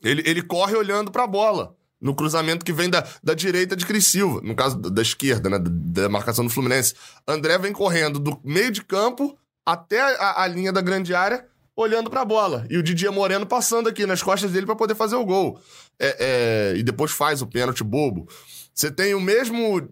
ele, 0.02 0.22
ele 0.24 0.40
corre 0.40 0.74
olhando 0.74 1.10
para 1.10 1.24
a 1.24 1.28
bola. 1.28 1.76
No 2.00 2.14
cruzamento 2.14 2.66
que 2.66 2.72
vem 2.72 2.90
da, 2.90 3.06
da 3.22 3.32
direita 3.32 3.74
de 3.74 3.86
Cris 3.86 4.08
Silva, 4.08 4.40
no 4.42 4.54
caso 4.54 4.76
da, 4.76 4.90
da 4.90 5.00
esquerda, 5.00 5.48
né? 5.48 5.58
Da, 5.58 6.02
da 6.02 6.08
marcação 6.08 6.44
do 6.44 6.50
Fluminense. 6.50 6.94
André 7.26 7.56
vem 7.56 7.72
correndo 7.72 8.18
do 8.18 8.38
meio 8.44 8.70
de 8.70 8.84
campo 8.84 9.38
até 9.64 10.00
a, 10.00 10.42
a 10.42 10.46
linha 10.46 10.72
da 10.72 10.80
grande 10.80 11.14
área, 11.14 11.46
olhando 11.76 12.10
para 12.10 12.20
a 12.20 12.24
bola. 12.24 12.66
E 12.70 12.76
o 12.76 12.82
Didier 12.82 13.12
Moreno 13.12 13.46
passando 13.46 13.88
aqui 13.88 14.06
nas 14.06 14.22
costas 14.22 14.52
dele 14.52 14.66
para 14.66 14.76
poder 14.76 14.94
fazer 14.94 15.16
o 15.16 15.24
gol. 15.24 15.60
É, 15.98 16.72
é, 16.74 16.76
e 16.76 16.82
depois 16.82 17.10
faz 17.10 17.42
o 17.42 17.46
pênalti 17.46 17.82
bobo. 17.82 18.28
Você 18.74 18.90
tem 18.90 19.14
o 19.14 19.20
mesmo. 19.20 19.88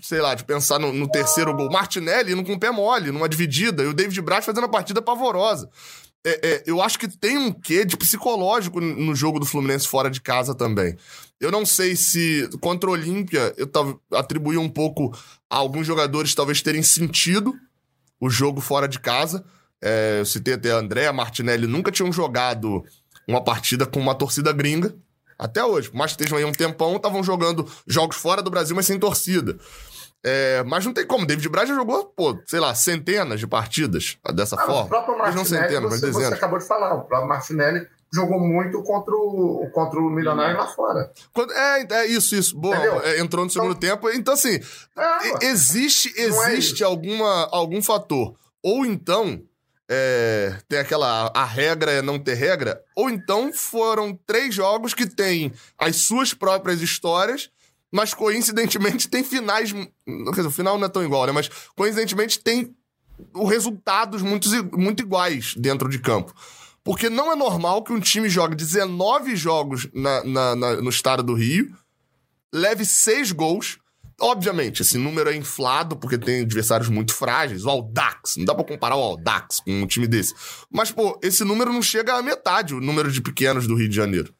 Sei 0.00 0.20
lá, 0.20 0.34
de 0.34 0.44
pensar 0.44 0.78
no, 0.78 0.92
no 0.92 1.08
terceiro 1.10 1.54
gol. 1.54 1.70
Martinelli 1.70 2.32
indo 2.32 2.44
com 2.44 2.54
o 2.54 2.60
pé 2.60 2.70
mole, 2.70 3.12
numa 3.12 3.28
dividida. 3.28 3.82
E 3.82 3.86
o 3.86 3.92
David 3.92 4.20
Braz 4.22 4.44
fazendo 4.44 4.64
a 4.64 4.68
partida 4.68 5.02
pavorosa. 5.02 5.68
É, 6.24 6.40
é, 6.42 6.62
eu 6.66 6.82
acho 6.82 6.98
que 6.98 7.06
tem 7.06 7.38
um 7.38 7.52
quê 7.52 7.84
de 7.84 7.96
psicológico 7.96 8.80
no 8.80 9.14
jogo 9.14 9.38
do 9.38 9.46
Fluminense 9.46 9.86
fora 9.86 10.10
de 10.10 10.20
casa 10.20 10.54
também. 10.54 10.96
Eu 11.40 11.52
não 11.52 11.64
sei 11.64 11.94
se 11.94 12.48
contra 12.60 12.90
o 12.90 12.92
Olímpia 12.92 13.54
eu 13.56 13.68
atribuí 14.12 14.56
um 14.56 14.68
pouco 14.68 15.16
a 15.48 15.56
alguns 15.56 15.86
jogadores 15.86 16.34
talvez 16.34 16.60
terem 16.60 16.82
sentido 16.82 17.54
o 18.20 18.28
jogo 18.28 18.60
fora 18.60 18.88
de 18.88 18.98
casa. 18.98 19.44
É, 19.80 20.20
eu 20.20 20.24
citei 20.26 20.54
até 20.54 20.70
André, 20.70 21.10
Martinelli 21.12 21.66
nunca 21.66 21.90
tinham 21.90 22.12
jogado 22.12 22.84
uma 23.26 23.42
partida 23.42 23.86
com 23.86 24.00
uma 24.00 24.14
torcida 24.14 24.52
gringa. 24.52 24.94
Até 25.38 25.64
hoje. 25.64 25.90
Por 25.90 25.96
mais 25.96 26.10
que 26.12 26.20
estejam 26.20 26.36
aí 26.36 26.44
um 26.44 26.52
tempão, 26.52 26.96
estavam 26.96 27.22
jogando 27.22 27.66
jogos 27.86 28.16
fora 28.16 28.42
do 28.42 28.50
Brasil, 28.50 28.74
mas 28.74 28.86
sem 28.86 28.98
torcida. 28.98 29.56
É, 30.24 30.64
mas 30.64 30.84
não 30.84 30.92
tem 30.92 31.06
como. 31.06 31.24
David 31.24 31.48
Braz 31.48 31.68
já 31.68 31.76
jogou, 31.76 32.06
pô, 32.06 32.36
sei 32.44 32.58
lá, 32.58 32.74
centenas 32.74 33.38
de 33.38 33.46
partidas 33.46 34.18
dessa 34.34 34.56
ah, 34.56 34.66
forma. 34.66 34.82
O 34.82 34.88
próprio 34.88 35.16
Martinelli, 35.16 35.36
não 35.36 35.44
centenas, 35.44 35.82
você, 35.82 35.88
mas 35.90 36.00
dezenas. 36.00 36.28
você 36.28 36.34
acabou 36.34 36.58
de 36.58 36.66
falar, 36.66 36.94
o 36.94 37.02
próprio 37.02 37.28
Martinelli 37.28 37.86
jogou 38.12 38.40
muito 38.40 38.82
contra 38.82 39.14
o, 39.14 39.68
contra 39.72 40.00
o 40.00 40.10
Milionário 40.10 40.56
lá 40.56 40.66
fora. 40.68 41.12
É, 41.50 41.94
é 41.94 42.06
isso, 42.06 42.34
isso. 42.34 42.56
Boa, 42.56 42.76
é, 43.04 43.20
entrou 43.20 43.44
no 43.44 43.50
segundo 43.50 43.76
então, 43.76 43.96
tempo. 43.96 44.10
Então, 44.10 44.34
assim, 44.34 44.60
é, 44.96 45.46
existe, 45.46 46.12
é 46.16 46.24
existe 46.24 46.82
alguma, 46.82 47.48
algum 47.50 47.82
fator. 47.82 48.34
Ou 48.62 48.84
então, 48.86 49.42
é, 49.88 50.58
tem 50.68 50.78
aquela. 50.78 51.30
A 51.34 51.44
regra 51.44 51.92
é 51.92 52.02
não 52.02 52.18
ter 52.18 52.34
regra. 52.34 52.82
Ou 52.94 53.08
então 53.08 53.52
foram 53.52 54.18
três 54.26 54.54
jogos 54.54 54.94
que 54.94 55.06
têm 55.06 55.52
as 55.78 55.96
suas 55.96 56.34
próprias 56.34 56.82
histórias, 56.82 57.50
mas 57.90 58.12
coincidentemente 58.12 59.08
tem 59.08 59.24
finais. 59.24 59.72
Quer 59.72 60.30
dizer, 60.30 60.48
o 60.48 60.50
final 60.50 60.78
não 60.78 60.86
é 60.86 60.90
tão 60.90 61.04
igual, 61.04 61.26
né? 61.26 61.32
Mas 61.32 61.48
coincidentemente 61.74 62.38
tem 62.40 62.74
resultados 63.46 64.22
muito, 64.22 64.48
muito 64.78 65.02
iguais 65.02 65.54
dentro 65.56 65.88
de 65.88 65.98
campo. 65.98 66.34
Porque 66.88 67.10
não 67.10 67.30
é 67.30 67.36
normal 67.36 67.84
que 67.84 67.92
um 67.92 68.00
time 68.00 68.30
jogue 68.30 68.56
19 68.56 69.36
jogos 69.36 69.86
na, 69.92 70.24
na, 70.24 70.56
na, 70.56 70.76
no 70.76 70.88
estado 70.88 71.22
do 71.22 71.34
Rio, 71.34 71.76
leve 72.50 72.82
6 72.82 73.30
gols. 73.32 73.78
Obviamente, 74.18 74.80
esse 74.80 74.96
número 74.96 75.28
é 75.28 75.36
inflado 75.36 75.98
porque 75.98 76.16
tem 76.16 76.40
adversários 76.40 76.88
muito 76.88 77.12
frágeis. 77.12 77.66
O 77.66 77.68
Aldax, 77.68 78.36
não 78.38 78.46
dá 78.46 78.54
pra 78.54 78.64
comparar 78.64 78.96
o 78.96 79.02
Aldax 79.02 79.60
com 79.60 79.82
um 79.82 79.86
time 79.86 80.06
desse. 80.06 80.34
Mas, 80.70 80.90
pô, 80.90 81.20
esse 81.22 81.44
número 81.44 81.70
não 81.74 81.82
chega 81.82 82.14
a 82.14 82.22
metade, 82.22 82.74
o 82.74 82.80
número 82.80 83.12
de 83.12 83.20
pequenos 83.20 83.66
do 83.66 83.74
Rio 83.74 83.90
de 83.90 83.94
Janeiro. 83.94 84.34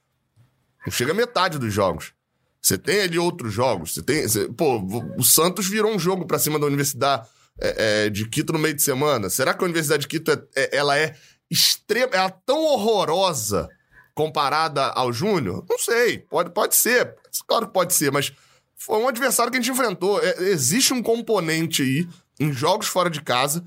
Não 0.87 0.91
chega 0.91 1.13
a 1.13 1.15
metade 1.15 1.59
dos 1.59 1.75
jogos. 1.75 2.15
Você 2.63 2.79
tem 2.79 3.03
ali 3.03 3.19
outros 3.19 3.53
jogos. 3.53 3.93
Você 3.93 4.03
tem. 4.03 4.27
Você, 4.27 4.49
pô, 4.49 4.83
o 5.19 5.23
Santos 5.23 5.69
virou 5.69 5.95
um 5.95 5.99
jogo 5.99 6.25
pra 6.25 6.39
cima 6.39 6.59
da 6.59 6.65
Universidade 6.65 7.29
é, 7.61 8.07
é, 8.07 8.09
de 8.09 8.27
Quito 8.27 8.55
no 8.55 8.59
meio 8.59 8.75
de 8.75 8.81
semana. 8.81 9.29
Será 9.29 9.53
que 9.53 9.63
a 9.63 9.67
Universidade 9.67 10.01
de 10.01 10.09
Quito 10.09 10.31
é, 10.31 10.41
é 10.57 10.77
ela 10.79 10.97
é 10.97 11.15
extrema, 11.51 12.15
ela 12.15 12.29
é 12.29 12.35
tão 12.45 12.65
horrorosa 12.65 13.69
comparada 14.15 14.87
ao 14.87 15.13
Júnior? 15.13 15.65
Não 15.69 15.79
sei, 15.79 16.19
pode, 16.19 16.51
pode 16.51 16.75
ser, 16.75 17.15
claro 17.47 17.67
que 17.67 17.73
pode 17.73 17.95
ser, 17.95 18.11
mas 18.13 18.33
foi 18.77 18.99
um 18.99 19.09
adversário 19.09 19.51
que 19.51 19.59
a 19.59 19.61
gente 19.61 19.73
enfrentou. 19.73 20.23
É, 20.23 20.43
existe 20.45 20.95
um 20.95 21.03
componente 21.03 21.83
aí, 21.83 22.09
em 22.41 22.53
jogos 22.53 22.87
fora 22.87 23.11
de 23.11 23.21
casa, 23.21 23.65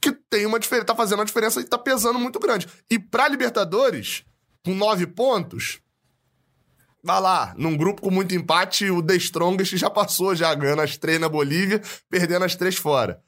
que 0.00 0.12
tem 0.12 0.44
uma 0.46 0.58
diferença, 0.58 0.86
tá 0.86 0.94
fazendo 0.94 1.20
uma 1.20 1.24
diferença 1.24 1.60
e 1.60 1.64
tá 1.64 1.78
pesando 1.78 2.18
muito 2.18 2.38
grande. 2.38 2.68
E 2.90 2.98
pra 2.98 3.28
Libertadores, 3.28 4.24
com 4.64 4.74
nove 4.74 5.06
pontos, 5.06 5.80
vai 7.02 7.20
lá, 7.20 7.54
num 7.56 7.76
grupo 7.76 8.02
com 8.02 8.10
muito 8.10 8.34
empate, 8.34 8.90
o 8.90 9.02
The 9.02 9.16
Strongest 9.16 9.76
já 9.76 9.88
passou, 9.88 10.34
já 10.34 10.54
ganhando 10.54 10.82
as 10.82 10.96
três 10.96 11.20
na 11.20 11.28
Bolívia, 11.28 11.80
perdendo 12.10 12.44
as 12.44 12.54
três 12.54 12.76
fora. 12.76 13.22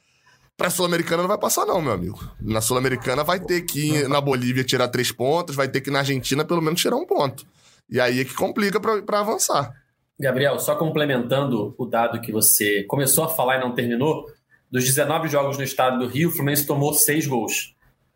Pra 0.56 0.70
Sul-Americana 0.70 1.22
não 1.22 1.28
vai 1.28 1.38
passar, 1.38 1.66
não, 1.66 1.82
meu 1.82 1.92
amigo. 1.92 2.18
Na 2.40 2.60
Sul-Americana 2.60 3.24
vai 3.24 3.40
ter 3.40 3.62
que 3.62 3.90
ir 3.90 4.08
na 4.08 4.20
Bolívia 4.20 4.62
tirar 4.62 4.86
três 4.88 5.10
pontos, 5.10 5.56
vai 5.56 5.68
ter 5.68 5.80
que 5.80 5.90
ir 5.90 5.92
na 5.92 5.98
Argentina 5.98 6.44
pelo 6.44 6.62
menos 6.62 6.80
tirar 6.80 6.96
um 6.96 7.04
ponto. 7.04 7.44
E 7.90 8.00
aí 8.00 8.20
é 8.20 8.24
que 8.24 8.34
complica 8.34 8.78
para 8.80 9.20
avançar. 9.20 9.72
Gabriel, 10.18 10.58
só 10.60 10.76
complementando 10.76 11.74
o 11.76 11.84
dado 11.84 12.20
que 12.20 12.30
você 12.30 12.84
começou 12.84 13.24
a 13.24 13.28
falar 13.28 13.56
e 13.56 13.60
não 13.60 13.74
terminou, 13.74 14.26
dos 14.70 14.84
19 14.84 15.28
jogos 15.28 15.58
no 15.58 15.64
estado 15.64 15.98
do 15.98 16.06
Rio, 16.06 16.28
o 16.28 16.32
Fluminense 16.32 16.66
tomou 16.66 16.94
seis 16.94 17.26
gols. 17.26 17.74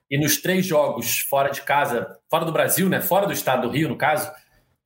E 0.09 0.19
nos 0.19 0.39
três 0.41 0.65
jogos 0.65 1.19
fora 1.19 1.51
de 1.51 1.61
casa, 1.63 2.17
fora 2.31 2.45
do 2.45 2.53
Brasil, 2.53 2.89
né? 2.89 3.01
Fora 3.01 3.27
do 3.27 3.33
estado 3.33 3.69
do 3.69 3.75
Rio, 3.75 3.89
no 3.89 3.97
caso, 3.97 4.31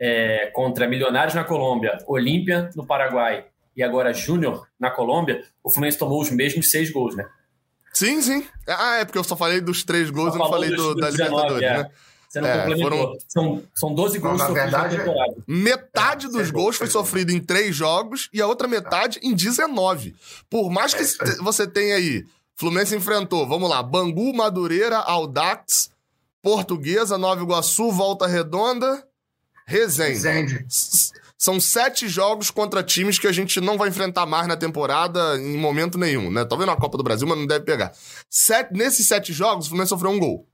é, 0.00 0.50
contra 0.54 0.88
Milionários 0.88 1.34
na 1.34 1.44
Colômbia, 1.44 1.98
Olímpia 2.06 2.70
no 2.74 2.86
Paraguai 2.86 3.44
e 3.76 3.82
agora 3.82 4.12
Júnior 4.12 4.66
na 4.80 4.90
Colômbia, 4.90 5.42
o 5.62 5.70
Fluminense 5.70 5.98
tomou 5.98 6.20
os 6.20 6.30
mesmos 6.30 6.70
seis 6.70 6.90
gols, 6.90 7.14
né? 7.14 7.26
Sim, 7.92 8.22
sim. 8.22 8.46
Ah, 8.66 8.96
é 8.96 9.04
porque 9.04 9.18
eu 9.18 9.24
só 9.24 9.36
falei 9.36 9.60
dos 9.60 9.84
três 9.84 10.10
gols, 10.10 10.34
eu 10.34 10.38
não 10.38 10.48
falei 10.48 10.70
do, 10.70 10.94
da 10.94 11.10
19, 11.10 11.14
Libertadores, 11.14 11.62
é. 11.62 11.82
né? 11.82 11.90
Você 12.32 12.40
não 12.40 12.48
é, 12.48 12.78
Foram... 12.78 13.18
São, 13.28 13.62
são 13.74 13.94
12 13.94 14.18
gols 14.18 14.38
não, 14.38 14.48
na 14.48 14.54
verdade, 14.54 14.96
na 14.96 15.04
temporada. 15.04 15.34
Metade 15.46 16.26
é, 16.26 16.28
dos 16.30 16.50
gols 16.50 16.76
foi 16.76 16.86
sofrido 16.86 17.30
em 17.30 17.38
três 17.38 17.76
jogos 17.76 18.30
e 18.32 18.40
a 18.40 18.46
outra 18.46 18.66
metade 18.66 19.20
em 19.22 19.34
19. 19.34 20.16
Por 20.48 20.70
mais 20.70 20.94
que 20.94 21.02
é 21.02 21.36
você 21.42 21.66
tenha 21.66 21.96
aí, 21.96 22.24
Fluminense 22.56 22.96
enfrentou, 22.96 23.46
vamos 23.46 23.68
lá, 23.68 23.82
Bangu, 23.82 24.32
Madureira, 24.32 24.96
Aldax, 24.96 25.90
Portuguesa, 26.40 27.18
Nova 27.18 27.42
Iguaçu, 27.42 27.92
Volta 27.92 28.26
Redonda, 28.26 29.06
Resende. 29.66 30.12
Resende. 30.12 30.66
São 31.42 31.58
sete 31.58 32.06
jogos 32.06 32.52
contra 32.52 32.84
times 32.84 33.18
que 33.18 33.26
a 33.26 33.32
gente 33.32 33.60
não 33.60 33.76
vai 33.76 33.88
enfrentar 33.88 34.24
mais 34.24 34.46
na 34.46 34.56
temporada 34.56 35.36
em 35.40 35.58
momento 35.58 35.98
nenhum, 35.98 36.30
né? 36.30 36.44
Talvez 36.44 36.70
na 36.70 36.76
Copa 36.76 36.96
do 36.96 37.02
Brasil, 37.02 37.26
mas 37.26 37.36
não 37.36 37.48
deve 37.48 37.64
pegar. 37.64 37.90
Sete, 38.30 38.72
nesses 38.72 39.08
sete 39.08 39.32
jogos, 39.32 39.66
o 39.66 39.70
Fluminense 39.70 39.88
sofreu 39.88 40.12
um 40.12 40.20
gol. 40.20 40.46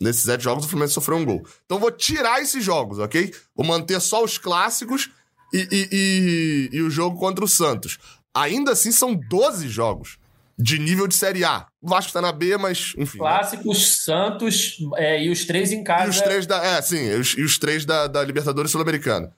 Nesses 0.00 0.24
sete 0.24 0.42
jogos, 0.42 0.64
o 0.64 0.68
Fluminense 0.68 0.94
sofreu 0.94 1.16
um 1.16 1.24
gol. 1.24 1.46
Então 1.64 1.78
vou 1.78 1.92
tirar 1.92 2.42
esses 2.42 2.64
jogos, 2.64 2.98
ok? 2.98 3.32
Vou 3.54 3.64
manter 3.64 4.00
só 4.00 4.24
os 4.24 4.36
clássicos 4.36 5.10
e, 5.54 5.68
e, 5.70 5.88
e, 5.92 6.76
e 6.78 6.82
o 6.82 6.90
jogo 6.90 7.16
contra 7.16 7.44
o 7.44 7.48
Santos. 7.48 7.98
Ainda 8.34 8.72
assim, 8.72 8.90
são 8.90 9.14
12 9.14 9.68
jogos 9.68 10.18
de 10.58 10.76
nível 10.80 11.06
de 11.06 11.14
Série 11.14 11.44
A. 11.44 11.68
O 11.80 11.88
Vasco 11.88 12.12
tá 12.12 12.20
na 12.20 12.32
B, 12.32 12.56
mas 12.56 12.94
enfim. 12.98 13.18
Né? 13.18 13.24
Clássicos, 13.24 13.78
né? 13.78 13.84
Santos 13.84 14.78
é, 14.96 15.22
e 15.22 15.30
os 15.30 15.44
três 15.44 15.70
em 15.70 15.84
casa. 15.84 16.06
E 16.06 16.10
os 16.10 16.20
três 16.20 16.48
da. 16.48 16.64
É, 16.64 16.82
sim, 16.82 17.12
e 17.12 17.14
os, 17.14 17.38
e 17.38 17.42
os 17.42 17.58
três 17.58 17.84
da, 17.84 18.08
da 18.08 18.24
Libertadores 18.24 18.72
Sul-Americana. 18.72 19.32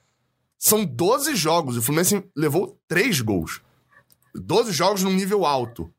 São 0.61 0.85
12 0.85 1.35
jogos. 1.35 1.75
O 1.75 1.81
Fluminense 1.81 2.23
levou 2.37 2.79
3 2.87 3.19
gols. 3.21 3.61
12 4.35 4.71
jogos 4.71 5.01
num 5.01 5.11
nível 5.11 5.43
alto. 5.43 5.91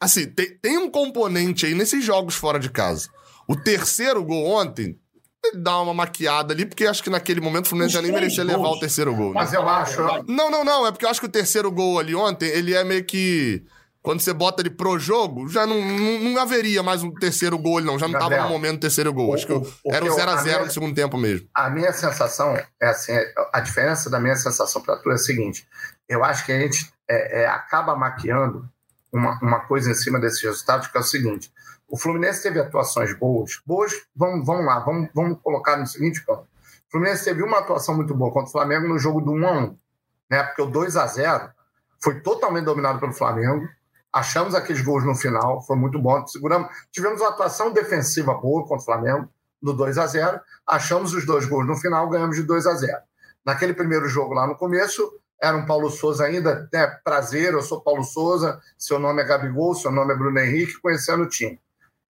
Assim, 0.00 0.26
tem, 0.26 0.58
tem 0.60 0.76
um 0.76 0.90
componente 0.90 1.64
aí 1.64 1.72
nesses 1.72 2.04
jogos 2.04 2.34
fora 2.34 2.58
de 2.58 2.68
casa. 2.68 3.08
O 3.46 3.54
terceiro 3.54 4.24
gol 4.24 4.44
ontem, 4.44 4.98
ele 5.44 5.58
dá 5.58 5.80
uma 5.80 5.94
maquiada 5.94 6.52
ali, 6.52 6.66
porque 6.66 6.84
acho 6.84 7.00
que 7.00 7.10
naquele 7.10 7.40
momento 7.40 7.66
o 7.66 7.68
Fluminense 7.68 7.94
já 7.94 8.02
nem 8.02 8.10
merecia 8.10 8.42
levar 8.42 8.70
o 8.70 8.80
terceiro 8.80 9.14
gol. 9.14 9.28
Né? 9.28 9.34
Mas 9.34 9.52
eu 9.52 9.68
acho. 9.68 10.02
Não, 10.26 10.50
não, 10.50 10.64
não. 10.64 10.84
É 10.84 10.90
porque 10.90 11.04
eu 11.04 11.08
acho 11.08 11.20
que 11.20 11.26
o 11.26 11.30
terceiro 11.30 11.70
gol 11.70 12.00
ali 12.00 12.16
ontem, 12.16 12.48
ele 12.48 12.74
é 12.74 12.82
meio 12.82 13.04
que 13.04 13.62
quando 14.02 14.20
você 14.20 14.32
bota 14.32 14.60
ele 14.60 14.70
pro 14.70 14.98
jogo, 14.98 15.48
já 15.48 15.64
não, 15.64 15.80
não, 15.80 16.18
não 16.18 16.42
haveria 16.42 16.82
mais 16.82 17.04
um 17.04 17.14
terceiro 17.14 17.56
gol, 17.56 17.80
não. 17.80 17.98
Já 17.98 18.08
não 18.08 18.18
Gabriel, 18.18 18.40
tava 18.40 18.48
no 18.48 18.54
momento 18.54 18.78
do 18.78 18.80
terceiro 18.80 19.12
gol. 19.12 19.30
O, 19.30 19.34
Acho 19.34 19.46
que 19.46 19.52
o, 19.52 19.64
era 19.86 20.04
o 20.04 20.08
0x0 20.08 20.64
no 20.64 20.70
segundo 20.72 20.94
tempo 20.94 21.16
mesmo. 21.16 21.48
A 21.54 21.70
minha 21.70 21.92
sensação 21.92 22.56
é 22.80 22.86
assim: 22.88 23.12
a 23.52 23.60
diferença 23.60 24.10
da 24.10 24.18
minha 24.18 24.34
sensação 24.34 24.82
para 24.82 24.96
tu 24.96 25.08
é 25.10 25.14
a 25.14 25.18
seguinte: 25.18 25.66
eu 26.08 26.24
acho 26.24 26.44
que 26.44 26.50
a 26.50 26.58
gente 26.58 26.92
é, 27.08 27.42
é, 27.42 27.46
acaba 27.46 27.94
maquiando 27.94 28.68
uma, 29.12 29.38
uma 29.40 29.60
coisa 29.60 29.92
em 29.92 29.94
cima 29.94 30.18
desses 30.18 30.42
resultados, 30.42 30.88
que 30.88 30.96
é 30.96 31.00
o 31.00 31.04
seguinte: 31.04 31.52
o 31.88 31.96
Fluminense 31.96 32.42
teve 32.42 32.58
atuações 32.58 33.16
boas, 33.16 33.60
boas, 33.64 33.92
vamos, 34.16 34.44
vamos 34.44 34.66
lá, 34.66 34.80
vamos, 34.80 35.10
vamos 35.14 35.38
colocar 35.40 35.76
no 35.76 35.86
seguinte 35.86 36.24
ponto. 36.24 36.42
O 36.42 36.90
Fluminense 36.90 37.24
teve 37.24 37.40
uma 37.40 37.60
atuação 37.60 37.94
muito 37.94 38.14
boa 38.14 38.32
contra 38.32 38.48
o 38.48 38.52
Flamengo 38.52 38.88
no 38.88 38.98
jogo 38.98 39.20
do 39.20 39.30
1x1, 39.30 39.76
né? 40.28 40.42
Porque 40.42 40.62
o 40.62 40.70
2x0 40.70 41.52
foi 42.00 42.20
totalmente 42.20 42.64
dominado 42.64 42.98
pelo 42.98 43.12
Flamengo 43.12 43.68
achamos 44.12 44.54
aqueles 44.54 44.82
gols 44.82 45.04
no 45.04 45.14
final, 45.14 45.62
foi 45.62 45.76
muito 45.76 45.98
bom. 45.98 46.26
Seguramos, 46.26 46.68
tivemos 46.90 47.20
uma 47.20 47.30
atuação 47.30 47.72
defensiva 47.72 48.34
boa 48.34 48.62
contra 48.62 48.82
o 48.82 48.84
Flamengo, 48.84 49.28
no 49.62 49.72
2 49.72 49.96
a 49.96 50.06
0 50.06 50.40
achamos 50.66 51.14
os 51.14 51.24
dois 51.24 51.46
gols 51.46 51.66
no 51.66 51.76
final, 51.76 52.08
ganhamos 52.08 52.36
de 52.36 52.42
2 52.42 52.66
a 52.66 52.74
0 52.74 52.98
Naquele 53.44 53.72
primeiro 53.72 54.08
jogo 54.08 54.34
lá 54.34 54.46
no 54.46 54.56
começo, 54.56 55.08
era 55.40 55.56
um 55.56 55.66
Paulo 55.66 55.90
Souza 55.90 56.24
ainda, 56.24 56.68
né, 56.72 56.86
prazer, 57.04 57.52
eu 57.52 57.62
sou 57.62 57.80
Paulo 57.80 58.04
Souza, 58.04 58.60
seu 58.78 58.98
nome 58.98 59.22
é 59.22 59.24
Gabigol, 59.24 59.74
seu 59.74 59.90
nome 59.90 60.12
é 60.12 60.16
Bruno 60.16 60.38
Henrique, 60.38 60.80
conhecendo 60.80 61.24
o 61.24 61.28
time. 61.28 61.60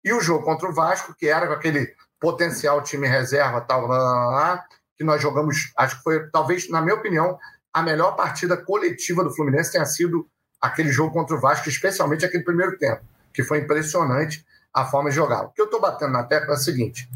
E 0.04 0.12
o 0.12 0.20
jogo 0.20 0.44
contra 0.44 0.70
o 0.70 0.74
Vasco, 0.74 1.16
que 1.18 1.28
era 1.28 1.48
com 1.48 1.54
aquele 1.54 1.94
potencial 2.20 2.82
time 2.82 3.08
reserva, 3.08 3.62
tal, 3.62 3.88
lá, 3.88 3.98
lá, 3.98 4.26
lá, 4.26 4.66
que 4.98 5.04
nós 5.04 5.22
jogamos, 5.22 5.72
acho 5.78 5.98
que 5.98 6.04
foi, 6.04 6.30
talvez, 6.30 6.70
na 6.70 6.82
minha 6.82 6.96
opinião, 6.96 7.38
a 7.74 7.82
melhor 7.82 8.16
partida 8.18 8.58
coletiva 8.58 9.24
do 9.24 9.34
Fluminense 9.34 9.72
tenha 9.72 9.86
sido 9.86 10.28
aquele 10.62 10.92
jogo 10.92 11.14
contra 11.14 11.36
o 11.36 11.40
Vasco, 11.40 11.68
especialmente 11.68 12.26
aquele 12.26 12.44
primeiro 12.44 12.78
tempo, 12.78 13.02
que 13.34 13.44
foi 13.44 13.60
impressionante 13.60 14.46
a 14.74 14.86
forma 14.86 15.10
de 15.10 15.16
jogar. 15.16 15.44
O 15.44 15.50
que 15.50 15.62
eu 15.62 15.66
estou 15.66 15.82
batendo 15.82 16.12
na 16.12 16.24
tecla 16.24 16.54
é 16.54 16.58
o 16.58 16.62
seguinte: 16.62 17.10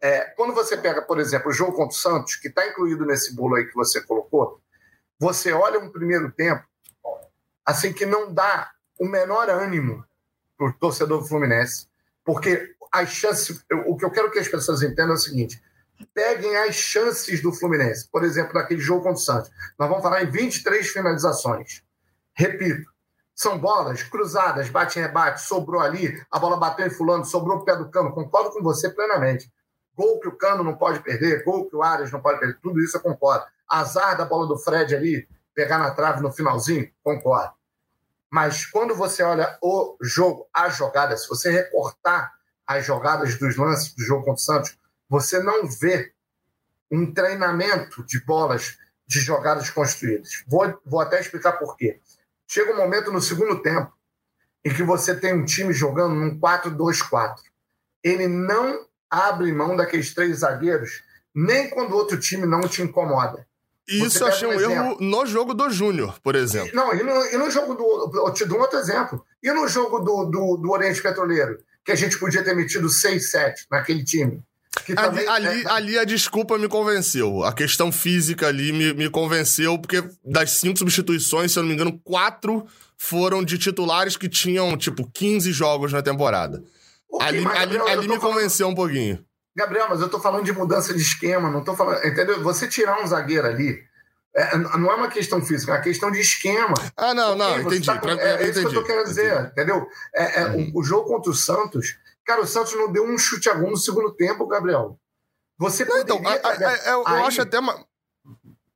é, 0.00 0.22
quando 0.36 0.52
você 0.52 0.76
pega, 0.76 1.00
por 1.00 1.18
exemplo, 1.18 1.50
o 1.50 1.54
jogo 1.54 1.72
contra 1.72 1.96
o 1.96 2.00
Santos, 2.00 2.36
que 2.36 2.48
está 2.48 2.66
incluído 2.66 3.06
nesse 3.06 3.34
bolo 3.34 3.54
aí 3.54 3.66
que 3.66 3.74
você 3.74 4.00
colocou, 4.00 4.60
você 5.18 5.52
olha 5.52 5.78
um 5.78 5.90
primeiro 5.90 6.30
tempo, 6.32 6.64
assim, 7.64 7.92
que 7.92 8.04
não 8.04 8.32
dá 8.32 8.70
o 8.98 9.06
menor 9.06 9.48
ânimo 9.48 10.04
para 10.58 10.68
o 10.68 10.72
torcedor 10.72 11.20
do 11.20 11.26
Fluminense, 11.26 11.86
porque 12.24 12.74
as 12.92 13.10
chances. 13.10 13.64
O 13.86 13.96
que 13.96 14.04
eu 14.04 14.10
quero 14.10 14.30
que 14.30 14.38
as 14.38 14.48
pessoas 14.48 14.82
entendam 14.82 15.12
é 15.12 15.14
o 15.14 15.18
seguinte: 15.18 15.62
peguem 16.12 16.56
as 16.56 16.74
chances 16.74 17.40
do 17.42 17.52
Fluminense. 17.52 18.08
Por 18.08 18.24
exemplo, 18.24 18.54
naquele 18.54 18.80
jogo 18.80 19.02
contra 19.02 19.18
o 19.18 19.24
Santos. 19.24 19.50
Nós 19.78 19.88
vamos 19.88 20.02
falar 20.02 20.22
em 20.22 20.30
23 20.30 20.88
finalizações. 20.88 21.82
Repito, 22.40 22.90
são 23.34 23.58
bolas 23.58 24.02
cruzadas, 24.02 24.70
bate 24.70 24.98
em 24.98 25.02
rebate, 25.02 25.42
sobrou 25.42 25.78
ali, 25.78 26.18
a 26.30 26.38
bola 26.38 26.56
bateu 26.56 26.86
em 26.86 26.90
fulano, 26.90 27.22
sobrou 27.22 27.58
o 27.58 27.64
pé 27.66 27.76
do 27.76 27.90
cano. 27.90 28.14
Concordo 28.14 28.50
com 28.50 28.62
você 28.62 28.88
plenamente. 28.88 29.52
Gol 29.94 30.18
que 30.20 30.28
o 30.28 30.34
cano 30.34 30.64
não 30.64 30.74
pode 30.74 31.00
perder, 31.00 31.44
gol 31.44 31.68
que 31.68 31.76
o 31.76 31.82
Arias 31.82 32.10
não 32.10 32.18
pode 32.22 32.40
perder, 32.40 32.58
tudo 32.62 32.80
isso 32.80 32.96
eu 32.96 33.02
concordo. 33.02 33.44
Azar 33.68 34.16
da 34.16 34.24
bola 34.24 34.46
do 34.46 34.56
Fred 34.56 34.96
ali, 34.96 35.28
pegar 35.54 35.76
na 35.76 35.90
trave 35.90 36.22
no 36.22 36.32
finalzinho, 36.32 36.90
concordo. 37.04 37.52
Mas 38.30 38.64
quando 38.64 38.94
você 38.94 39.22
olha 39.22 39.58
o 39.60 39.98
jogo, 40.00 40.48
a 40.54 40.70
jogada, 40.70 41.14
se 41.18 41.28
você 41.28 41.50
recortar 41.50 42.32
as 42.66 42.86
jogadas 42.86 43.38
dos 43.38 43.54
lances 43.58 43.92
do 43.92 44.02
jogo 44.02 44.24
contra 44.24 44.40
o 44.40 44.44
Santos, 44.44 44.78
você 45.10 45.42
não 45.42 45.68
vê 45.68 46.10
um 46.90 47.12
treinamento 47.12 48.02
de 48.06 48.18
bolas 48.24 48.78
de 49.06 49.20
jogadas 49.20 49.68
construídas. 49.68 50.42
Vou, 50.46 50.80
vou 50.86 51.00
até 51.02 51.20
explicar 51.20 51.58
por 51.58 51.76
quê. 51.76 52.00
Chega 52.52 52.72
um 52.72 52.76
momento 52.76 53.12
no 53.12 53.20
segundo 53.20 53.62
tempo 53.62 53.92
em 54.64 54.74
que 54.74 54.82
você 54.82 55.14
tem 55.14 55.32
um 55.32 55.44
time 55.44 55.72
jogando 55.72 56.16
num 56.16 56.36
4-2-4. 56.36 57.36
Ele 58.02 58.26
não 58.26 58.86
abre 59.08 59.52
mão 59.52 59.76
daqueles 59.76 60.12
três 60.12 60.38
zagueiros, 60.38 61.00
nem 61.32 61.70
quando 61.70 61.92
o 61.92 61.94
outro 61.94 62.18
time 62.18 62.46
não 62.46 62.62
te 62.62 62.82
incomoda. 62.82 63.46
Isso 63.86 64.24
eu 64.24 64.26
achei 64.26 64.48
um, 64.48 64.56
um 64.56 64.60
erro 64.60 64.96
no 64.98 65.26
jogo 65.26 65.54
do 65.54 65.70
Júnior, 65.70 66.18
por 66.20 66.34
exemplo. 66.34 66.74
Não, 66.74 66.92
e 66.92 67.04
no, 67.04 67.24
e 67.26 67.36
no 67.36 67.48
jogo 67.52 67.74
do. 67.74 68.26
Eu 68.26 68.34
te 68.34 68.44
dou 68.44 68.58
outro 68.58 68.80
exemplo. 68.80 69.24
E 69.40 69.52
no 69.52 69.68
jogo 69.68 70.00
do, 70.00 70.24
do, 70.24 70.56
do 70.56 70.70
Oriente 70.72 71.00
Petroleiro, 71.00 71.56
que 71.84 71.92
a 71.92 71.96
gente 71.96 72.18
podia 72.18 72.42
ter 72.42 72.56
metido 72.56 72.88
6-7 72.88 73.66
naquele 73.70 74.02
time. 74.02 74.42
Ali, 74.86 74.94
também, 74.94 75.28
ali, 75.28 75.62
é... 75.62 75.70
ali, 75.70 75.98
a 75.98 76.04
desculpa 76.04 76.56
me 76.56 76.68
convenceu. 76.68 77.42
A 77.44 77.52
questão 77.52 77.90
física 77.90 78.46
ali 78.46 78.72
me, 78.72 78.94
me 78.94 79.10
convenceu, 79.10 79.78
porque 79.78 80.02
das 80.24 80.58
cinco 80.58 80.78
substituições, 80.78 81.52
se 81.52 81.58
eu 81.58 81.62
não 81.62 81.68
me 81.68 81.74
engano, 81.74 81.98
quatro 82.04 82.66
foram 82.96 83.42
de 83.42 83.58
titulares 83.58 84.16
que 84.16 84.28
tinham, 84.28 84.76
tipo, 84.76 85.10
15 85.12 85.50
jogos 85.52 85.92
na 85.92 86.02
temporada. 86.02 86.62
Okay, 87.10 87.26
ali 87.28 87.46
ali, 87.46 87.78
ali 87.78 88.08
me 88.08 88.18
convenceu 88.18 88.68
um 88.68 88.74
pouquinho. 88.74 89.24
Gabriel, 89.56 89.86
mas 89.90 90.00
eu 90.00 90.08
tô 90.08 90.20
falando 90.20 90.44
de 90.44 90.52
mudança 90.52 90.94
de 90.94 91.02
esquema, 91.02 91.50
não 91.50 91.64
tô 91.64 91.74
falando. 91.74 92.04
Entendeu? 92.04 92.42
Você 92.42 92.68
tirar 92.68 93.02
um 93.02 93.06
zagueiro 93.06 93.46
ali. 93.46 93.78
É, 94.34 94.56
não 94.56 94.92
é 94.92 94.94
uma 94.94 95.08
questão 95.08 95.42
física, 95.44 95.72
é 95.72 95.74
uma 95.74 95.82
questão 95.82 96.10
de 96.10 96.20
esquema. 96.20 96.74
Ah, 96.96 97.12
não, 97.12 97.34
não, 97.34 97.60
entendi. 97.60 97.84
Tá, 97.84 98.00
é, 98.16 98.44
é, 98.44 98.48
isso 98.48 98.60
que 98.60 98.66
eu 98.66 98.74
tô 98.74 98.84
querendo 98.84 99.06
dizer, 99.06 99.32
entendi. 99.32 99.48
entendeu? 99.48 99.86
É, 100.14 100.42
é 100.42 100.46
uhum. 100.46 100.70
o, 100.72 100.80
o, 100.80 100.84
jogo 100.84 101.08
contra 101.08 101.32
o 101.32 101.34
Santos, 101.34 101.96
cara, 102.30 102.42
o 102.42 102.46
Santos 102.46 102.74
não 102.74 102.92
deu 102.92 103.04
um 103.04 103.18
chute 103.18 103.48
a 103.50 103.54
gol 103.54 103.70
no 103.70 103.76
segundo 103.76 104.12
tempo, 104.12 104.46
Gabriel. 104.46 104.96
Você 105.58 105.84
não, 105.84 105.98
então, 105.98 106.20
a, 106.24 106.32
a, 106.32 106.50
a, 106.50 106.90
eu, 106.90 107.06
aí, 107.06 107.22
acho 107.24 107.42
até 107.42 107.58
uma. 107.58 107.84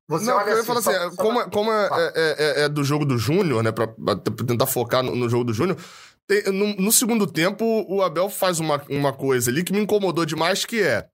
Você 0.08 0.26
não, 0.26 0.40
eu 0.40 0.58
ia 0.58 0.64
falar 0.64 0.80
assim, 0.80 0.92
só, 0.92 1.10
como, 1.10 1.40
só... 1.40 1.50
como 1.50 1.72
é, 1.72 2.12
é, 2.14 2.60
é, 2.62 2.68
do 2.68 2.82
jogo 2.82 3.04
do 3.04 3.16
Júnior, 3.16 3.62
né, 3.62 3.70
pra, 3.70 3.86
pra 3.86 4.16
tentar 4.16 4.66
focar 4.66 5.02
no, 5.02 5.14
no 5.14 5.28
jogo 5.28 5.44
do 5.44 5.54
Júnior, 5.54 5.78
tem, 6.26 6.42
no, 6.52 6.74
no, 6.74 6.92
segundo 6.92 7.26
tempo, 7.26 7.64
o 7.88 8.02
Abel 8.02 8.28
faz 8.28 8.58
uma, 8.58 8.82
uma 8.90 9.12
coisa 9.12 9.50
ali 9.50 9.62
que 9.62 9.72
me 9.72 9.80
incomodou 9.80 10.26
demais, 10.26 10.64
que 10.64 10.82
é. 10.82 11.08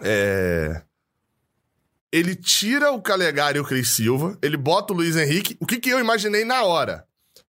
É. 0.00 0.82
Ele 2.12 2.34
tira 2.34 2.90
o 2.92 3.02
Calegari 3.02 3.58
e 3.58 3.60
o 3.60 3.64
Cris 3.64 3.90
Silva, 3.90 4.38
ele 4.40 4.56
bota 4.56 4.92
o 4.92 4.96
Luiz 4.96 5.16
Henrique. 5.16 5.56
O 5.60 5.66
que, 5.66 5.78
que 5.78 5.90
eu 5.90 6.00
imaginei 6.00 6.44
na 6.44 6.62
hora? 6.62 7.06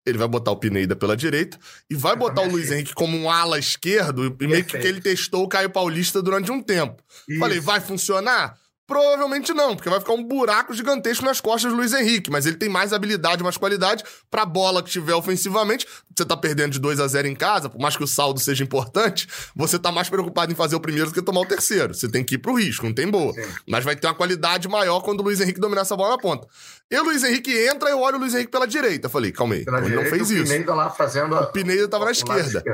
Ele 0.08 0.18
vai 0.18 0.28
botar 0.28 0.50
o 0.50 0.56
Pineda 0.56 0.96
pela 0.96 1.16
direita 1.16 1.58
e 1.88 1.94
vai 1.94 2.12
eu 2.12 2.16
botar 2.16 2.42
o 2.42 2.50
Luiz 2.50 2.70
Henrique 2.70 2.94
como 2.94 3.16
um 3.16 3.30
ala 3.30 3.58
esquerdo 3.58 4.36
e 4.40 4.46
meio 4.46 4.64
que 4.64 4.76
ele 4.76 5.00
testou 5.00 5.44
o 5.44 5.48
Caio 5.48 5.70
Paulista 5.70 6.22
durante 6.22 6.50
um 6.50 6.62
tempo. 6.62 7.02
Isso. 7.28 7.38
Falei, 7.38 7.60
vai 7.60 7.80
funcionar? 7.80 8.58
Provavelmente 8.88 9.52
não, 9.52 9.76
porque 9.76 9.90
vai 9.90 10.00
ficar 10.00 10.14
um 10.14 10.24
buraco 10.24 10.72
gigantesco 10.72 11.22
nas 11.22 11.42
costas 11.42 11.70
do 11.70 11.76
Luiz 11.76 11.92
Henrique, 11.92 12.30
mas 12.30 12.46
ele 12.46 12.56
tem 12.56 12.70
mais 12.70 12.94
habilidade, 12.94 13.42
mais 13.42 13.58
qualidade 13.58 14.02
pra 14.30 14.46
bola 14.46 14.82
que 14.82 14.88
tiver 14.88 15.14
ofensivamente. 15.14 15.86
Você 16.16 16.24
tá 16.24 16.34
perdendo 16.34 16.72
de 16.72 16.78
2 16.78 16.98
a 16.98 17.06
0 17.06 17.28
em 17.28 17.36
casa, 17.36 17.68
por 17.68 17.78
mais 17.78 17.98
que 17.98 18.02
o 18.02 18.06
saldo 18.06 18.40
seja 18.40 18.64
importante, 18.64 19.28
você 19.54 19.78
tá 19.78 19.92
mais 19.92 20.08
preocupado 20.08 20.50
em 20.50 20.54
fazer 20.54 20.74
o 20.74 20.80
primeiro 20.80 21.10
do 21.10 21.14
que 21.14 21.20
tomar 21.20 21.40
o 21.40 21.44
terceiro. 21.44 21.92
Você 21.92 22.08
tem 22.08 22.24
que 22.24 22.36
ir 22.36 22.38
pro 22.38 22.54
risco, 22.54 22.86
não 22.86 22.94
tem 22.94 23.06
boa. 23.06 23.34
Sim. 23.34 23.46
Mas 23.68 23.84
vai 23.84 23.94
ter 23.94 24.06
uma 24.06 24.14
qualidade 24.14 24.66
maior 24.68 25.02
quando 25.02 25.20
o 25.20 25.22
Luiz 25.22 25.38
Henrique 25.38 25.60
dominar 25.60 25.82
essa 25.82 25.94
bola 25.94 26.12
na 26.12 26.18
ponta. 26.18 26.48
E 26.90 26.98
o 26.98 27.04
Luiz 27.04 27.22
Henrique 27.22 27.52
entra, 27.68 27.90
eu 27.90 28.00
olho 28.00 28.16
o 28.16 28.20
Luiz 28.20 28.34
Henrique 28.34 28.50
pela 28.50 28.66
direita. 28.66 29.10
Falei, 29.10 29.32
calma 29.32 29.54
aí, 29.54 29.66
ele 29.84 29.96
não 29.96 30.06
fez 30.06 30.30
isso. 30.30 30.44
O 30.44 30.46
Pineda 30.46 30.74
lá 30.74 30.88
fazendo 30.88 31.34
a... 31.34 31.42
O 31.42 31.52
Pineda 31.52 31.86
tava 31.88 32.06
na 32.06 32.12
esquerda. 32.12 32.64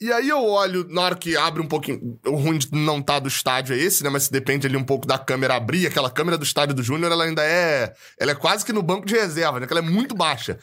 E 0.00 0.10
aí 0.10 0.30
eu 0.30 0.42
olho, 0.42 0.86
na 0.88 1.02
hora 1.02 1.14
que 1.14 1.36
abre 1.36 1.60
um 1.60 1.66
pouquinho. 1.66 2.18
O 2.26 2.36
ruim 2.36 2.56
de 2.56 2.72
não 2.72 3.02
tá 3.02 3.18
do 3.18 3.28
estádio 3.28 3.74
é 3.74 3.78
esse, 3.78 4.02
né? 4.02 4.08
Mas 4.08 4.30
depende 4.30 4.66
ali 4.66 4.74
um 4.74 4.84
pouco 4.84 5.06
da 5.06 5.18
câmera 5.18 5.56
abrir. 5.56 5.86
Aquela 5.86 6.10
câmera 6.10 6.38
do 6.38 6.44
estádio 6.44 6.74
do 6.74 6.82
Júnior, 6.82 7.12
ela 7.12 7.24
ainda 7.24 7.44
é. 7.44 7.92
Ela 8.18 8.32
é 8.32 8.34
quase 8.34 8.64
que 8.64 8.72
no 8.72 8.82
banco 8.82 9.04
de 9.04 9.14
reserva, 9.14 9.60
né? 9.60 9.66
Que 9.66 9.72
ela 9.74 9.80
é 9.80 9.88
muito 9.88 10.14
baixa. 10.14 10.58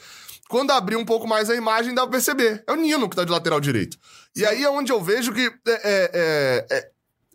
Quando 0.48 0.72
abrir 0.72 0.96
um 0.96 1.04
pouco 1.04 1.28
mais 1.28 1.48
a 1.48 1.54
imagem, 1.54 1.94
dá 1.94 2.02
pra 2.02 2.12
perceber. 2.12 2.64
É 2.66 2.72
o 2.72 2.76
Nino 2.76 3.08
que 3.08 3.14
tá 3.14 3.22
de 3.22 3.30
lateral 3.30 3.60
direito. 3.60 3.96
E 4.34 4.44
aí 4.44 4.64
é 4.64 4.70
onde 4.70 4.90
eu 4.90 5.00
vejo 5.00 5.32
que. 5.32 5.42
É, 5.42 5.72
é, 5.72 6.10
é, 6.12 6.66
é, 6.70 6.88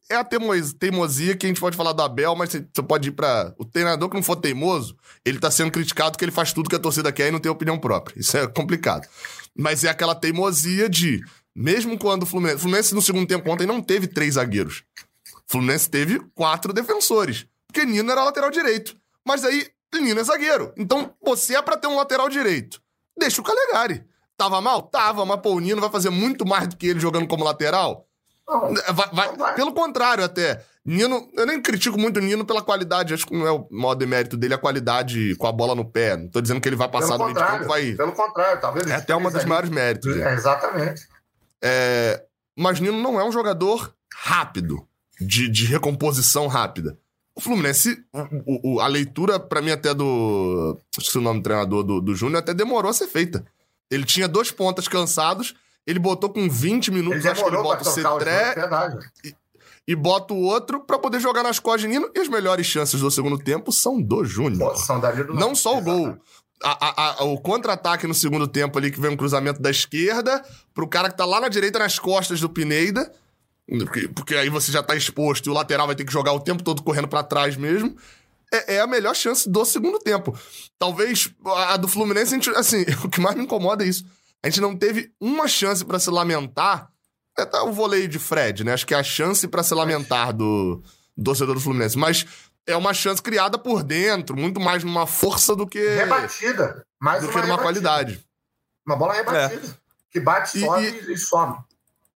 é 0.10 0.16
a 0.18 0.26
teimosia 0.26 1.38
que 1.38 1.46
a 1.46 1.50
gente 1.50 1.62
pode 1.62 1.78
falar 1.78 1.94
do 1.94 2.02
Abel, 2.02 2.36
mas 2.36 2.50
você 2.50 2.84
pode 2.84 3.08
ir 3.08 3.12
pra. 3.14 3.54
O 3.58 3.64
treinador 3.64 4.10
que 4.10 4.16
não 4.16 4.24
for 4.24 4.36
teimoso, 4.36 4.98
ele 5.24 5.40
tá 5.40 5.50
sendo 5.50 5.72
criticado 5.72 6.12
porque 6.12 6.26
ele 6.26 6.34
faz 6.34 6.52
tudo 6.52 6.70
que 6.70 6.76
a 6.76 6.80
torcida 6.80 7.14
quer 7.14 7.30
e 7.30 7.32
não 7.32 7.40
tem 7.40 7.50
opinião 7.50 7.80
própria. 7.80 8.20
Isso 8.20 8.36
é 8.36 8.46
complicado. 8.46 9.08
Mas 9.56 9.86
é 9.86 9.90
aquela 9.90 10.16
teimosia 10.16 10.90
de 10.90 11.22
mesmo 11.56 11.98
quando 11.98 12.24
o 12.24 12.26
Fluminense. 12.26 12.58
O 12.58 12.60
Fluminense 12.60 12.96
no 12.96 13.02
segundo 13.02 13.28
tempo 13.28 13.50
ontem 13.52 13.68
não 13.68 13.82
teve 13.82 14.08
três 14.08 14.36
zagueiros. 14.36 14.84
O 15.48 15.52
Fluminense 15.52 15.90
teve 15.90 16.20
quatro 16.34 16.74
defensores. 16.74 17.46
Porque 17.68 17.86
Nino 17.86 18.12
era 18.12 18.24
lateral 18.24 18.52
direito. 18.52 18.96
Mas 19.26 19.44
aí, 19.44 19.68
Nino 19.94 20.20
é 20.20 20.24
zagueiro. 20.24 20.74
Então, 20.78 21.14
você 21.22 21.56
é 21.56 21.62
para 21.62 21.78
ter 21.78 21.88
um 21.88 21.96
lateral 21.96 22.30
direito. 22.30 22.82
Deixa 23.18 23.42
o 23.42 23.44
Calegari. 23.44 24.04
Tava 24.38 24.60
mal? 24.62 24.82
Tava, 24.82 25.26
mas 25.26 25.40
pô, 25.42 25.52
o 25.52 25.60
Nino 25.60 25.80
vai 25.80 25.90
fazer 25.90 26.10
muito 26.10 26.46
mais 26.46 26.68
do 26.68 26.76
que 26.76 26.88
ele 26.88 27.00
jogando 27.00 27.28
como 27.28 27.44
lateral? 27.44 28.08
Vai, 28.94 29.36
vai. 29.36 29.56
Pelo 29.56 29.74
contrário, 29.74 30.24
até. 30.24 30.64
Nino, 30.86 31.30
eu 31.34 31.46
nem 31.46 31.62
critico 31.62 31.98
muito 31.98 32.18
o 32.18 32.22
Nino 32.22 32.44
pela 32.44 32.62
qualidade, 32.62 33.14
acho 33.14 33.26
que 33.26 33.34
não 33.34 33.48
é 33.48 33.52
o 33.52 33.66
maior 33.72 33.96
demérito 33.96 34.36
dele 34.36 34.54
a 34.54 34.58
qualidade 34.58 35.34
com 35.38 35.48
a 35.48 35.52
bola 35.52 35.74
no 35.74 35.86
pé. 35.86 36.18
Não 36.18 36.28
tô 36.28 36.42
dizendo 36.42 36.60
que 36.60 36.68
ele 36.68 36.76
vai 36.76 36.90
passar 36.90 37.18
pelo 37.18 37.20
do 37.20 37.26
meio 37.34 37.38
de 37.38 37.52
campo, 37.52 37.66
vai. 37.66 37.94
Pelo 37.94 38.12
contrário, 38.12 38.60
talvez. 38.60 38.88
É 38.88 38.96
até 38.96 39.16
um 39.16 39.32
dos 39.32 39.46
maiores 39.46 39.70
méritos. 39.70 40.18
É, 40.18 40.34
exatamente. 40.34 41.08
É, 41.64 42.22
mas 42.58 42.82
Nino 42.82 43.02
não 43.02 43.20
é 43.20 43.24
um 43.24 43.32
jogador 43.32 43.94
rápido, 44.14 44.86
de, 45.20 45.48
de 45.48 45.66
recomposição 45.66 46.48
rápida. 46.48 46.98
O 47.36 47.42
Fluminense, 47.42 48.04
o, 48.46 48.76
o, 48.76 48.80
a 48.80 48.88
leitura, 48.88 49.40
para 49.40 49.62
mim, 49.62 49.72
até 49.72 49.94
do. 49.94 50.78
Acho 50.98 51.12
que 51.12 51.18
o 51.18 51.22
nome 51.22 51.40
do 51.40 51.44
treinador 51.44 51.84
do, 51.84 52.02
do 52.02 52.14
Júnior 52.14 52.40
até 52.40 52.54
demorou 52.54 52.92
a 52.92 52.94
ser 52.94 53.08
feita. 53.08 53.44
Ele 53.90 54.04
tinha 54.04 54.28
dois 54.28 54.52
pontas 54.52 54.88
cansados, 54.88 55.56
ele 55.88 56.00
botou 56.00 56.30
com 56.30 56.48
20 56.48 56.92
minutos, 56.92 57.26
acho 57.26 57.44
que 57.44 57.50
ele 57.50 57.58
bota 57.64 57.82
o 57.82 57.92
Cetré 57.92 58.56
e, 59.24 59.36
e 59.88 59.96
bota 59.96 60.34
o 60.34 60.42
outro 60.42 60.80
para 60.82 61.00
poder 61.00 61.20
jogar 61.20 61.42
nas 61.42 61.58
costas 61.58 61.82
de 61.82 61.88
Nino. 61.88 62.12
E 62.14 62.20
as 62.20 62.28
melhores 62.28 62.68
chances 62.68 63.00
do 63.00 63.10
segundo 63.10 63.40
tempo 63.40 63.72
são 63.72 64.00
do 64.00 64.24
Júnior. 64.24 64.74
Não 65.34 65.56
só 65.56 65.78
o 65.78 65.82
gol 65.82 66.18
a, 66.64 67.20
a, 67.20 67.24
o 67.26 67.38
contra-ataque 67.40 68.08
no 68.08 68.14
segundo 68.14 68.48
tempo 68.48 68.78
ali, 68.78 68.92
que 68.92 69.00
vem 69.00 69.12
um 69.12 69.18
cruzamento 69.18 69.62
da 69.62 69.70
esquerda, 69.70 70.44
pro 70.74 70.88
cara 70.88 71.10
que 71.10 71.18
tá 71.18 71.26
lá 71.26 71.42
na 71.42 71.50
direita, 71.50 71.80
nas 71.80 72.00
costas 72.00 72.40
do 72.40 72.50
Pineda, 72.50 73.12
porque, 73.68 74.08
porque 74.10 74.36
aí 74.36 74.50
você 74.50 74.72
já 74.72 74.84
tá 74.84 74.96
exposto 74.96 75.48
e 75.48 75.50
o 75.50 75.54
lateral 75.54 75.88
vai 75.88 75.96
ter 75.96 76.06
que 76.06 76.12
jogar 76.12 76.34
o 76.34 76.40
tempo 76.40 76.64
todo 76.64 76.84
correndo 76.84 77.08
para 77.08 77.24
trás 77.24 77.56
mesmo. 77.56 77.96
É, 78.52 78.76
é, 78.76 78.80
a 78.82 78.88
melhor 78.88 79.16
chance 79.16 79.50
do 79.50 79.66
segundo 79.66 80.00
tempo. 80.00 80.38
Talvez 80.78 81.34
a 81.46 81.78
do 81.78 81.88
Fluminense, 81.88 82.34
a 82.34 82.38
gente, 82.38 82.50
assim, 82.52 82.86
o 83.04 83.10
que 83.10 83.20
mais 83.20 83.36
me 83.36 83.44
incomoda 83.44 83.84
é 83.84 83.88
isso. 83.88 84.06
A 84.44 84.50
gente 84.50 84.62
não 84.62 84.76
teve 84.76 85.12
uma 85.20 85.48
chance 85.48 85.84
para 85.84 85.98
se 85.98 86.10
lamentar. 86.10 86.90
É 87.38 87.46
tá 87.46 87.64
o 87.64 87.72
voleio 87.72 88.08
de 88.08 88.20
Fred, 88.20 88.64
né? 88.64 88.74
Acho 88.74 88.86
que 88.86 88.94
é 88.94 88.98
a 88.98 89.04
chance 89.04 89.48
para 89.48 89.64
se 89.64 89.74
lamentar 89.74 90.34
do 90.34 90.84
torcedor 91.24 91.56
do 91.56 91.62
Fluminense. 91.62 91.98
Mas 91.98 92.26
é 92.68 92.76
uma 92.76 92.94
chance 92.94 93.22
criada 93.22 93.58
por 93.58 93.84
dentro, 93.84 94.36
muito 94.38 94.60
mais 94.60 94.84
numa 94.84 95.06
força 95.06 95.56
do 95.56 95.68
que. 95.68 95.80
Rebatida. 95.80 96.86
Mais 97.00 97.22
do 97.22 97.28
que 97.28 97.34
numa 97.36 97.44
rebatida. 97.44 97.64
qualidade. 97.64 98.26
Uma 98.86 98.96
bola 98.96 99.14
rebatida. 99.14 99.68
É. 99.68 99.84
Que 100.12 100.20
bate, 100.20 100.60
sobe 100.60 100.86
e, 100.86 101.14
e, 101.14 101.18
some. 101.18 101.58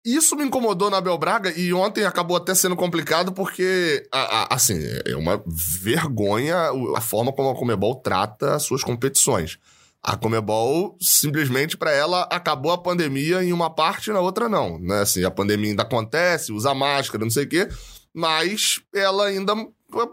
Isso 0.04 0.36
me 0.36 0.44
incomodou 0.44 0.90
na 0.90 0.98
Abel 0.98 1.18
Braga 1.18 1.50
e 1.58 1.72
ontem 1.72 2.04
acabou 2.04 2.36
até 2.36 2.54
sendo 2.54 2.76
complicado 2.76 3.32
porque, 3.32 4.06
a, 4.12 4.42
a, 4.42 4.54
assim, 4.54 4.78
é 5.04 5.16
uma 5.16 5.42
vergonha 5.46 6.70
a 6.94 7.00
forma 7.00 7.32
como 7.32 7.50
a 7.50 7.56
Comebol 7.56 7.96
trata 7.96 8.54
as 8.54 8.62
suas 8.62 8.84
competições. 8.84 9.58
A 10.00 10.16
Comebol, 10.16 10.96
simplesmente 11.00 11.76
para 11.76 11.90
ela, 11.90 12.22
acabou 12.30 12.70
a 12.70 12.78
pandemia 12.78 13.42
em 13.42 13.52
uma 13.52 13.68
parte 13.68 14.10
e 14.10 14.12
na 14.12 14.20
outra 14.20 14.48
não. 14.48 14.78
Né? 14.78 15.00
Assim, 15.00 15.24
a 15.24 15.30
pandemia 15.30 15.70
ainda 15.70 15.82
acontece, 15.82 16.52
usa 16.52 16.72
máscara, 16.72 17.24
não 17.24 17.30
sei 17.30 17.44
o 17.44 17.48
quê, 17.48 17.68
mas 18.14 18.80
ela 18.94 19.26
ainda 19.26 19.54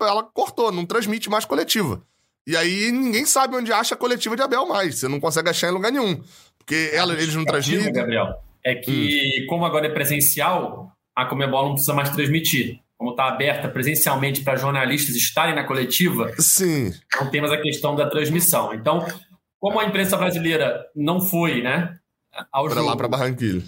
ela 0.01 0.23
cortou, 0.23 0.71
não 0.71 0.85
transmite 0.85 1.29
mais 1.29 1.45
coletiva. 1.45 2.01
E 2.45 2.57
aí 2.57 2.91
ninguém 2.91 3.25
sabe 3.25 3.55
onde 3.55 3.71
acha 3.71 3.95
a 3.95 3.97
coletiva 3.97 4.35
de 4.35 4.41
Abel 4.41 4.67
mais. 4.67 4.99
Você 4.99 5.07
não 5.07 5.19
consegue 5.19 5.49
achar 5.49 5.69
em 5.69 5.73
lugar 5.73 5.91
nenhum. 5.91 6.21
Porque 6.57 6.91
ela, 6.93 7.13
eles 7.13 7.35
não 7.35 7.45
transmitem. 7.45 7.91
Gabriel, 7.91 8.35
é 8.63 8.75
que, 8.75 9.43
hum. 9.43 9.45
como 9.47 9.65
agora 9.65 9.87
é 9.87 9.89
presencial, 9.89 10.91
a 11.15 11.25
Comebol 11.25 11.65
não 11.65 11.73
precisa 11.73 11.93
mais 11.93 12.09
transmitir. 12.09 12.79
Como 12.97 13.11
está 13.11 13.27
aberta 13.27 13.67
presencialmente 13.67 14.41
para 14.41 14.55
jornalistas 14.55 15.15
estarem 15.15 15.55
na 15.55 15.65
coletiva, 15.65 16.31
Sim. 16.39 16.93
não 17.19 17.29
tem 17.29 17.41
mais 17.41 17.51
a 17.51 17.61
questão 17.61 17.95
da 17.95 18.09
transmissão. 18.09 18.73
Então, 18.73 19.05
como 19.59 19.79
a 19.79 19.85
imprensa 19.85 20.15
brasileira 20.15 20.85
não 20.95 21.19
foi, 21.19 21.61
né, 21.61 21.97
ao 22.51 22.65
pra 22.65 22.75
jogo... 22.75 22.87
lá 22.87 22.95
para 22.95 23.07
Barranquilla. 23.07 23.63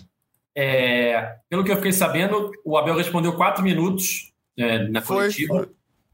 É, 0.57 1.35
pelo 1.49 1.65
que 1.65 1.71
eu 1.71 1.75
fiquei 1.75 1.91
sabendo, 1.91 2.49
o 2.63 2.77
Abel 2.77 2.95
respondeu 2.95 3.33
quatro 3.33 3.61
minutos 3.61 4.31
é, 4.57 4.87
na 4.87 5.01
foi, 5.01 5.17
coletiva. 5.17 5.69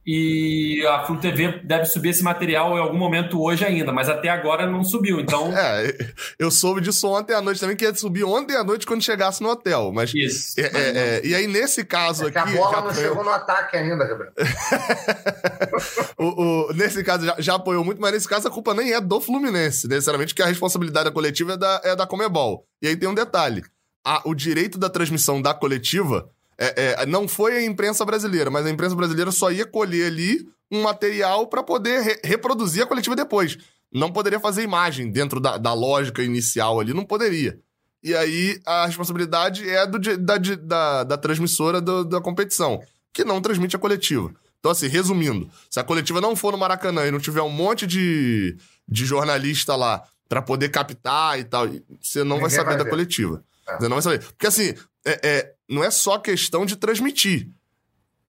E 0.06 0.84
a 0.88 1.04
Flu 1.06 1.18
TV 1.18 1.60
deve 1.64 1.86
subir 1.86 2.10
esse 2.10 2.24
material 2.24 2.76
em 2.76 2.82
algum 2.82 2.98
momento 2.98 3.40
hoje 3.40 3.64
ainda, 3.64 3.92
mas 3.92 4.10
até 4.10 4.30
agora 4.30 4.66
não 4.66 4.84
subiu, 4.84 5.20
então... 5.20 5.52
É, 5.56 5.96
eu 6.40 6.50
soube 6.50 6.82
disso 6.82 7.08
ontem 7.08 7.34
à 7.36 7.42
noite 7.42 7.60
também, 7.60 7.76
que 7.76 7.86
ia 7.86 7.94
subir 7.94 8.24
ontem 8.24 8.56
à 8.56 8.64
noite 8.64 8.86
quando 8.86 9.04
chegasse 9.04 9.44
no 9.44 9.50
hotel, 9.50 9.92
mas... 9.94 10.12
Isso. 10.16 10.60
É, 10.60 10.64
é, 10.64 10.98
é, 11.18 11.22
e 11.26 11.36
aí, 11.36 11.46
nesse 11.46 11.86
caso 11.86 12.26
É 12.26 12.30
aqui... 12.30 12.34
que 12.34 12.40
a 12.40 12.46
bola 12.58 12.72
já 12.76 12.82
não 12.82 12.90
apoiou- 12.90 13.10
chegou 13.10 13.24
no 13.24 13.30
ataque 13.30 13.78
ainda, 13.78 14.08
Gabriel. 14.08 14.34
o, 16.18 16.26
o- 16.70 16.74
nesse 16.74 17.04
caso, 17.04 17.26
já, 17.26 17.36
já 17.40 17.56
apoiou 17.56 17.84
muito, 17.84 18.02
mas 18.02 18.12
nesse 18.14 18.28
caso 18.28 18.48
a 18.48 18.52
culpa 18.52 18.74
nem 18.74 18.94
é 18.94 19.02
do 19.02 19.22
Fluminense, 19.22 19.88
necessariamente, 19.88 20.34
que 20.34 20.42
a 20.42 20.46
responsabilidade 20.48 21.06
da 21.06 21.12
coletiva 21.12 21.54
é 21.54 21.58
da, 21.58 21.82
é 21.84 21.96
da 21.96 22.08
Comebol. 22.08 22.66
E 22.82 22.88
aí 22.88 22.96
tem 22.96 23.08
um 23.10 23.14
detalhe: 23.14 23.64
a- 24.06 24.22
o 24.26 24.34
direito 24.34 24.78
da 24.78 24.90
transmissão 24.90 25.42
da 25.42 25.54
coletiva 25.54 26.30
é- 26.58 26.96
é, 27.02 27.06
não 27.06 27.28
foi 27.28 27.58
a 27.58 27.64
imprensa 27.66 28.06
brasileira, 28.06 28.50
mas 28.50 28.66
a 28.66 28.70
imprensa 28.70 28.96
brasileira 28.96 29.32
só 29.32 29.52
ia 29.52 29.66
colher 29.66 30.08
ali 30.08 30.48
um 30.72 30.82
material 30.84 31.48
para 31.48 31.64
poder 31.64 32.02
re- 32.02 32.20
reproduzir 32.24 32.84
a 32.84 32.88
coletiva 32.88 33.16
depois. 33.16 33.58
Não 33.94 34.12
poderia 34.12 34.40
fazer 34.40 34.64
imagem 34.64 35.12
dentro 35.12 35.40
da, 35.40 35.58
da 35.58 35.74
lógica 35.74 36.24
inicial 36.24 36.80
ali, 36.80 36.94
não 36.94 37.04
poderia. 37.04 37.60
E 38.04 38.16
aí 38.16 38.60
a 38.66 38.86
responsabilidade 38.86 39.68
é 39.70 39.86
do, 39.86 40.00
da, 40.18 40.38
da, 40.38 41.04
da 41.04 41.18
transmissora 41.18 41.82
do- 41.82 42.04
da 42.06 42.22
competição, 42.22 42.82
que 43.14 43.24
não 43.26 43.42
transmite 43.42 43.76
a 43.76 43.80
coletiva. 43.80 44.32
Então, 44.60 44.72
assim, 44.72 44.88
resumindo, 44.88 45.50
se 45.70 45.80
a 45.80 45.84
coletiva 45.84 46.22
não 46.22 46.36
for 46.36 46.52
no 46.52 46.58
Maracanã 46.58 47.06
e 47.08 47.12
não 47.12 47.20
tiver 47.20 47.42
um 47.42 47.50
monte 47.50 47.86
de, 47.88 48.56
de 48.88 49.06
jornalista 49.06 49.76
lá 49.76 50.04
pra 50.30 50.42
poder 50.42 50.70
captar 50.70 51.38
e 51.40 51.44
tal, 51.44 51.68
você 52.02 52.24
não 52.24 52.38
vai 52.38 52.46
Ninguém 52.46 52.50
saber 52.58 52.70
vai 52.70 52.78
da 52.78 52.90
coletiva. 52.90 53.44
É. 53.68 53.78
Você 53.78 53.88
não 53.90 53.96
vai 53.98 54.02
saber. 54.04 54.20
Porque, 54.20 54.48
assim, 54.48 54.74
é, 55.06 55.20
é- 55.28 55.54
não 55.72 55.84
é 55.84 55.90
só 55.90 56.18
questão 56.18 56.66
de 56.66 56.76
transmitir. 56.76 57.50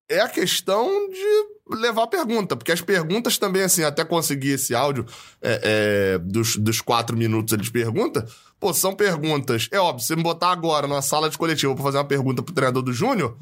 É 0.09 0.20
a 0.20 0.28
questão 0.28 0.88
de 1.09 1.76
levar 1.76 2.07
pergunta. 2.07 2.57
Porque 2.57 2.70
as 2.72 2.80
perguntas 2.80 3.38
também, 3.38 3.62
assim, 3.62 3.82
até 3.82 4.05
conseguir 4.05 4.51
esse 4.51 4.74
áudio 4.74 5.05
é, 5.40 5.61
é, 6.14 6.18
dos, 6.18 6.57
dos 6.57 6.80
quatro 6.80 7.16
minutos 7.16 7.59
de 7.59 7.70
pergunta, 7.70 8.26
pô, 8.61 8.72
são 8.72 8.95
perguntas. 8.95 9.68
É 9.72 9.80
óbvio, 9.80 10.07
se 10.07 10.14
me 10.14 10.22
botar 10.22 10.53
agora 10.53 10.86
numa 10.86 11.03
sala 11.03 11.28
de 11.28 11.36
coletivo 11.36 11.74
pra 11.74 11.84
fazer 11.84 11.99
uma 11.99 12.05
pergunta 12.05 12.43
pro 12.43 12.55
treinador 12.55 12.82
do 12.82 12.93
Júnior, 12.93 13.36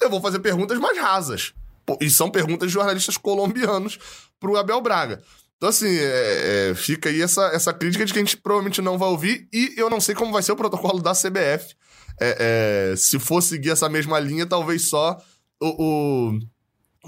eu 0.00 0.10
vou 0.10 0.20
fazer 0.20 0.40
perguntas 0.40 0.78
mais 0.78 0.98
rasas. 0.98 1.54
Pô, 1.84 1.96
e 2.00 2.10
são 2.10 2.30
perguntas 2.30 2.68
de 2.68 2.74
jornalistas 2.74 3.16
colombianos 3.16 3.98
pro 4.40 4.56
Abel 4.56 4.80
Braga. 4.80 5.22
Então, 5.56 5.70
assim, 5.70 5.96
é- 5.96 6.70
é, 6.70 6.74
fica 6.74 7.08
aí 7.08 7.22
essa, 7.22 7.46
essa 7.46 7.72
crítica 7.72 8.04
de 8.04 8.12
que 8.12 8.18
a 8.18 8.22
gente 8.22 8.36
provavelmente 8.36 8.82
não 8.82 8.98
vai 8.98 9.08
ouvir, 9.08 9.48
e 9.52 9.72
eu 9.76 9.88
não 9.88 10.00
sei 10.00 10.14
como 10.14 10.32
vai 10.32 10.42
ser 10.42 10.52
o 10.52 10.56
protocolo 10.56 11.00
da 11.00 11.12
CBF. 11.14 11.74
É, 12.20 12.92
é, 12.92 12.96
se 12.96 13.18
for 13.18 13.42
seguir 13.42 13.70
essa 13.70 13.88
mesma 13.88 14.18
linha, 14.18 14.46
talvez 14.46 14.88
só 14.88 15.16
o, 15.60 15.68
o, 15.84 16.38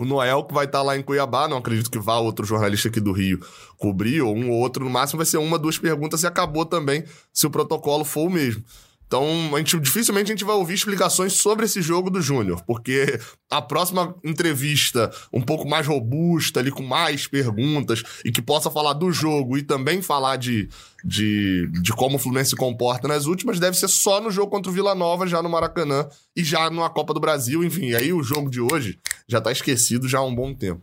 o 0.02 0.04
Noel, 0.04 0.44
que 0.44 0.54
vai 0.54 0.66
estar 0.66 0.82
lá 0.82 0.96
em 0.96 1.02
Cuiabá, 1.02 1.48
não 1.48 1.58
acredito 1.58 1.90
que 1.90 1.98
vá 1.98 2.18
outro 2.18 2.46
jornalista 2.46 2.88
aqui 2.88 3.00
do 3.00 3.12
Rio 3.12 3.40
cobrir, 3.76 4.20
ou 4.20 4.36
um 4.36 4.50
ou 4.50 4.58
outro, 4.58 4.84
no 4.84 4.90
máximo 4.90 5.18
vai 5.18 5.26
ser 5.26 5.38
uma, 5.38 5.58
duas 5.58 5.78
perguntas 5.78 6.22
e 6.22 6.26
acabou 6.26 6.64
também, 6.64 7.04
se 7.32 7.46
o 7.46 7.50
protocolo 7.50 8.04
for 8.04 8.26
o 8.26 8.30
mesmo. 8.30 8.62
Então, 9.08 9.24
a 9.54 9.58
gente, 9.58 9.80
dificilmente 9.80 10.30
a 10.30 10.34
gente 10.34 10.44
vai 10.44 10.54
ouvir 10.54 10.74
explicações 10.74 11.32
sobre 11.32 11.64
esse 11.64 11.80
jogo 11.80 12.10
do 12.10 12.20
Júnior, 12.20 12.62
porque 12.66 13.18
a 13.50 13.62
próxima 13.62 14.14
entrevista, 14.22 15.10
um 15.32 15.40
pouco 15.40 15.66
mais 15.66 15.86
robusta, 15.86 16.60
ali 16.60 16.70
com 16.70 16.82
mais 16.82 17.26
perguntas, 17.26 18.02
e 18.22 18.30
que 18.30 18.42
possa 18.42 18.70
falar 18.70 18.92
do 18.92 19.10
jogo 19.10 19.56
e 19.56 19.62
também 19.62 20.02
falar 20.02 20.36
de, 20.36 20.68
de, 21.02 21.70
de 21.80 21.90
como 21.94 22.16
o 22.16 22.18
Fluminense 22.18 22.50
se 22.50 22.56
comporta 22.56 23.08
nas 23.08 23.24
últimas, 23.24 23.58
deve 23.58 23.78
ser 23.78 23.88
só 23.88 24.20
no 24.20 24.30
jogo 24.30 24.50
contra 24.50 24.70
o 24.70 24.74
Vila 24.74 24.94
Nova, 24.94 25.26
já 25.26 25.42
no 25.42 25.48
Maracanã, 25.48 26.06
e 26.36 26.44
já 26.44 26.68
na 26.68 26.90
Copa 26.90 27.14
do 27.14 27.20
Brasil, 27.20 27.64
enfim. 27.64 27.94
Aí 27.94 28.12
o 28.12 28.22
jogo 28.22 28.50
de 28.50 28.60
hoje 28.60 28.98
já 29.26 29.40
tá 29.40 29.50
esquecido 29.50 30.06
já 30.06 30.18
há 30.18 30.24
um 30.24 30.34
bom 30.34 30.52
tempo. 30.52 30.82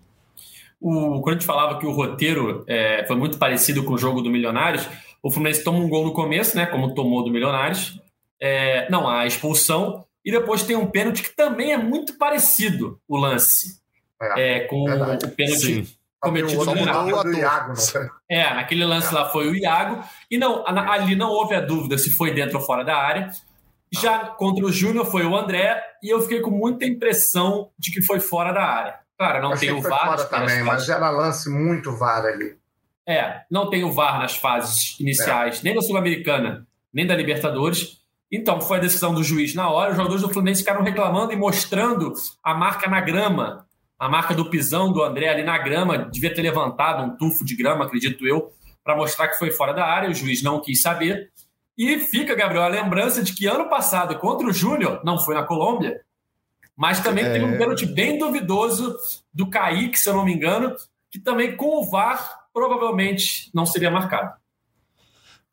O, 0.82 1.22
quando 1.22 1.30
a 1.30 1.34
gente 1.34 1.46
falava 1.46 1.78
que 1.78 1.86
o 1.86 1.92
roteiro 1.92 2.64
é, 2.66 3.06
foi 3.06 3.16
muito 3.16 3.38
parecido 3.38 3.84
com 3.84 3.94
o 3.94 3.98
jogo 4.00 4.24
do 4.24 4.32
Milionários, 4.32 4.88
o 5.22 5.30
Fluminense 5.30 5.64
toma 5.64 5.78
um 5.78 5.88
gol 5.88 6.06
no 6.06 6.14
começo, 6.14 6.56
né? 6.58 6.66
Como 6.66 6.96
tomou 6.96 7.24
do 7.24 7.32
Milionários. 7.32 8.00
É, 8.42 8.90
não, 8.90 9.08
a 9.08 9.26
expulsão. 9.26 10.06
E 10.24 10.32
depois 10.32 10.64
tem 10.64 10.76
um 10.76 10.88
pênalti 10.88 11.22
que 11.24 11.36
também 11.36 11.72
é 11.72 11.78
muito 11.78 12.18
parecido 12.18 13.00
o 13.08 13.16
lance. 13.18 13.80
É, 14.22 14.58
É, 14.58 14.60
com 14.62 14.84
verdade. 14.86 15.26
o 15.26 15.30
pênalti 15.32 15.60
Sim. 15.86 15.88
cometido 16.20 16.62
o 16.62 16.66
no. 17.24 17.34
Iago, 17.38 17.76
foi? 17.76 18.10
É, 18.30 18.54
naquele 18.56 18.86
lance 18.86 19.14
lá 19.14 19.30
foi 19.30 19.48
o 19.50 19.56
Iago. 19.56 20.04
E 20.32 20.38
não, 20.38 20.66
ali 20.68 21.16
não 21.16 21.30
houve 21.30 21.54
a 21.56 21.62
dúvida 21.62 21.98
se 21.98 22.10
foi 22.16 22.34
dentro 22.34 22.58
ou 22.58 22.64
fora 22.66 22.84
da 22.84 22.98
área. 22.98 23.30
Já 23.94 24.18
contra 24.20 24.66
o 24.66 24.72
Júnior 24.72 25.06
foi 25.06 25.26
o 25.26 25.38
André, 25.38 25.82
e 26.02 26.10
eu 26.10 26.20
fiquei 26.22 26.42
com 26.42 26.50
muita 26.50 26.86
impressão 26.86 27.70
de 27.78 27.92
que 27.92 28.02
foi 28.02 28.20
fora 28.20 28.52
da 28.52 28.64
área. 28.64 28.96
Claro, 29.18 29.42
não 29.44 29.56
tem 29.56 29.72
o 29.72 29.82
foi 29.82 29.92
VAR. 29.92 30.06
fora 30.08 30.26
também, 30.26 30.48
fases- 30.66 30.66
mas 30.66 30.90
era 30.90 31.10
lance 31.12 31.50
muito 31.50 31.96
VAR 31.96 32.26
ali. 32.26 32.58
É, 33.08 33.42
não 33.50 33.70
tem 33.70 33.84
o 33.84 33.92
VAR 33.94 34.18
nas 34.20 34.36
fases 34.36 35.00
iniciais, 35.00 35.62
nem 35.62 35.74
da 35.76 35.82
Sul-Americana, 35.82 36.68
nem 36.92 37.06
da 37.06 37.16
Libertadores. 37.16 38.00
Então, 38.36 38.60
foi 38.60 38.78
a 38.78 38.82
decisão 38.82 39.14
do 39.14 39.24
juiz 39.24 39.54
na 39.56 39.70
hora. 39.70 39.92
Os 39.92 39.98
jogadores 39.98 40.22
do 40.22 40.30
Fluminense 40.30 40.62
ficaram 40.62 40.84
reclamando 40.84 41.32
e 41.32 41.36
mostrando 41.36 42.14
a 42.44 42.54
marca 42.54 42.90
na 42.90 43.00
grama, 43.00 43.66
a 43.98 44.10
marca 44.10 44.34
do 44.34 44.50
pisão 44.50 44.92
do 44.92 45.02
André 45.02 45.30
ali 45.30 45.44
na 45.44 45.58
grama. 45.58 45.98
Devia 45.98 46.34
ter 46.34 46.42
levantado 46.42 47.04
um 47.04 47.16
tufo 47.16 47.46
de 47.46 47.56
grama, 47.56 47.86
acredito 47.86 48.28
eu, 48.28 48.52
para 48.84 48.96
mostrar 48.96 49.28
que 49.30 49.38
foi 49.38 49.52
fora 49.52 49.74
da 49.74 49.86
área. 49.86 50.10
O 50.10 50.14
juiz 50.14 50.44
não 50.44 50.60
quis 50.62 50.82
saber. 50.82 51.32
E 51.78 52.00
fica, 52.00 52.36
Gabriel, 52.36 52.64
a 52.64 52.68
lembrança 52.68 53.22
de 53.24 53.34
que 53.34 53.48
ano 53.48 53.70
passado, 53.70 54.18
contra 54.20 54.48
o 54.48 54.54
Júnior, 54.54 55.02
não 55.04 55.18
foi 55.18 55.36
na 55.36 55.44
Colômbia, 55.44 56.02
mas 56.76 57.00
também 57.00 57.26
É. 57.26 57.34
teve 57.34 57.46
um 57.46 57.58
pênalti 57.58 57.86
bem 57.86 58.18
duvidoso 58.18 58.96
do 59.34 59.50
Kaique, 59.50 59.98
se 59.98 60.10
eu 60.10 60.14
não 60.14 60.26
me 60.26 60.34
engano, 60.34 60.76
que 61.10 61.20
também 61.20 61.56
com 61.56 61.78
o 61.80 61.90
VAR 61.90 62.46
provavelmente 62.54 63.50
não 63.54 63.66
seria 63.66 63.92
marcado. 63.92 64.34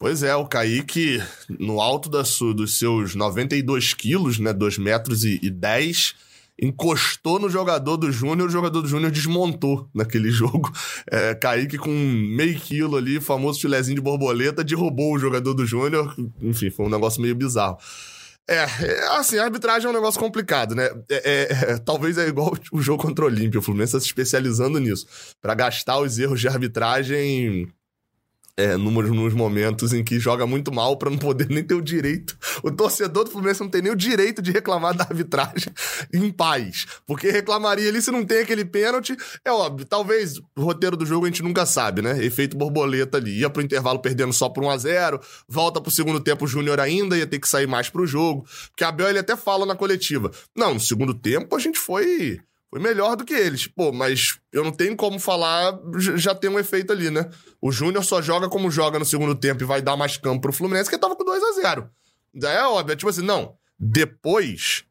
Pois 0.02 0.24
é, 0.24 0.34
o 0.34 0.44
Kaique, 0.44 1.22
no 1.60 1.80
alto 1.80 2.08
da 2.10 2.24
su- 2.24 2.52
dos 2.52 2.76
seus 2.76 3.14
92 3.14 3.94
quilos, 3.94 4.36
né, 4.40 4.52
2 4.52 4.76
metros 4.76 5.22
e, 5.22 5.38
e 5.40 5.48
10, 5.48 6.16
encostou 6.60 7.38
no 7.38 7.48
jogador 7.48 7.96
do 7.96 8.10
Júnior, 8.10 8.48
o 8.48 8.50
jogador 8.50 8.82
do 8.82 8.88
Júnior 8.88 9.12
desmontou 9.12 9.88
naquele 9.94 10.28
jogo. 10.32 10.72
É, 11.08 11.36
Kaique 11.36 11.78
com 11.78 11.88
meio 11.88 12.58
quilo 12.58 12.96
ali, 12.96 13.20
famoso 13.20 13.60
filezinho 13.60 13.94
de 13.94 14.00
borboleta, 14.02 14.64
derrubou 14.64 15.14
o 15.14 15.18
jogador 15.20 15.54
do 15.54 15.64
Júnior. 15.64 16.12
Enfim, 16.42 16.68
foi 16.68 16.86
um 16.86 16.90
negócio 16.90 17.22
meio 17.22 17.36
bizarro. 17.36 17.78
É, 18.50 18.56
é, 18.56 19.06
assim, 19.18 19.38
a 19.38 19.44
arbitragem 19.44 19.86
é 19.86 19.90
um 19.90 19.94
negócio 19.94 20.18
complicado, 20.18 20.74
né? 20.74 20.90
É, 21.08 21.30
é, 21.30 21.72
é, 21.74 21.78
talvez 21.78 22.18
é 22.18 22.26
igual 22.26 22.52
o 22.72 22.82
jogo 22.82 23.00
contra 23.04 23.24
o 23.24 23.28
Olímpia, 23.28 23.60
o 23.60 23.62
Fluminense 23.62 23.92
tá 23.92 24.00
se 24.00 24.06
especializando 24.06 24.80
nisso. 24.80 25.06
Pra 25.40 25.54
gastar 25.54 26.00
os 26.00 26.18
erros 26.18 26.40
de 26.40 26.48
arbitragem 26.48 27.68
é, 28.56 28.76
nos, 28.76 29.10
nos 29.10 29.34
momentos 29.34 29.92
em 29.92 30.04
que 30.04 30.18
joga 30.18 30.46
muito 30.46 30.72
mal 30.72 30.96
pra 30.96 31.08
não 31.08 31.16
poder 31.16 31.48
nem 31.48 31.64
ter 31.64 31.74
o 31.74 31.80
direito. 31.80 32.36
O 32.62 32.70
torcedor 32.70 33.24
do 33.24 33.30
Fluminense 33.30 33.60
não 33.60 33.68
tem 33.68 33.82
nem 33.82 33.92
o 33.92 33.96
direito 33.96 34.42
de 34.42 34.50
reclamar 34.50 34.94
da 34.94 35.04
arbitragem 35.04 35.72
em 36.12 36.30
paz. 36.30 36.86
Porque 37.06 37.30
reclamaria 37.30 37.88
ali 37.88 38.02
se 38.02 38.10
não 38.10 38.24
tem 38.24 38.40
aquele 38.40 38.64
pênalti. 38.64 39.16
É 39.44 39.50
óbvio, 39.50 39.86
talvez 39.86 40.38
o 40.56 40.62
roteiro 40.62 40.96
do 40.96 41.06
jogo 41.06 41.24
a 41.24 41.28
gente 41.28 41.42
nunca 41.42 41.64
sabe, 41.64 42.02
né? 42.02 42.22
Efeito 42.24 42.56
borboleta 42.56 43.16
ali. 43.16 43.40
Ia 43.40 43.48
pro 43.48 43.62
intervalo 43.62 44.00
perdendo 44.00 44.32
só 44.32 44.48
por 44.48 44.62
1 44.62 44.70
a 44.70 44.78
0 44.78 45.20
volta 45.48 45.80
pro 45.80 45.90
segundo 45.90 46.20
tempo 46.20 46.44
o 46.44 46.48
Júnior 46.48 46.78
ainda 46.80 47.16
ia 47.16 47.26
ter 47.26 47.38
que 47.38 47.48
sair 47.48 47.66
mais 47.66 47.88
pro 47.88 48.06
jogo. 48.06 48.44
Porque 48.68 48.84
a 48.84 48.88
Abel 48.88 49.08
ele 49.08 49.18
até 49.18 49.36
fala 49.36 49.64
na 49.64 49.74
coletiva. 49.74 50.30
Não, 50.54 50.74
no 50.74 50.80
segundo 50.80 51.14
tempo 51.14 51.56
a 51.56 51.58
gente 51.58 51.78
foi. 51.78 52.40
Foi 52.72 52.80
melhor 52.80 53.16
do 53.16 53.24
que 53.26 53.34
eles. 53.34 53.66
Pô, 53.66 53.92
mas 53.92 54.38
eu 54.50 54.64
não 54.64 54.72
tenho 54.72 54.96
como 54.96 55.18
falar, 55.18 55.78
já 56.16 56.34
tem 56.34 56.48
um 56.48 56.58
efeito 56.58 56.90
ali, 56.90 57.10
né? 57.10 57.28
O 57.60 57.70
Júnior 57.70 58.02
só 58.02 58.22
joga 58.22 58.48
como 58.48 58.70
joga 58.70 58.98
no 58.98 59.04
segundo 59.04 59.34
tempo 59.34 59.62
e 59.62 59.66
vai 59.66 59.82
dar 59.82 59.94
mais 59.94 60.16
campo 60.16 60.40
pro 60.40 60.54
Fluminense, 60.54 60.88
que 60.88 60.96
tava 60.96 61.14
com 61.14 61.22
2 61.22 61.42
a 61.42 61.52
0 61.60 61.90
Daí 62.32 62.56
é 62.56 62.64
óbvio, 62.64 62.94
é 62.94 62.96
tipo 62.96 63.10
assim, 63.10 63.20
não. 63.20 63.56
Depois 63.78 64.84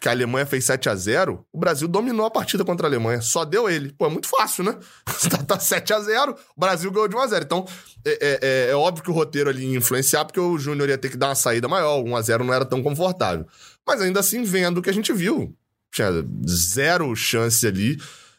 que 0.00 0.08
a 0.08 0.12
Alemanha 0.12 0.46
fez 0.46 0.64
7 0.64 0.88
a 0.88 0.94
0 0.94 1.46
o 1.52 1.58
Brasil 1.58 1.86
dominou 1.86 2.24
a 2.24 2.30
partida 2.30 2.64
contra 2.64 2.86
a 2.86 2.88
Alemanha. 2.90 3.20
Só 3.20 3.44
deu 3.44 3.68
ele. 3.68 3.92
Pô, 3.92 4.06
é 4.06 4.08
muito 4.08 4.26
fácil, 4.28 4.64
né? 4.64 4.78
tá, 5.30 5.36
tá 5.36 5.58
7 5.58 5.92
a 5.92 6.00
0 6.00 6.34
o 6.56 6.60
Brasil 6.60 6.90
ganhou 6.90 7.08
de 7.08 7.16
1 7.16 7.18
a 7.20 7.26
0 7.26 7.44
Então, 7.44 7.66
é, 8.06 8.10
é- 8.10 8.38
é- 8.42 8.70
é 8.70 8.74
óbvio 8.74 9.04
que 9.04 9.10
o 9.10 9.14
roteiro 9.14 9.50
ali 9.50 9.66
ia 9.66 9.76
influenciar, 9.76 10.24
porque 10.24 10.40
o 10.40 10.58
Júnior 10.58 10.88
ia 10.88 10.96
ter 10.96 11.10
que 11.10 11.16
dar 11.18 11.28
uma 11.28 11.34
saída 11.34 11.68
maior. 11.68 12.02
1 12.02 12.16
a 12.16 12.22
0 12.22 12.42
não 12.44 12.54
era 12.54 12.64
tão 12.64 12.82
confortável. 12.82 13.46
Mas 13.86 14.00
ainda 14.00 14.20
assim, 14.20 14.42
vendo 14.44 14.78
o 14.78 14.82
que 14.82 14.88
a 14.90 14.94
gente 14.94 15.12
viu, 15.12 15.54
tinha 15.92 16.10
zero 16.48 17.14
chance 17.14 17.66
ali. 17.66 17.98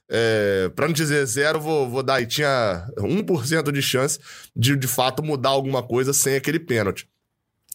É, 0.10 0.70
para 0.76 0.88
não 0.88 0.93
dizer 0.93 1.26
zero, 1.26 1.62
vou, 1.62 1.89
vou 1.89 2.04
dar 2.04 2.16
aí. 2.16 2.26
Tinha 2.26 2.88
1% 2.97 3.72
de 3.72 3.82
chance 3.82 4.20
de 4.56 4.76
de 4.76 4.88
fato 4.88 5.24
mudar 5.24 5.49
alguma 5.49 5.82
coisa 5.82 6.12
sem 6.12 6.36
aquele 6.36 6.60
pênalti. 6.60 7.08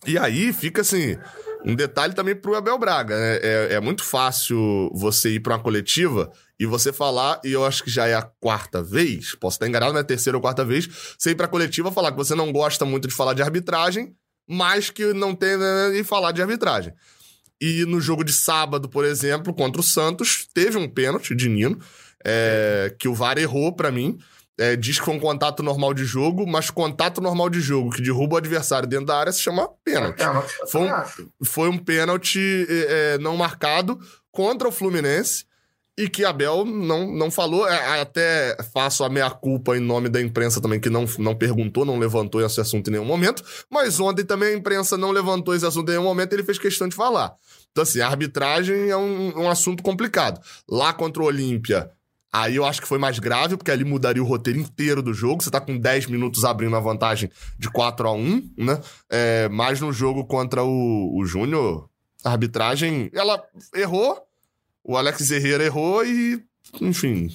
E 0.07 0.19
aí 0.19 0.53
fica 0.53 0.83
assim. 0.83 1.17
Um 1.65 1.75
detalhe 1.75 2.15
também 2.15 2.37
pro 2.37 2.55
Abel 2.55 2.79
Braga, 2.79 3.19
né? 3.19 3.37
É, 3.43 3.75
é 3.75 3.81
muito 3.81 4.05
fácil 4.05 4.91
você 4.95 5.31
ir 5.31 5.41
pra 5.41 5.55
uma 5.55 5.63
coletiva 5.63 6.31
e 6.59 6.67
você 6.67 6.93
falar, 6.93 7.41
e 7.45 7.53
eu 7.53 7.65
acho 7.65 7.83
que 7.83 7.91
já 7.91 8.07
é 8.07 8.15
a 8.15 8.23
quarta 8.23 8.83
vez, 8.83 9.35
posso 9.35 9.57
estar 9.57 9.67
enganado, 9.69 9.93
mas 9.93 10.01
é 10.01 10.05
a 10.05 10.07
terceira 10.07 10.37
ou 10.37 10.41
quarta 10.41 10.65
vez, 10.65 10.89
você 11.19 11.31
ir 11.31 11.35
pra 11.35 11.49
coletiva 11.49 11.91
falar 11.91 12.13
que 12.13 12.17
você 12.17 12.35
não 12.35 12.53
gosta 12.53 12.85
muito 12.85 13.09
de 13.09 13.15
falar 13.15 13.35
de 13.35 13.43
arbitragem, 13.43 14.15
mas 14.49 14.89
que 14.89 15.13
não 15.13 15.35
tem. 15.35 15.57
né, 15.57 15.97
e 15.99 16.05
falar 16.05 16.33
de 16.33 16.41
arbitragem. 16.41 16.93
E 17.61 17.85
no 17.85 18.01
jogo 18.01 18.23
de 18.25 18.33
sábado, 18.33 18.89
por 18.89 19.05
exemplo, 19.05 19.53
contra 19.53 19.81
o 19.81 19.85
Santos, 19.85 20.47
teve 20.55 20.79
um 20.79 20.89
pênalti 20.89 21.35
de 21.35 21.49
Nino. 21.49 21.79
é, 22.25 22.95
que 22.99 23.09
o 23.09 23.15
VAR 23.15 23.39
errou 23.39 23.73
para 23.73 23.91
mim. 23.91 24.19
É, 24.61 24.75
diz 24.75 24.99
que 24.99 25.05
foi 25.05 25.15
um 25.15 25.21
contato 25.21 25.63
normal 25.63 25.95
de 25.95 26.05
jogo, 26.05 26.45
mas 26.45 26.69
contato 26.69 27.21
normal 27.21 27.49
de 27.49 27.61
jogo 27.61 27.91
que 27.91 28.03
derruba 28.03 28.35
o 28.35 28.39
adversário 28.39 28.89
dentro 28.89 29.07
da 29.07 29.17
área 29.17 29.31
se 29.31 29.41
chama 29.41 29.69
pênalti. 29.85 30.21
É, 30.21 30.67
foi, 30.67 30.81
um, 30.81 31.45
foi 31.45 31.69
um 31.69 31.79
pênalti 31.79 32.67
é, 32.69 33.15
é, 33.15 33.19
não 33.19 33.37
marcado 33.37 34.01
contra 34.33 34.67
o 34.67 34.73
Fluminense 34.73 35.45
e 35.99 36.09
que 36.09 36.25
Abel 36.25 36.65
não, 36.65 37.13
não 37.13 37.29
falou. 37.29 37.69
É, 37.69 38.01
até 38.01 38.57
faço 38.73 39.03
a 39.03 39.09
meia-culpa 39.09 39.77
em 39.77 39.81
nome 39.81 40.09
da 40.09 40.23
imprensa 40.23 40.61
também, 40.61 40.79
que 40.79 40.89
não, 40.89 41.05
não 41.19 41.35
perguntou, 41.35 41.85
não 41.85 41.99
levantou 41.99 42.41
esse 42.41 42.61
assunto 42.61 42.87
em 42.87 42.93
nenhum 42.93 43.05
momento. 43.05 43.43
Mas 43.69 43.99
ontem 43.99 44.25
também 44.25 44.55
a 44.55 44.57
imprensa 44.57 44.97
não 44.97 45.11
levantou 45.11 45.57
esse 45.57 45.67
assunto 45.67 45.89
em 45.89 45.93
nenhum 45.93 46.05
momento 46.05 46.33
ele 46.33 46.45
fez 46.45 46.57
questão 46.57 46.87
de 46.87 46.95
falar. 46.95 47.35
Então, 47.73 47.83
assim, 47.83 48.01
a 48.01 48.07
arbitragem 48.07 48.89
é 48.89 48.97
um, 48.97 49.41
um 49.41 49.51
assunto 49.51 49.83
complicado. 49.83 50.41
Lá 50.71 50.93
contra 50.93 51.21
o 51.21 51.27
Olímpia, 51.27 51.91
Aí 52.31 52.57
eu 52.57 52.65
acho 52.67 52.83
que 52.83 52.87
foi 52.87 52.99
mais 52.99 53.19
grave, 53.19 53.57
porque 53.57 53.71
ali 53.71 53.85
mudaria 53.85 54.23
o 54.23 54.27
roteiro 54.27 54.61
inteiro 54.61 55.03
do 55.03 55.15
jogo. 55.15 55.43
Você 55.43 55.51
tá 55.51 55.63
com 55.63 55.79
10 55.79 56.09
minutos 56.09 56.45
abrindo 56.45 56.77
a 56.77 56.81
vantagem 56.81 57.31
de 57.59 57.71
4 57.71 58.07
a 58.07 58.13
1 58.13 58.53
né? 58.59 58.81
É, 59.11 59.49
mas 59.49 59.81
no 59.81 59.91
jogo 59.95 60.27
contra 60.27 60.63
o, 60.63 61.19
o 61.19 61.25
Júnior, 61.25 61.89
a 62.23 62.31
arbitragem, 62.31 63.11
ela 63.15 63.43
errou, 63.75 64.28
o 64.89 64.97
Alex 64.97 65.31
Herrera 65.31 65.63
errou 65.63 66.03
e, 66.03 66.43
enfim, 66.81 67.29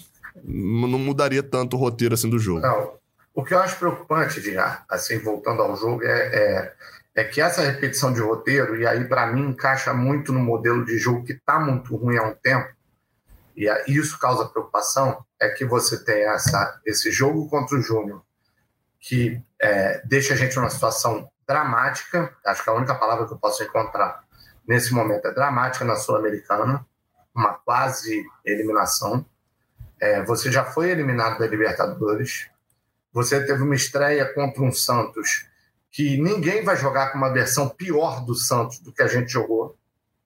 não 0.44 0.98
mudaria 0.98 1.44
tanto 1.44 1.76
o 1.76 1.80
roteiro 1.80 2.16
assim 2.16 2.28
do 2.28 2.40
jogo. 2.40 2.62
Não. 2.62 2.94
O 3.32 3.44
que 3.44 3.54
eu 3.54 3.60
acho 3.60 3.78
preocupante, 3.78 4.42
de, 4.42 4.58
assim, 4.90 5.20
voltando 5.20 5.62
ao 5.62 5.78
jogo, 5.78 6.04
é, 6.04 6.36
é, 6.36 6.74
é 7.14 7.24
que 7.24 7.40
essa 7.40 7.62
repetição 7.62 8.12
de 8.12 8.20
roteiro, 8.20 8.76
e 8.76 8.88
aí 8.88 9.06
para 9.06 9.28
mim 9.28 9.50
encaixa 9.50 9.94
muito 9.94 10.34
no 10.34 10.40
modelo 10.40 10.84
de 10.84 10.98
jogo 10.98 11.24
que 11.24 11.36
tá 11.46 11.60
muito 11.60 11.96
ruim 11.96 12.18
há 12.18 12.24
um 12.24 12.34
tempo, 12.34 12.74
e 13.56 13.70
isso 13.88 14.18
causa 14.18 14.50
preocupação, 14.50 15.24
é 15.40 15.50
que 15.50 15.64
você 15.64 16.04
tem 16.04 16.24
essa, 16.24 16.82
esse 16.84 17.12
jogo 17.12 17.48
contra 17.50 17.78
o 17.78 17.82
Júnior, 17.84 18.24
que 19.00 19.40
é, 19.62 20.02
deixa 20.06 20.34
a 20.34 20.38
gente 20.38 20.56
numa 20.56 20.72
situação 20.72 21.30
dramática, 21.48 22.36
acho 22.48 22.64
que 22.64 22.70
a 22.72 22.74
única 22.74 22.96
palavra 22.96 23.28
que 23.28 23.34
eu 23.34 23.38
posso 23.38 23.64
encontrar 23.64 24.24
nesse 24.68 24.92
momento 24.92 25.28
é 25.28 25.32
dramática 25.32 25.86
na 25.86 25.96
Sul-Americana, 25.96 26.84
uma 27.36 27.54
quase 27.54 28.26
eliminação. 28.46 29.26
É, 30.00 30.24
você 30.24 30.52
já 30.52 30.66
foi 30.66 30.92
eliminado 30.92 31.40
da 31.40 31.48
Libertadores, 31.48 32.50
você 33.12 33.46
teve 33.46 33.62
uma 33.62 33.76
estreia 33.76 34.34
contra 34.34 34.64
um 34.64 34.72
Santos 34.72 35.48
que 35.92 36.18
ninguém 36.18 36.64
vai 36.64 36.76
jogar 36.76 37.12
com 37.12 37.20
uma 37.20 37.32
versão 37.32 37.70
pior 37.70 38.26
do 38.26 38.34
Santos 38.34 38.80
do 38.80 38.92
que 38.92 39.04
a 39.04 39.08
gente 39.08 39.32
jogou, 39.32 39.78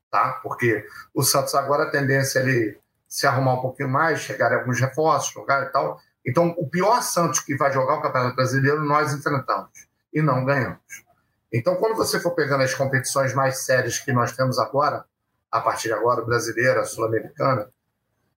tá? 0.10 0.40
Porque 0.42 0.86
o 1.14 1.22
Santos 1.22 1.54
agora 1.54 1.84
a 1.84 1.92
tendência 1.92 2.40
é 2.40 2.44
ele 2.44 2.80
se 3.08 3.28
arrumar 3.28 3.56
um 3.56 3.62
pouquinho 3.62 3.90
mais, 3.90 4.22
chegar 4.22 4.54
alguns 4.54 4.80
reforços, 4.80 5.34
jogar 5.34 5.64
e 5.64 5.70
tal. 5.70 6.00
Então, 6.26 6.56
o 6.58 6.68
pior 6.70 7.02
Santos 7.02 7.40
que 7.40 7.56
vai 7.56 7.72
jogar 7.72 7.96
o 7.96 8.02
Campeonato 8.02 8.36
Brasileiro, 8.36 8.84
nós 8.84 9.14
enfrentamos 9.14 9.88
e 10.14 10.22
não 10.22 10.46
ganhamos. 10.46 11.06
Então, 11.52 11.76
quando 11.76 11.96
você 11.96 12.20
for 12.20 12.32
pegando 12.32 12.64
as 12.64 12.74
competições 12.74 13.34
mais 13.34 13.66
sérias 13.66 14.00
que 14.00 14.12
nós 14.12 14.34
temos 14.34 14.60
agora, 14.60 15.06
a 15.52 15.60
partir 15.60 15.88
de 15.88 15.94
agora, 15.94 16.24
brasileira, 16.24 16.86
sul-americana, 16.86 17.70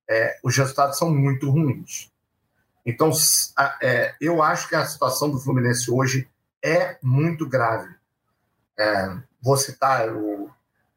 é, 0.09 0.39
os 0.43 0.57
resultados 0.57 0.99
são 0.99 1.11
muito 1.11 1.51
ruins. 1.51 2.11
Então, 2.85 3.11
é, 3.83 4.15
eu 4.21 4.43
acho 4.43 4.69
que 4.69 4.75
a 4.75 4.87
situação 4.87 5.31
do 5.31 5.39
Fluminense 5.39 5.91
hoje 5.91 6.29
é 6.63 6.99
muito 7.03 7.49
grave. 7.49 7.95
É, 8.79 9.17
vou 9.43 9.57
citar 9.57 10.09
o, 10.09 10.51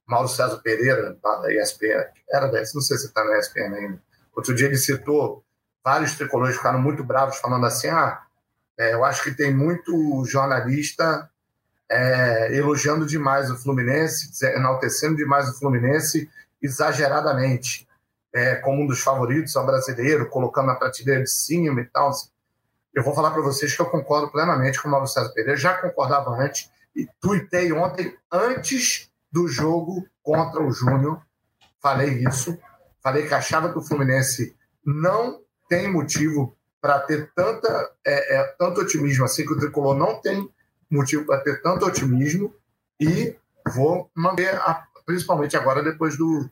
Mauro 0.06 0.28
César 0.28 0.58
Pereira, 0.58 1.18
da 1.22 1.54
ESPN, 1.54 2.06
era 2.30 2.48
da 2.48 2.60
não 2.60 2.82
sei 2.82 2.98
se 2.98 3.08
está 3.08 3.24
na 3.24 3.40
ESPN 3.40 3.74
ainda. 3.76 4.02
Outro 4.36 4.54
dia 4.54 4.68
ele 4.68 4.78
citou 4.78 5.44
vários 5.84 6.16
tricolores 6.16 6.56
ficaram 6.56 6.80
muito 6.80 7.04
bravos, 7.04 7.38
falando 7.38 7.66
assim: 7.66 7.88
ah, 7.88 8.22
é, 8.78 8.94
eu 8.94 9.04
acho 9.04 9.24
que 9.24 9.32
tem 9.32 9.54
muito 9.54 10.24
jornalista 10.26 11.30
é, 11.94 12.56
elogiando 12.56 13.06
demais 13.06 13.52
o 13.52 13.58
Fluminense, 13.58 14.32
enaltecendo 14.56 15.16
demais 15.16 15.48
o 15.48 15.60
Fluminense 15.60 16.28
exageradamente, 16.62 17.88
é, 18.34 18.56
como 18.56 18.82
um 18.82 18.88
dos 18.88 19.02
favoritos 19.02 19.56
ao 19.56 19.66
brasileiro, 19.66 20.28
colocando 20.30 20.68
na 20.68 20.76
prateleira 20.76 21.24
de 21.24 21.30
cima 21.30 21.82
e 21.82 21.86
tal. 21.86 22.12
Eu 22.94 23.04
vou 23.04 23.14
falar 23.14 23.32
para 23.32 23.44
vocês 23.44 23.76
que 23.76 23.82
eu 23.82 23.86
concordo 23.86 24.32
plenamente 24.32 24.82
com 24.82 24.88
o 24.88 24.92
Mauro 24.92 25.08
César 25.08 25.32
Pereira, 25.34 25.56
já 25.56 25.76
concordava 25.76 26.32
antes, 26.32 26.70
e 26.96 27.08
tuitei 27.20 27.72
ontem, 27.72 28.16
antes 28.32 29.12
do 29.32 29.48
jogo 29.48 30.08
contra 30.22 30.64
o 30.64 30.72
Júnior. 30.72 31.22
Falei 31.82 32.24
isso. 32.28 32.58
Falei 33.02 33.28
que 33.28 33.34
achava 33.34 33.72
que 33.72 33.78
o 33.78 33.84
Fluminense 33.84 34.56
não 34.86 35.42
tem 35.68 35.92
motivo 35.92 36.56
para 36.82 37.00
ter 37.00 37.32
tanta, 37.36 37.92
é, 38.06 38.38
é, 38.38 38.44
tanto 38.58 38.82
otimismo 38.82 39.26
assim, 39.26 39.46
que 39.46 39.54
o 39.54 39.60
Tricolor 39.60 39.96
não 39.96 40.22
tem 40.22 40.50
motivo 40.94 41.26
para 41.26 41.42
ter 41.42 41.62
tanto 41.62 41.86
otimismo 41.86 42.54
e 43.00 43.36
vou 43.74 44.10
manter, 44.16 44.56
a, 44.56 44.86
principalmente 45.06 45.58
agora 45.58 45.84
depois 45.84 46.18
do, 46.18 46.50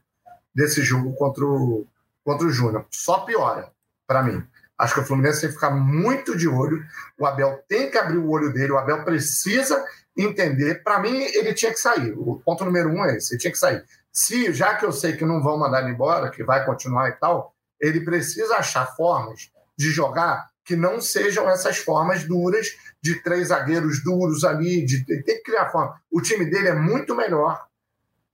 desse 0.54 0.82
jogo 0.82 1.14
contra 1.14 1.46
o, 1.46 1.88
contra 2.24 2.48
o 2.48 2.52
Júnior. 2.52 2.86
Só 2.90 3.20
piora 3.20 3.72
para 4.08 4.24
mim. 4.24 4.46
Acho 4.78 4.96
que 4.96 5.00
o 5.02 5.06
Fluminense 5.06 5.42
tem 5.42 5.50
que 5.50 5.56
ficar 5.56 5.70
muito 5.70 6.36
de 6.36 6.48
olho. 6.48 6.84
O 7.18 7.26
Abel 7.26 7.64
tem 7.68 7.92
que 7.92 7.98
abrir 7.98 8.18
o 8.18 8.30
olho 8.30 8.52
dele. 8.52 8.72
O 8.72 8.78
Abel 8.78 9.04
precisa 9.04 9.86
entender. 10.18 10.84
Para 10.84 11.00
mim, 11.00 11.22
ele 11.22 11.54
tinha 11.54 11.72
que 11.72 11.80
sair. 11.80 12.14
O 12.18 12.42
ponto 12.44 12.66
número 12.66 12.90
um 12.90 13.06
é 13.06 13.16
esse: 13.16 13.34
ele 13.34 13.42
tinha 13.42 13.52
que 13.52 13.60
sair. 13.60 13.84
Se, 14.12 14.52
já 14.52 14.76
que 14.76 14.86
eu 14.86 14.92
sei 14.92 15.16
que 15.16 15.24
não 15.24 15.42
vão 15.42 15.58
mandar 15.58 15.84
ele 15.84 15.92
embora, 15.92 16.32
que 16.32 16.44
vai 16.44 16.66
continuar 16.66 17.10
e 17.10 17.14
tal, 17.14 17.54
ele 17.80 18.02
precisa 18.02 18.56
achar 18.56 18.88
formas 18.96 19.52
de 19.78 19.90
jogar 19.90 20.51
que 20.64 20.76
não 20.76 21.02
sejam 21.02 21.50
essas 21.50 21.78
formas 21.78 22.24
duras 22.24 22.68
de 23.02 23.22
três 23.24 23.48
zagueiros 23.48 24.04
duros 24.04 24.44
ali. 24.44 24.86
De, 24.86 25.04
tem 25.06 25.24
que 25.24 25.44
criar 25.44 25.70
forma. 25.70 26.00
O 26.12 26.22
time 26.22 26.46
dele 26.46 26.70
é 26.70 26.76
muito 26.76 27.16
melhor 27.16 27.66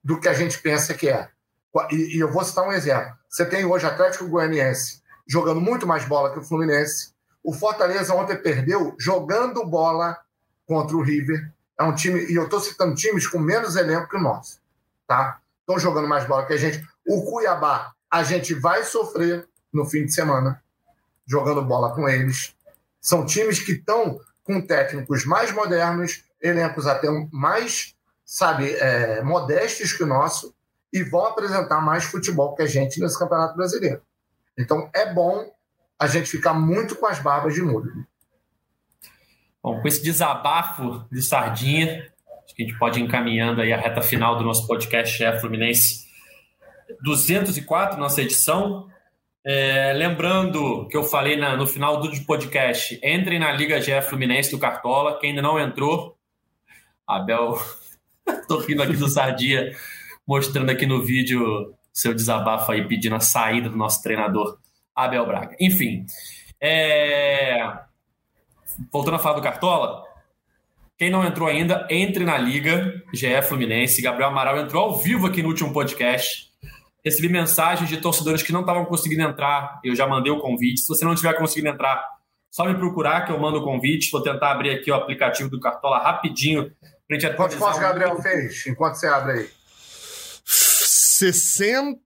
do 0.04 0.20
que 0.20 0.28
a 0.28 0.34
gente 0.34 0.60
pensa 0.60 0.94
que 0.94 1.10
é. 1.10 1.30
E, 1.92 2.18
e 2.18 2.20
eu 2.20 2.32
vou 2.32 2.44
citar 2.44 2.68
um 2.68 2.72
exemplo. 2.72 3.14
Você 3.30 3.46
tem 3.46 3.66
hoje 3.66 3.86
Atlético 3.86 4.28
Goianiense 4.28 5.02
jogando 5.28 5.60
muito 5.60 5.86
mais 5.86 6.06
bola 6.06 6.32
que 6.32 6.40
o 6.40 6.44
Fluminense. 6.44 7.12
O 7.44 7.54
Fortaleza 7.54 8.14
ontem 8.14 8.38
perdeu 8.38 8.96
jogando 8.98 9.66
bola 9.66 10.18
contra 10.66 10.96
o 10.96 11.02
River 11.02 11.52
é 11.80 11.84
um 11.84 11.94
time, 11.94 12.26
e 12.26 12.36
eu 12.36 12.46
estou 12.46 12.60
citando 12.60 12.96
times 12.96 13.28
com 13.28 13.38
menos 13.38 13.76
elenco 13.76 14.10
que 14.10 14.18
o 14.18 14.22
nosso, 14.22 14.60
tá? 15.06 15.40
Estão 15.60 15.78
jogando 15.78 16.08
mais 16.08 16.26
bola 16.26 16.46
que 16.46 16.54
a 16.54 16.58
gente. 16.58 16.84
O 17.08 17.24
Cuiabá, 17.30 17.94
a 18.10 18.24
gente 18.24 18.54
vai 18.54 18.84
sofrer 18.84 19.48
no 19.72 19.86
fim 19.86 20.06
de 20.06 20.14
semana 20.14 20.62
jogando 21.28 21.62
bola 21.62 21.94
com 21.94 22.08
eles. 22.08 22.56
São 23.02 23.26
times 23.26 23.60
que 23.60 23.74
estão 23.74 24.20
com 24.44 24.62
técnicos 24.62 25.26
mais 25.26 25.52
modernos, 25.52 26.24
elencos 26.42 26.88
até 26.88 27.08
mais, 27.32 27.96
sabe, 28.26 28.72
é, 28.74 29.22
modestos 29.22 29.92
que 29.92 30.04
o 30.04 30.08
nosso, 30.08 30.56
e 30.92 31.04
vão 31.04 31.26
apresentar 31.26 31.82
mais 31.82 32.06
futebol 32.06 32.56
que 32.56 32.64
a 32.64 32.68
gente 32.68 33.00
nesse 33.00 33.20
Campeonato 33.20 33.56
Brasileiro. 33.56 34.02
Então 34.58 34.90
é 34.94 35.14
bom 35.14 35.52
a 36.00 36.08
gente 36.08 36.30
ficar 36.30 36.54
muito 36.54 36.96
com 36.96 37.06
as 37.08 37.20
barbas 37.20 37.54
de 37.54 37.62
molho. 37.62 38.06
Bom, 39.62 39.82
com 39.82 39.88
esse 39.88 40.02
desabafo 40.02 41.06
de 41.12 41.22
sardinha, 41.22 42.10
acho 42.46 42.56
que 42.56 42.64
a 42.64 42.66
gente 42.66 42.80
pode 42.80 43.00
ir 43.00 43.04
encaminhando 43.04 43.62
aí 43.62 43.74
a 43.74 43.78
reta 43.78 44.02
final 44.02 44.38
do 44.38 44.44
nosso 44.44 44.66
podcast 44.66 45.22
é 45.24 45.40
Fluminense 45.40 46.08
204, 47.02 48.00
nossa 48.00 48.22
edição. 48.22 48.90
É, 49.46 49.94
lembrando 49.94 50.88
que 50.90 50.98
eu 50.98 51.04
falei 51.04 51.38
na, 51.38 51.56
no 51.56 51.66
final 51.66 52.02
do 52.02 52.10
podcast, 52.26 53.00
entrem 53.04 53.40
na 53.40 53.52
Liga 53.52 53.82
GE 53.82 54.02
Fluminense 54.02 54.52
do 54.52 54.60
Cartola. 54.60 55.20
Quem 55.20 55.30
ainda 55.30 55.42
não 55.42 55.60
entrou, 55.60 56.18
Abel, 57.08 57.58
tô 58.48 58.60
rindo 58.60 58.84
aqui 58.84 58.98
do 58.98 59.08
Sardinha, 59.08 59.72
mostrando 60.28 60.70
aqui 60.70 60.86
no 60.86 61.02
vídeo 61.02 61.74
seu 61.94 62.14
desabafo 62.14 62.72
aí, 62.72 62.88
pedindo 62.88 63.16
a 63.16 63.20
saída 63.20 63.70
do 63.70 63.78
nosso 63.78 64.04
treinador, 64.04 64.60
Abel 64.96 65.26
Braga. 65.26 65.56
Enfim, 65.60 66.06
é, 66.62 67.58
voltando 68.92 69.16
a 69.16 69.20
falar 69.20 69.36
do 69.36 69.42
Cartola, 69.42 70.04
quem 70.98 71.12
não 71.12 71.24
entrou 71.24 71.48
ainda, 71.48 71.88
entre 71.92 72.26
na 72.26 72.38
Liga 72.38 73.04
GE 73.14 73.42
Fluminense. 73.44 74.02
Gabriel 74.02 74.30
Amaral 74.30 74.58
entrou 74.58 74.84
ao 74.84 74.98
vivo 74.98 75.28
aqui 75.28 75.44
no 75.44 75.50
último 75.50 75.72
podcast. 75.72 76.47
Recebi 77.08 77.30
mensagens 77.30 77.90
de 77.90 77.96
torcedores 78.02 78.44
que 78.44 78.52
não 78.52 78.60
estavam 78.60 78.84
conseguindo 78.84 79.22
entrar. 79.22 79.80
Eu 79.82 79.96
já 79.96 80.06
mandei 80.06 80.30
o 80.30 80.42
convite. 80.42 80.82
Se 80.82 80.88
você 80.90 81.06
não 81.06 81.14
estiver 81.14 81.34
conseguindo 81.38 81.70
entrar, 81.70 82.04
só 82.52 82.66
me 82.66 82.76
procurar 82.76 83.26
que 83.26 83.32
eu 83.32 83.40
mando 83.40 83.60
o 83.60 83.64
convite. 83.64 84.12
Vou 84.12 84.22
tentar 84.22 84.52
abrir 84.52 84.72
aqui 84.72 84.92
o 84.92 84.94
aplicativo 84.94 85.50
do 85.50 85.58
Cartola 85.58 86.00
rapidinho. 86.00 86.70
Quantos 87.38 87.56
pontos 87.56 87.78
o 87.78 87.80
Gabriel 87.80 88.22
fez 88.22 88.68
enquanto 88.68 88.96
você 88.96 89.08
abre 89.08 89.32
aí? 89.32 89.50
60. 90.46 91.98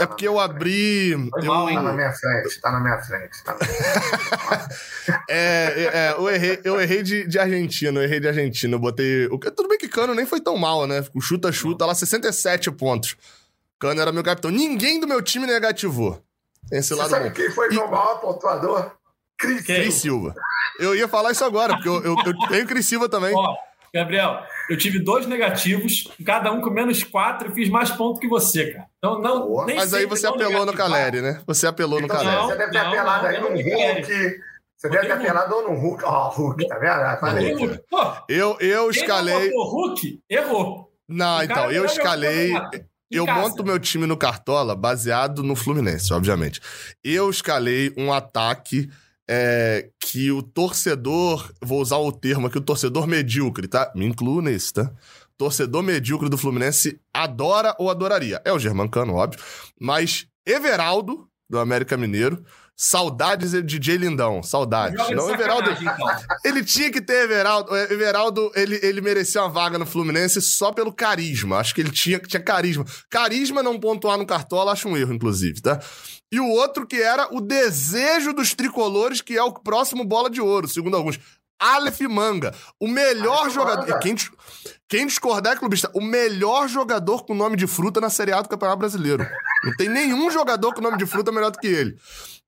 É 0.00 0.06
porque 0.06 0.26
eu 0.26 0.40
abri. 0.40 1.12
Foi 1.30 1.42
eu... 1.42 1.46
Mal, 1.46 1.70
hein? 1.70 1.76
Tá 1.76 1.82
na 1.82 1.92
minha 1.92 2.12
frente, 2.12 2.60
tá 2.60 2.72
na 2.72 2.80
minha 2.80 2.98
frente. 2.98 3.44
Tá 3.44 3.56
é, 5.30 5.90
é, 5.94 6.14
eu 6.18 6.28
errei, 6.28 6.60
eu 6.64 6.80
errei 6.80 7.04
de, 7.04 7.24
de 7.28 7.38
Argentina, 7.38 8.00
eu 8.00 8.02
errei 8.02 8.18
de 8.18 8.26
Argentina. 8.26 8.74
Eu 8.74 8.80
botei. 8.80 9.28
Tudo 9.28 9.68
bem 9.68 9.78
que 9.78 9.86
Cano 9.86 10.12
nem 10.12 10.26
foi 10.26 10.40
tão 10.40 10.58
mal, 10.58 10.88
né? 10.88 11.04
O 11.14 11.20
chuta-chuta 11.20 11.86
lá, 11.86 11.94
67 11.94 12.72
pontos. 12.72 13.16
Cano 13.78 14.00
era 14.00 14.12
meu 14.12 14.22
capitão. 14.24 14.50
Ninguém 14.50 14.98
do 15.00 15.06
meu 15.06 15.20
time 15.22 15.46
negativou. 15.46 16.22
Esse 16.72 16.88
Você 16.88 16.94
lado 16.94 17.10
sabe 17.10 17.28
bom. 17.28 17.34
quem 17.34 17.50
foi 17.50 17.68
E- 17.70 17.74
meu 17.74 17.88
maior 17.88 18.20
pontuador? 18.20 18.92
Cris. 19.38 19.64
Quem? 19.64 19.82
Cris 19.82 19.94
Silva. 19.94 20.34
Eu 20.80 20.94
ia 20.94 21.06
falar 21.06 21.30
isso 21.32 21.44
agora, 21.44 21.74
porque 21.74 21.88
eu, 21.88 22.02
eu, 22.02 22.16
eu 22.24 22.48
tenho 22.48 22.66
Cris 22.66 22.86
Silva 22.86 23.08
também. 23.08 23.34
Ó, 23.34 23.54
Gabriel, 23.94 24.40
eu 24.68 24.76
tive 24.76 24.98
dois 24.98 25.26
negativos, 25.26 26.08
cada 26.24 26.50
um 26.52 26.60
com 26.60 26.70
menos 26.70 27.02
quatro, 27.04 27.50
e 27.50 27.54
fiz 27.54 27.68
mais 27.68 27.90
ponto 27.90 28.18
que 28.20 28.26
você, 28.28 28.72
cara. 28.72 28.86
Então 28.98 29.20
não. 29.20 29.40
Boa. 29.46 29.66
nem 29.66 29.76
Mas 29.76 29.92
aí 29.94 30.06
você 30.06 30.26
apelou 30.26 30.64
no 30.66 30.72
negativar. 30.72 30.90
Caleri, 30.90 31.20
né? 31.22 31.40
Você 31.46 31.66
apelou 31.66 32.00
no 32.00 32.06
Então, 32.06 32.16
Caleri. 32.16 32.36
Não, 32.36 32.46
você 32.48 32.56
deve 32.56 32.72
ter 32.72 32.78
não, 32.82 32.88
apelado 32.88 33.22
não, 33.24 33.30
aí 33.30 33.40
no. 33.40 33.48
Hulk. 33.48 34.40
Você 34.76 34.88
deve 34.90 35.06
ter 35.06 35.12
apelado 35.12 35.54
ou 35.54 35.62
no 35.70 35.78
Hulk. 35.80 36.04
Ó, 36.04 36.28
Hulk, 36.30 36.68
tá 36.68 36.78
vendo? 36.78 37.20
Falei. 37.20 37.78
Pô, 37.90 37.98
Eu, 38.28 38.56
eu 38.60 38.88
quem 38.90 39.00
escalei. 39.02 39.34
não 39.34 39.56
botou 39.56 39.70
Hulk, 39.70 40.20
errou. 40.28 40.92
Não, 41.08 41.42
então, 41.42 41.64
eu 41.64 41.68
ganhou 41.70 41.86
escalei. 41.86 42.52
Em 43.10 43.16
Eu 43.16 43.26
casa. 43.26 43.40
monto 43.40 43.64
meu 43.64 43.78
time 43.78 44.06
no 44.06 44.16
Cartola 44.16 44.74
baseado 44.74 45.42
no 45.42 45.54
Fluminense, 45.54 46.12
obviamente. 46.12 46.60
Eu 47.02 47.30
escalei 47.30 47.92
um 47.96 48.12
ataque 48.12 48.90
é, 49.28 49.90
que 49.98 50.30
o 50.30 50.42
torcedor, 50.42 51.52
vou 51.60 51.80
usar 51.80 51.96
o 51.96 52.12
termo 52.12 52.46
aqui, 52.46 52.58
o 52.58 52.62
torcedor 52.62 53.06
medíocre, 53.06 53.66
tá? 53.66 53.90
Me 53.94 54.06
incluo 54.06 54.40
nesse, 54.40 54.72
tá? 54.72 54.90
Torcedor 55.36 55.82
medíocre 55.82 56.28
do 56.28 56.38
Fluminense 56.38 56.98
adora 57.12 57.74
ou 57.78 57.90
adoraria. 57.90 58.40
É 58.44 58.52
o 58.52 58.58
Germancano, 58.58 59.14
óbvio. 59.14 59.40
Mas 59.78 60.26
Everaldo, 60.46 61.28
do 61.48 61.58
América 61.58 61.96
Mineiro, 61.96 62.42
saudades 62.76 63.52
de 63.52 63.62
DJ 63.62 63.96
Lindão, 63.96 64.42
saudades. 64.42 65.00
Joga 65.00 65.14
Não, 65.14 65.30
Everaldo, 65.30 65.70
então. 65.70 65.96
ele 66.44 66.62
tinha 66.62 66.92
que 66.92 67.00
ter 67.00 67.24
Everaldo. 67.24 67.72
O 67.72 67.76
Everaldo, 67.76 68.52
ele, 68.54 68.78
ele 68.82 69.00
merecia 69.00 69.40
uma 69.42 69.48
vaga 69.48 69.78
no 69.78 69.86
Fluminense 69.86 70.42
só 70.42 70.70
pelo 70.72 70.92
carisma. 70.92 71.58
Acho 71.58 71.74
que 71.74 71.80
ele 71.80 71.90
tinha, 71.90 72.18
tinha 72.18 72.42
carisma. 72.42 72.84
Carisma 73.08 73.62
não 73.62 73.80
pontuar 73.80 74.18
no 74.18 74.26
Cartola, 74.26 74.72
acho 74.72 74.88
um 74.88 74.96
erro, 74.96 75.14
inclusive, 75.14 75.62
tá? 75.62 75.80
E 76.30 76.38
o 76.38 76.48
outro 76.48 76.86
que 76.86 77.00
era 77.00 77.28
o 77.34 77.40
desejo 77.40 78.34
dos 78.34 78.52
tricolores, 78.52 79.22
que 79.22 79.36
é 79.36 79.42
o 79.42 79.52
próximo 79.52 80.04
bola 80.04 80.28
de 80.28 80.40
ouro, 80.40 80.68
segundo 80.68 80.96
alguns. 80.96 81.18
Aleph 81.58 82.02
Manga, 82.02 82.54
o 82.78 82.86
melhor 82.86 83.44
Aleph 83.44 83.54
jogador. 83.54 83.88
Manga. 83.88 83.98
Quem, 84.00 84.14
quem 84.86 85.06
discordar 85.06 85.54
é 85.54 85.56
clubista. 85.56 85.90
O 85.94 86.02
melhor 86.02 86.68
jogador 86.68 87.24
com 87.24 87.34
nome 87.34 87.56
de 87.56 87.66
fruta 87.66 88.00
na 88.00 88.10
Série 88.10 88.32
A 88.32 88.42
do 88.42 88.48
Campeonato 88.50 88.78
Brasileiro. 88.78 89.26
Não 89.64 89.74
tem 89.76 89.88
nenhum 89.88 90.30
jogador 90.30 90.74
com 90.74 90.82
nome 90.82 90.98
de 90.98 91.06
fruta 91.06 91.32
melhor 91.32 91.50
do 91.50 91.58
que 91.58 91.66
ele. 91.66 91.96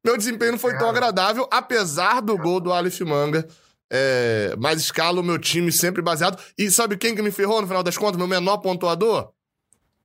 Meu 0.05 0.17
desempenho 0.17 0.53
não 0.53 0.59
foi 0.59 0.77
tão 0.79 0.89
agradável, 0.89 1.49
apesar 1.51 2.21
do 2.21 2.37
gol 2.37 2.61
do 2.61 2.73
Aleph 2.73 3.01
Manga. 3.01 3.47
É, 3.91 4.55
mas 4.59 4.81
escalo 4.81 5.21
o 5.21 5.25
meu 5.25 5.39
time 5.39 5.73
sempre 5.73 6.03
baseado. 6.03 6.39
E 6.57 6.71
sabe 6.71 6.97
quem 6.97 7.15
que 7.15 7.23
me 7.23 7.31
ferrou 7.31 7.61
no 7.61 7.67
final 7.67 7.83
das 7.83 7.97
contas? 7.97 8.17
Meu 8.17 8.29
menor 8.29 8.59
pontuador? 8.59 9.33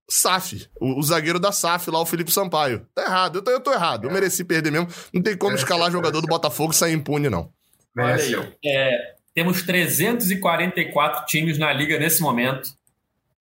SAF, 0.10 0.68
o, 0.80 1.00
o 1.00 1.04
zagueiro 1.04 1.40
da 1.40 1.52
SAF 1.52 1.90
lá, 1.90 2.00
o 2.00 2.06
Felipe 2.06 2.32
Sampaio. 2.32 2.86
Tá 2.94 3.04
errado, 3.04 3.38
eu 3.38 3.42
tô, 3.42 3.52
eu 3.52 3.60
tô 3.60 3.72
errado. 3.72 4.06
Eu 4.08 4.12
mereci 4.12 4.44
perder 4.44 4.72
mesmo. 4.72 4.88
Não 5.14 5.22
tem 5.22 5.38
como 5.38 5.52
Mereceu, 5.52 5.66
escalar 5.66 5.92
jogador 5.92 6.22
do. 6.22 6.28
Botafogo 6.28 6.74
e 6.74 6.76
sair 6.76 6.94
impune, 6.94 7.30
não. 7.30 7.52
Olha 7.98 8.08
Mereceu. 8.08 8.42
aí. 8.42 8.56
É, 8.66 9.16
temos 9.34 9.62
344 9.64 11.26
times 11.26 11.58
na 11.58 11.72
liga 11.72 11.98
nesse 11.98 12.22
momento. 12.22 12.70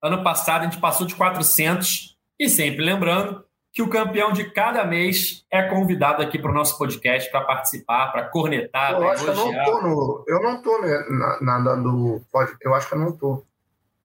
Ano 0.03 0.23
passado 0.23 0.63
a 0.63 0.65
gente 0.65 0.81
passou 0.81 1.07
de 1.07 1.15
400. 1.15 2.17
E 2.39 2.49
sempre 2.49 2.85
lembrando 2.85 3.45
que 3.73 3.81
o 3.81 3.89
campeão 3.89 4.33
de 4.33 4.51
cada 4.51 4.85
mês 4.85 5.47
é 5.51 5.63
convidado 5.63 6.23
aqui 6.23 6.39
para 6.39 6.51
o 6.51 6.55
nosso 6.55 6.77
podcast 6.77 7.31
para 7.31 7.41
participar, 7.41 8.13
para 8.13 8.25
cornetar, 8.25 8.93
Eu 8.93 8.99
para 8.99 9.11
acho 9.13 9.25
que 9.25 9.31
eu 9.31 9.35
não 9.35 9.43
elogiar. 9.45 9.65
tô 9.65 9.81
no. 9.81 10.25
Eu 10.29 10.43
não 10.43 10.63
tô 10.63 10.79
né, 10.83 11.07
na, 11.41 11.59
na, 11.59 11.75
do. 11.77 12.23
Pode, 12.31 12.53
eu 12.61 12.75
acho 12.75 12.89
que 12.89 12.95
eu 12.95 12.99
não 12.99 13.13
tô. 13.13 13.43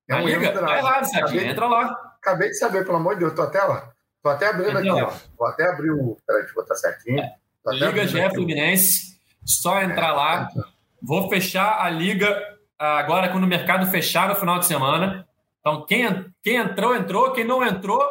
É 0.07 0.15
um 0.15 0.26
grave. 0.26 0.51
Tá 0.51 0.78
errado, 0.78 1.03
Sadinho. 1.05 1.41
Entra 1.41 1.68
lá. 1.68 2.13
acabei 2.22 2.47
de 2.47 2.57
saber, 2.57 2.86
pelo 2.86 2.95
amor 2.97 3.15
de 3.15 3.22
Deus, 3.22 3.34
tô 3.34 3.41
até 3.41 3.61
lá. 3.61 3.91
Tô 4.24 4.30
até 4.30 4.47
abrindo 4.47 4.70
Entra 4.70 4.80
aqui, 4.80 4.89
lá. 4.89 5.07
ó. 5.07 5.13
Vou 5.38 5.47
até 5.47 5.70
abrir 5.70 5.91
o. 5.91 6.18
Peraí, 6.26 6.43
deixa 6.43 6.57
eu 6.57 6.63
botar 6.63 6.76
certinho. 6.76 7.24
Até 7.65 7.76
Liga 7.76 8.07
GE. 8.07 8.30
Fluminense. 8.30 9.18
Só 9.45 9.82
entrar 9.82 10.13
lá. 10.13 10.47
Vou 11.01 11.30
fechar 11.30 11.82
a 11.82 11.89
liga 11.89 12.41
agora 12.80 13.30
quando 13.30 13.43
o 13.43 13.47
mercado 13.47 13.86
fechar 13.88 14.30
no 14.30 14.36
final 14.36 14.59
de 14.59 14.65
semana. 14.65 15.28
Então, 15.59 15.86
quem, 15.86 16.26
quem 16.41 16.55
entrou, 16.55 16.95
entrou. 16.95 17.32
Quem 17.34 17.43
não 17.43 17.65
entrou, 17.65 18.01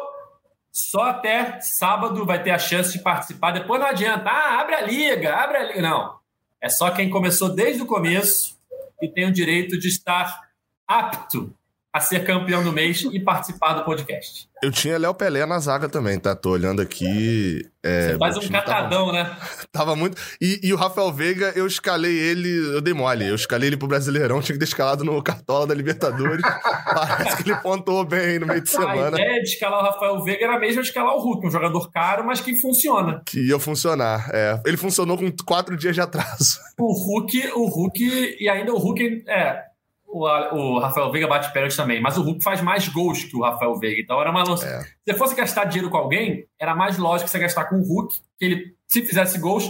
só 0.77 1.09
até 1.09 1.59
sábado 1.59 2.23
vai 2.23 2.43
ter 2.43 2.51
a 2.51 2.59
chance 2.59 2.95
de 2.95 2.99
participar. 2.99 3.51
Depois 3.51 3.81
não 3.81 3.87
adianta. 3.87 4.29
Ah, 4.29 4.61
abre 4.61 4.75
a 4.75 4.81
liga, 4.81 5.35
abre 5.35 5.57
a 5.57 5.63
liga. 5.63 5.81
Não. 5.81 6.19
É 6.61 6.69
só 6.69 6.91
quem 6.91 7.09
começou 7.09 7.49
desde 7.49 7.81
o 7.81 7.87
começo 7.87 8.55
e 9.01 9.07
tem 9.07 9.25
o 9.25 9.31
direito 9.31 9.79
de 9.79 9.87
estar 9.87 10.39
apto 10.87 11.51
a 11.97 11.99
ser 11.99 12.23
campeão 12.25 12.63
do 12.63 12.71
mês 12.71 13.01
e 13.11 13.19
participar 13.19 13.73
do 13.73 13.83
podcast. 13.83 14.47
Eu 14.63 14.71
tinha 14.71 14.97
Léo 14.97 15.13
Pelé 15.13 15.45
na 15.45 15.59
zaga 15.59 15.87
também, 15.87 16.19
tá? 16.19 16.35
Tô 16.35 16.49
olhando 16.51 16.81
aqui. 16.81 17.61
é, 17.83 18.09
Você 18.13 18.17
faz 18.17 18.37
um 18.37 18.39
time 18.39 18.53
tava- 18.53 18.65
catadão, 18.65 19.11
né? 19.11 19.35
Tava 19.71 19.95
muito. 19.95 20.19
E, 20.41 20.59
e 20.63 20.73
o 20.73 20.75
Rafael 20.75 21.11
Veiga, 21.13 21.53
eu 21.55 21.67
escalei 21.67 22.17
ele, 22.17 22.49
eu 22.75 22.81
dei 22.81 22.91
mole. 22.93 23.27
Eu 23.27 23.35
escalei 23.35 23.69
ele 23.69 23.77
pro 23.77 23.87
Brasileirão, 23.87 24.41
tinha 24.41 24.55
que 24.55 24.59
ter 24.59 24.65
escalado 24.65 25.03
no 25.03 25.21
Cartola 25.21 25.67
da 25.67 25.75
Libertadores. 25.75 26.41
Parece 26.91 27.43
que 27.43 27.51
ele 27.51 27.59
pontuou 27.59 28.03
bem 28.03 28.39
no 28.39 28.47
meio 28.47 28.61
de 28.61 28.69
A 28.69 28.71
semana. 28.71 29.09
ideia 29.21 29.41
de 29.43 29.49
escalar 29.49 29.79
o 29.79 29.83
Rafael 29.91 30.23
Veiga 30.23 30.45
era 30.45 30.57
mesmo 30.59 30.81
escalar 30.81 31.13
o 31.15 31.19
Hulk, 31.19 31.45
um 31.45 31.51
jogador 31.51 31.91
caro, 31.91 32.25
mas 32.25 32.41
que 32.41 32.55
funciona. 32.55 33.21
Que 33.27 33.39
ia 33.49 33.59
funcionar. 33.59 34.27
É. 34.33 34.59
Ele 34.65 34.77
funcionou 34.77 35.17
com 35.19 35.31
quatro 35.45 35.77
dias 35.77 35.93
de 35.93 36.01
atraso. 36.01 36.57
O 36.79 36.91
Hulk, 36.93 37.51
o 37.53 37.67
Hulk, 37.67 38.37
e 38.39 38.49
ainda 38.49 38.73
o 38.73 38.77
Hulk, 38.79 39.23
é, 39.27 39.61
o, 40.07 40.25
o 40.25 40.79
Rafael 40.79 41.11
Veiga 41.11 41.27
bate 41.27 41.51
pênalti 41.51 41.75
também, 41.75 42.01
mas 42.01 42.17
o 42.17 42.21
Hulk 42.23 42.41
faz 42.43 42.61
mais 42.61 42.87
gols 42.87 43.23
que 43.25 43.35
o 43.35 43.41
Rafael 43.43 43.75
Veiga, 43.75 44.01
então 44.01 44.19
era 44.21 44.31
uma 44.31 44.43
lança. 44.43 44.65
É. 44.65 44.81
Se 44.81 44.93
você 45.05 45.13
fosse 45.15 45.35
gastar 45.35 45.65
dinheiro 45.65 45.89
com 45.91 45.97
alguém, 45.97 46.45
era 46.59 46.73
mais 46.75 46.97
lógico 46.97 47.29
você 47.29 47.39
gastar 47.39 47.65
com 47.65 47.75
o 47.77 47.83
Hulk, 47.83 48.15
que 48.39 48.45
ele, 48.45 48.75
se 48.87 49.03
fizesse 49.03 49.37
gols, 49.37 49.69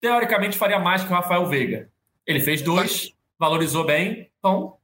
teoricamente 0.00 0.58
faria 0.58 0.78
mais 0.78 1.02
que 1.04 1.10
o 1.10 1.14
Rafael 1.14 1.46
Veiga. 1.46 1.88
Ele 2.26 2.40
fez 2.40 2.60
dois, 2.60 3.12
valorizou 3.38 3.86
bem, 3.86 4.28
então 4.38 4.74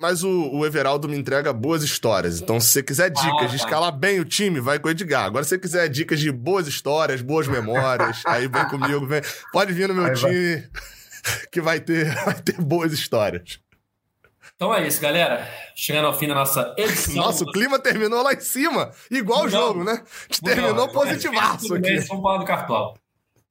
Mas 0.00 0.22
o, 0.24 0.50
o 0.52 0.66
Everaldo 0.66 1.08
me 1.08 1.16
entrega 1.16 1.52
boas 1.52 1.82
histórias. 1.84 2.40
Então, 2.40 2.58
se 2.60 2.68
você 2.72 2.82
quiser 2.82 3.08
dicas 3.10 3.32
Ah, 3.42 3.46
de 3.46 3.48
tá. 3.50 3.64
escalar 3.64 3.92
bem 3.92 4.18
o 4.20 4.24
time, 4.24 4.60
vai 4.60 4.78
com 4.78 4.88
o 4.88 4.90
Edgar. 4.90 5.24
Agora, 5.24 5.44
se 5.44 5.50
você 5.50 5.58
quiser 5.58 5.88
dicas 5.88 6.18
de 6.18 6.30
boas 6.32 6.66
histórias, 6.66 7.22
boas 7.22 7.46
memórias, 7.46 8.20
aí 8.26 8.48
vem 8.48 8.64
comigo, 8.68 9.06
vem. 9.06 9.22
Pode 9.52 9.72
vir 9.72 9.86
no 9.88 9.94
meu 9.94 10.06
Aí 10.06 10.14
vai. 10.16 10.30
time, 10.32 10.68
que 11.52 11.60
vai 11.60 11.78
ter, 11.80 12.12
vai 12.26 12.34
ter 12.42 12.60
boas 12.60 12.92
histórias. 12.92 13.60
Então 14.62 14.72
é 14.72 14.86
isso, 14.86 15.00
galera. 15.02 15.44
Chegando 15.74 16.06
ao 16.06 16.14
fim 16.14 16.28
da 16.28 16.36
nossa 16.36 16.72
edição. 16.78 17.16
Nossa, 17.16 17.42
o 17.42 17.50
clima 17.50 17.80
terminou 17.80 18.22
lá 18.22 18.32
em 18.32 18.38
cima. 18.38 18.92
Igual 19.10 19.46
o 19.46 19.48
jogo, 19.48 19.82
né? 19.82 20.04
Terminou 20.40 20.72
Não, 20.72 20.88
positivaço 20.88 21.66
tudo 21.66 21.78
aqui. 21.78 21.98
Vamos 22.06 22.22
falar 22.22 22.38
do 22.38 22.44
Cartola. 22.44 22.94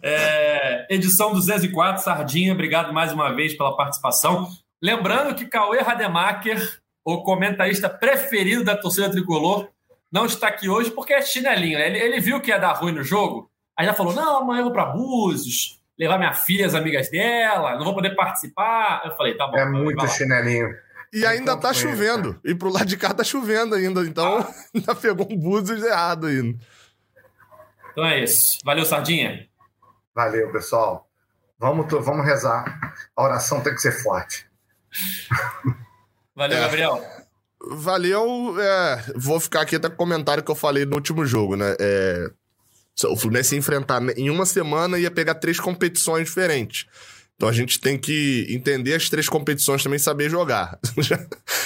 É, 0.02 0.88
edição 0.90 1.34
204, 1.34 2.02
Sardinha, 2.02 2.54
obrigado 2.54 2.94
mais 2.94 3.12
uma 3.12 3.36
vez 3.36 3.54
pela 3.58 3.76
participação. 3.76 4.48
Lembrando 4.82 5.36
que 5.36 5.48
Cauê 5.48 5.82
Rademacher, 5.82 6.80
o 7.04 7.22
comentarista 7.24 7.90
preferido 7.90 8.64
da 8.64 8.78
torcida 8.78 9.12
tricolor, 9.12 9.68
não 10.10 10.26
está 10.26 10.48
aqui 10.48 10.70
hoje 10.70 10.92
porque 10.92 11.12
é 11.12 11.22
chinelinho. 11.22 11.78
né? 11.78 11.88
Ele, 11.88 12.00
ele 12.00 12.22
viu 12.22 12.40
que 12.40 12.52
ia 12.52 12.58
dar 12.58 12.72
ruim 12.72 12.94
no 12.94 13.04
jogo, 13.04 13.52
aí 13.76 13.86
já 13.86 13.94
falou: 13.94 14.14
não, 14.14 14.38
amanhã 14.38 14.62
eu 14.62 14.64
vou 14.64 14.74
para 14.74 14.86
Búzios, 14.86 15.78
levar 16.00 16.18
minha 16.18 16.34
filha, 16.34 16.66
as 16.66 16.74
amigas 16.74 17.12
dela, 17.12 17.76
não 17.76 17.84
vou 17.84 17.96
poder 17.96 18.16
participar. 18.16 19.02
Eu 19.04 19.12
falei: 19.18 19.36
tá 19.36 19.46
bom. 19.46 19.58
É 19.58 19.66
muito 19.66 20.08
chinelinho. 20.08 20.74
E 21.14 21.26
ainda 21.26 21.58
tá 21.58 21.74
chovendo. 21.74 22.40
E 22.44 22.56
pro 22.56 22.70
lado 22.72 22.86
de 22.86 22.96
cá 22.98 23.14
tá 23.14 23.24
chovendo 23.24 23.76
ainda. 23.76 24.02
Então, 24.02 24.48
ainda 24.74 24.96
pegou 24.96 25.28
um 25.30 25.38
búzios 25.38 25.84
errado 25.84 26.28
ainda. 26.28 26.58
Então 27.92 28.06
é 28.06 28.24
isso. 28.24 28.58
Valeu, 28.64 28.86
Sardinha. 28.86 29.48
Valeu, 30.16 30.52
pessoal. 30.52 31.10
Vamos, 31.60 31.86
vamos 32.04 32.26
rezar. 32.26 32.94
A 33.16 33.24
oração 33.24 33.62
tem 33.62 33.74
que 33.74 33.82
ser 33.82 33.92
forte. 33.92 34.48
Valeu, 36.36 36.58
É. 36.58 36.62
Gabriel. 36.62 37.06
Valeu. 37.70 38.56
é, 38.60 39.06
vou 39.16 39.40
ficar 39.40 39.62
aqui 39.62 39.76
até 39.76 39.88
com 39.88 39.94
o 39.94 39.98
comentário 39.98 40.42
que 40.44 40.50
eu 40.50 40.56
falei 40.56 40.86
no 40.86 40.96
último 40.96 41.26
jogo, 41.26 41.56
né? 41.56 41.76
É, 41.80 42.32
o 43.06 43.16
Fluminense 43.16 43.54
ia 43.54 43.60
enfrentar 43.60 44.02
em 44.18 44.30
uma 44.30 44.46
semana 44.46 44.98
ia 44.98 45.12
pegar 45.12 45.36
três 45.36 45.60
competições 45.60 46.26
diferentes. 46.28 46.88
Então 47.42 47.50
a 47.50 47.54
gente 47.54 47.80
tem 47.80 47.98
que 47.98 48.46
entender 48.52 48.94
as 48.94 49.10
três 49.10 49.28
competições 49.28 49.82
também 49.82 49.98
e 49.98 50.00
saber 50.00 50.30
jogar. 50.30 50.78
Já, 51.02 51.20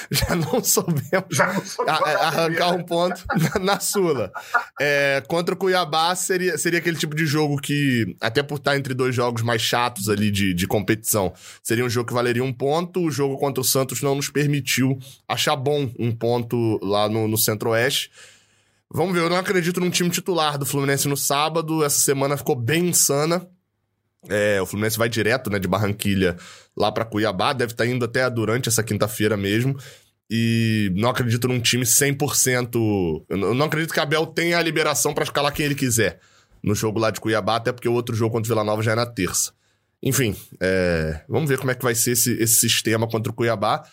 já 0.09 0.35
não 0.35 0.63
soubemos 0.63 1.25
Já 1.35 1.51
não 1.51 1.61
a- 1.89 2.27
arrancar 2.27 2.71
um 2.73 2.81
ponto 2.83 3.21
na, 3.55 3.59
na 3.73 3.79
Sula. 3.81 4.31
É, 4.79 5.21
contra 5.27 5.53
o 5.53 5.57
Cuiabá 5.57 6.15
seria, 6.15 6.57
seria 6.57 6.79
aquele 6.79 6.95
tipo 6.95 7.13
de 7.13 7.25
jogo 7.25 7.57
que, 7.59 8.15
até 8.21 8.41
por 8.41 8.55
estar 8.55 8.77
entre 8.77 8.93
dois 8.93 9.13
jogos 9.13 9.41
mais 9.41 9.61
chatos 9.61 10.07
ali 10.07 10.31
de, 10.31 10.53
de 10.53 10.65
competição, 10.65 11.33
seria 11.61 11.83
um 11.83 11.89
jogo 11.89 12.07
que 12.07 12.13
valeria 12.13 12.43
um 12.43 12.53
ponto. 12.53 13.01
O 13.01 13.11
jogo 13.11 13.37
contra 13.37 13.59
o 13.59 13.65
Santos 13.65 14.01
não 14.01 14.15
nos 14.15 14.29
permitiu 14.29 14.97
achar 15.27 15.57
bom 15.57 15.91
um 15.99 16.09
ponto 16.13 16.79
lá 16.81 17.09
no, 17.09 17.27
no 17.27 17.37
Centro-Oeste. 17.37 18.11
Vamos 18.89 19.13
ver, 19.13 19.23
eu 19.23 19.29
não 19.29 19.37
acredito 19.37 19.81
num 19.81 19.89
time 19.89 20.09
titular 20.09 20.57
do 20.57 20.65
Fluminense 20.65 21.05
no 21.09 21.17
sábado. 21.17 21.83
Essa 21.83 21.99
semana 21.99 22.37
ficou 22.37 22.55
bem 22.55 22.87
insana. 22.87 23.45
É, 24.29 24.61
o 24.61 24.65
Fluminense 24.65 24.97
vai 24.97 25.09
direto, 25.09 25.49
né, 25.49 25.59
de 25.59 25.67
Barranquilha 25.67 26.35
lá 26.75 26.91
pra 26.91 27.05
Cuiabá, 27.05 27.53
deve 27.53 27.73
estar 27.73 27.85
indo 27.85 28.05
até 28.05 28.29
durante 28.29 28.69
essa 28.69 28.83
quinta-feira 28.83 29.37
mesmo. 29.37 29.77
E 30.29 30.91
não 30.95 31.09
acredito 31.09 31.47
num 31.47 31.59
time 31.59 31.85
100%. 31.85 33.25
Eu 33.29 33.53
não 33.53 33.65
acredito 33.67 33.93
que 33.93 33.99
Abel 33.99 34.25
tenha 34.25 34.57
a 34.57 34.61
liberação 34.61 35.13
pra 35.13 35.23
escalar 35.23 35.53
quem 35.53 35.65
ele 35.65 35.75
quiser 35.75 36.19
no 36.63 36.73
jogo 36.73 36.99
lá 36.99 37.11
de 37.11 37.21
Cuiabá, 37.21 37.57
até 37.57 37.71
porque 37.71 37.87
o 37.87 37.93
outro 37.93 38.15
jogo 38.15 38.33
contra 38.33 38.51
o 38.51 38.55
Vila 38.55 38.63
Nova 38.63 38.81
já 38.81 38.93
é 38.93 38.95
na 38.95 39.05
terça. 39.05 39.53
Enfim, 40.01 40.35
é, 40.59 41.21
vamos 41.29 41.47
ver 41.47 41.59
como 41.59 41.69
é 41.69 41.75
que 41.75 41.83
vai 41.83 41.93
ser 41.93 42.11
esse, 42.11 42.33
esse 42.33 42.55
sistema 42.55 43.07
contra 43.07 43.31
o 43.31 43.35
Cuiabá. 43.35 43.83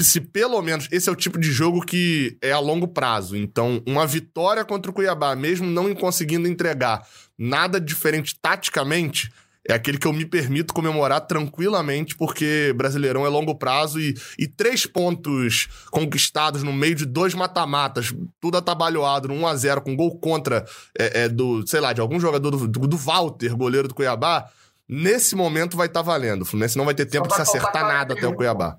Se 0.00 0.20
pelo 0.20 0.60
menos 0.62 0.88
esse 0.90 1.08
é 1.08 1.12
o 1.12 1.16
tipo 1.16 1.38
de 1.38 1.50
jogo 1.50 1.84
que 1.84 2.36
é 2.40 2.52
a 2.52 2.60
longo 2.60 2.86
prazo. 2.86 3.36
Então, 3.36 3.82
uma 3.86 4.06
vitória 4.06 4.64
contra 4.64 4.90
o 4.90 4.94
Cuiabá, 4.94 5.34
mesmo 5.34 5.66
não 5.66 5.92
conseguindo 5.94 6.46
entregar 6.48 7.06
nada 7.36 7.80
diferente 7.80 8.36
taticamente, 8.40 9.32
é 9.68 9.74
aquele 9.74 9.96
que 9.96 10.06
eu 10.06 10.12
me 10.12 10.26
permito 10.26 10.74
comemorar 10.74 11.20
tranquilamente, 11.20 12.16
porque 12.16 12.72
Brasileirão 12.76 13.24
é 13.24 13.28
longo 13.28 13.54
prazo 13.54 14.00
e, 14.00 14.14
e 14.38 14.46
três 14.48 14.86
pontos 14.86 15.68
conquistados 15.90 16.62
no 16.62 16.72
meio 16.72 16.94
de 16.94 17.06
dois 17.06 17.32
mata-matas, 17.32 18.12
tudo 18.40 18.56
atabalhoado, 18.56 19.28
no 19.28 19.34
1x0, 19.34 19.80
com 19.80 19.94
gol 19.94 20.18
contra 20.18 20.64
é, 20.98 21.22
é, 21.24 21.28
do, 21.28 21.66
sei 21.66 21.80
lá, 21.80 21.92
de 21.92 22.00
algum 22.00 22.18
jogador 22.18 22.50
do, 22.50 22.66
do, 22.66 22.86
do 22.88 22.96
Walter, 22.96 23.56
goleiro 23.56 23.86
do 23.86 23.94
Cuiabá, 23.94 24.48
nesse 24.88 25.36
momento 25.36 25.76
vai 25.76 25.86
estar 25.86 26.00
tá 26.00 26.06
valendo. 26.06 26.42
O 26.42 26.44
Fluminense 26.44 26.76
não 26.76 26.84
vai 26.84 26.94
ter 26.94 27.06
tempo 27.06 27.28
de 27.28 27.34
se 27.34 27.42
acertar 27.42 27.86
nada 27.86 28.14
até 28.14 28.26
o 28.26 28.34
Cuiabá. 28.34 28.78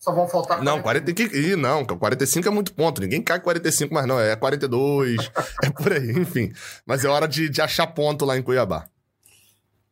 Só 0.00 0.12
vão 0.12 0.28
faltar. 0.28 0.62
Não, 0.62 0.80
40 0.80 1.12
que. 1.12 1.24
Ih, 1.24 1.56
não, 1.56 1.84
45 1.84 2.46
é 2.46 2.50
muito 2.50 2.72
ponto. 2.72 3.00
Ninguém 3.00 3.20
cai 3.20 3.40
45, 3.40 3.92
mas 3.92 4.06
não, 4.06 4.18
é 4.18 4.36
42, 4.36 5.30
é 5.62 5.70
por 5.70 5.92
aí, 5.92 6.12
enfim. 6.12 6.52
Mas 6.86 7.04
é 7.04 7.08
hora 7.08 7.26
de, 7.26 7.48
de 7.48 7.60
achar 7.60 7.86
ponto 7.88 8.24
lá 8.24 8.38
em 8.38 8.42
Cuiabá. 8.42 8.86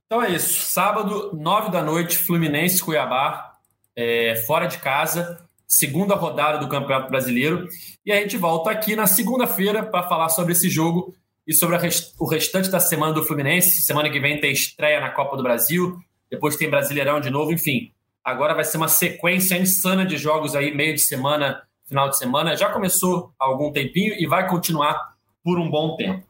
Então 0.06 0.22
é 0.22 0.30
isso. 0.30 0.62
Sábado, 0.66 1.32
9 1.34 1.70
da 1.70 1.82
noite, 1.82 2.16
Fluminense 2.16 2.80
Cuiabá, 2.80 3.54
é, 3.96 4.36
fora 4.46 4.66
de 4.66 4.78
casa, 4.78 5.44
segunda 5.66 6.14
rodada 6.14 6.58
do 6.58 6.68
Campeonato 6.68 7.10
Brasileiro. 7.10 7.68
E 8.04 8.12
a 8.12 8.16
gente 8.16 8.36
volta 8.36 8.70
aqui 8.70 8.94
na 8.94 9.08
segunda-feira 9.08 9.84
para 9.84 10.08
falar 10.08 10.28
sobre 10.28 10.52
esse 10.52 10.70
jogo 10.70 11.12
e 11.44 11.52
sobre 11.52 11.76
rest 11.76 12.14
o 12.20 12.26
restante 12.28 12.70
da 12.70 12.78
semana 12.78 13.12
do 13.12 13.24
Fluminense. 13.24 13.82
Semana 13.82 14.08
que 14.08 14.20
vem 14.20 14.40
tem 14.40 14.52
estreia 14.52 15.00
na 15.00 15.10
Copa 15.10 15.36
do 15.36 15.42
Brasil, 15.42 15.98
depois 16.30 16.56
tem 16.56 16.70
Brasileirão 16.70 17.20
de 17.20 17.30
novo, 17.30 17.52
enfim. 17.52 17.92
Agora 18.22 18.54
vai 18.54 18.64
ser 18.64 18.76
uma 18.76 18.88
sequência 18.88 19.56
insana 19.56 20.06
de 20.06 20.16
jogos 20.16 20.54
aí, 20.54 20.72
meio 20.74 20.94
de 20.94 21.00
semana, 21.00 21.62
final 21.88 22.08
de 22.08 22.16
semana. 22.16 22.56
Já 22.56 22.70
começou 22.70 23.32
há 23.38 23.44
algum 23.44 23.72
tempinho 23.72 24.14
e 24.14 24.26
vai 24.26 24.48
continuar 24.48 25.16
por 25.42 25.58
um 25.58 25.68
bom 25.68 25.96
tempo. 25.96 26.24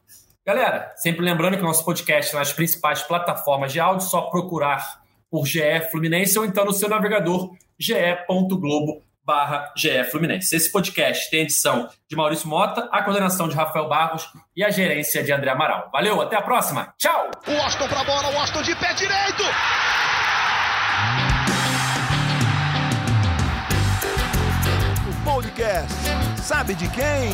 Galera, 0.47 0.93
sempre 0.95 1.25
lembrando 1.25 1.57
que 1.57 1.61
o 1.61 1.65
nosso 1.65 1.83
podcast 1.83 2.33
nas 2.33 2.53
principais 2.53 3.03
plataformas 3.03 3.73
de 3.73 3.81
áudio, 3.81 4.07
só 4.07 4.21
procurar 4.21 5.01
por 5.29 5.45
GE 5.45 5.89
Fluminense 5.91 6.39
ou 6.39 6.45
então 6.45 6.63
no 6.63 6.71
seu 6.71 6.87
navegador 6.87 7.53
ge.globo 7.77 9.03
barra 9.25 9.73
GE 9.75 10.05
Fluminense. 10.05 10.55
Esse 10.55 10.71
podcast 10.71 11.29
tem 11.29 11.41
edição 11.41 11.89
de 12.09 12.15
Maurício 12.15 12.47
Mota, 12.47 12.87
a 12.93 13.03
coordenação 13.03 13.49
de 13.49 13.57
Rafael 13.57 13.89
Barros 13.89 14.25
e 14.55 14.63
a 14.63 14.69
gerência 14.69 15.21
de 15.21 15.33
André 15.33 15.51
Amaral. 15.51 15.89
Valeu, 15.91 16.21
até 16.21 16.37
a 16.37 16.41
próxima. 16.41 16.93
Tchau! 16.97 17.29
O 17.45 17.51
Washington 17.51 17.89
pra 17.89 18.05
bola, 18.05 18.29
o 18.29 18.35
Washington 18.35 18.61
de 18.61 18.75
pé 18.77 18.93
direito! 18.93 19.43
O 25.09 25.25
podcast 25.25 25.93
sabe 26.41 26.73
de 26.73 26.87
quem? 26.87 27.33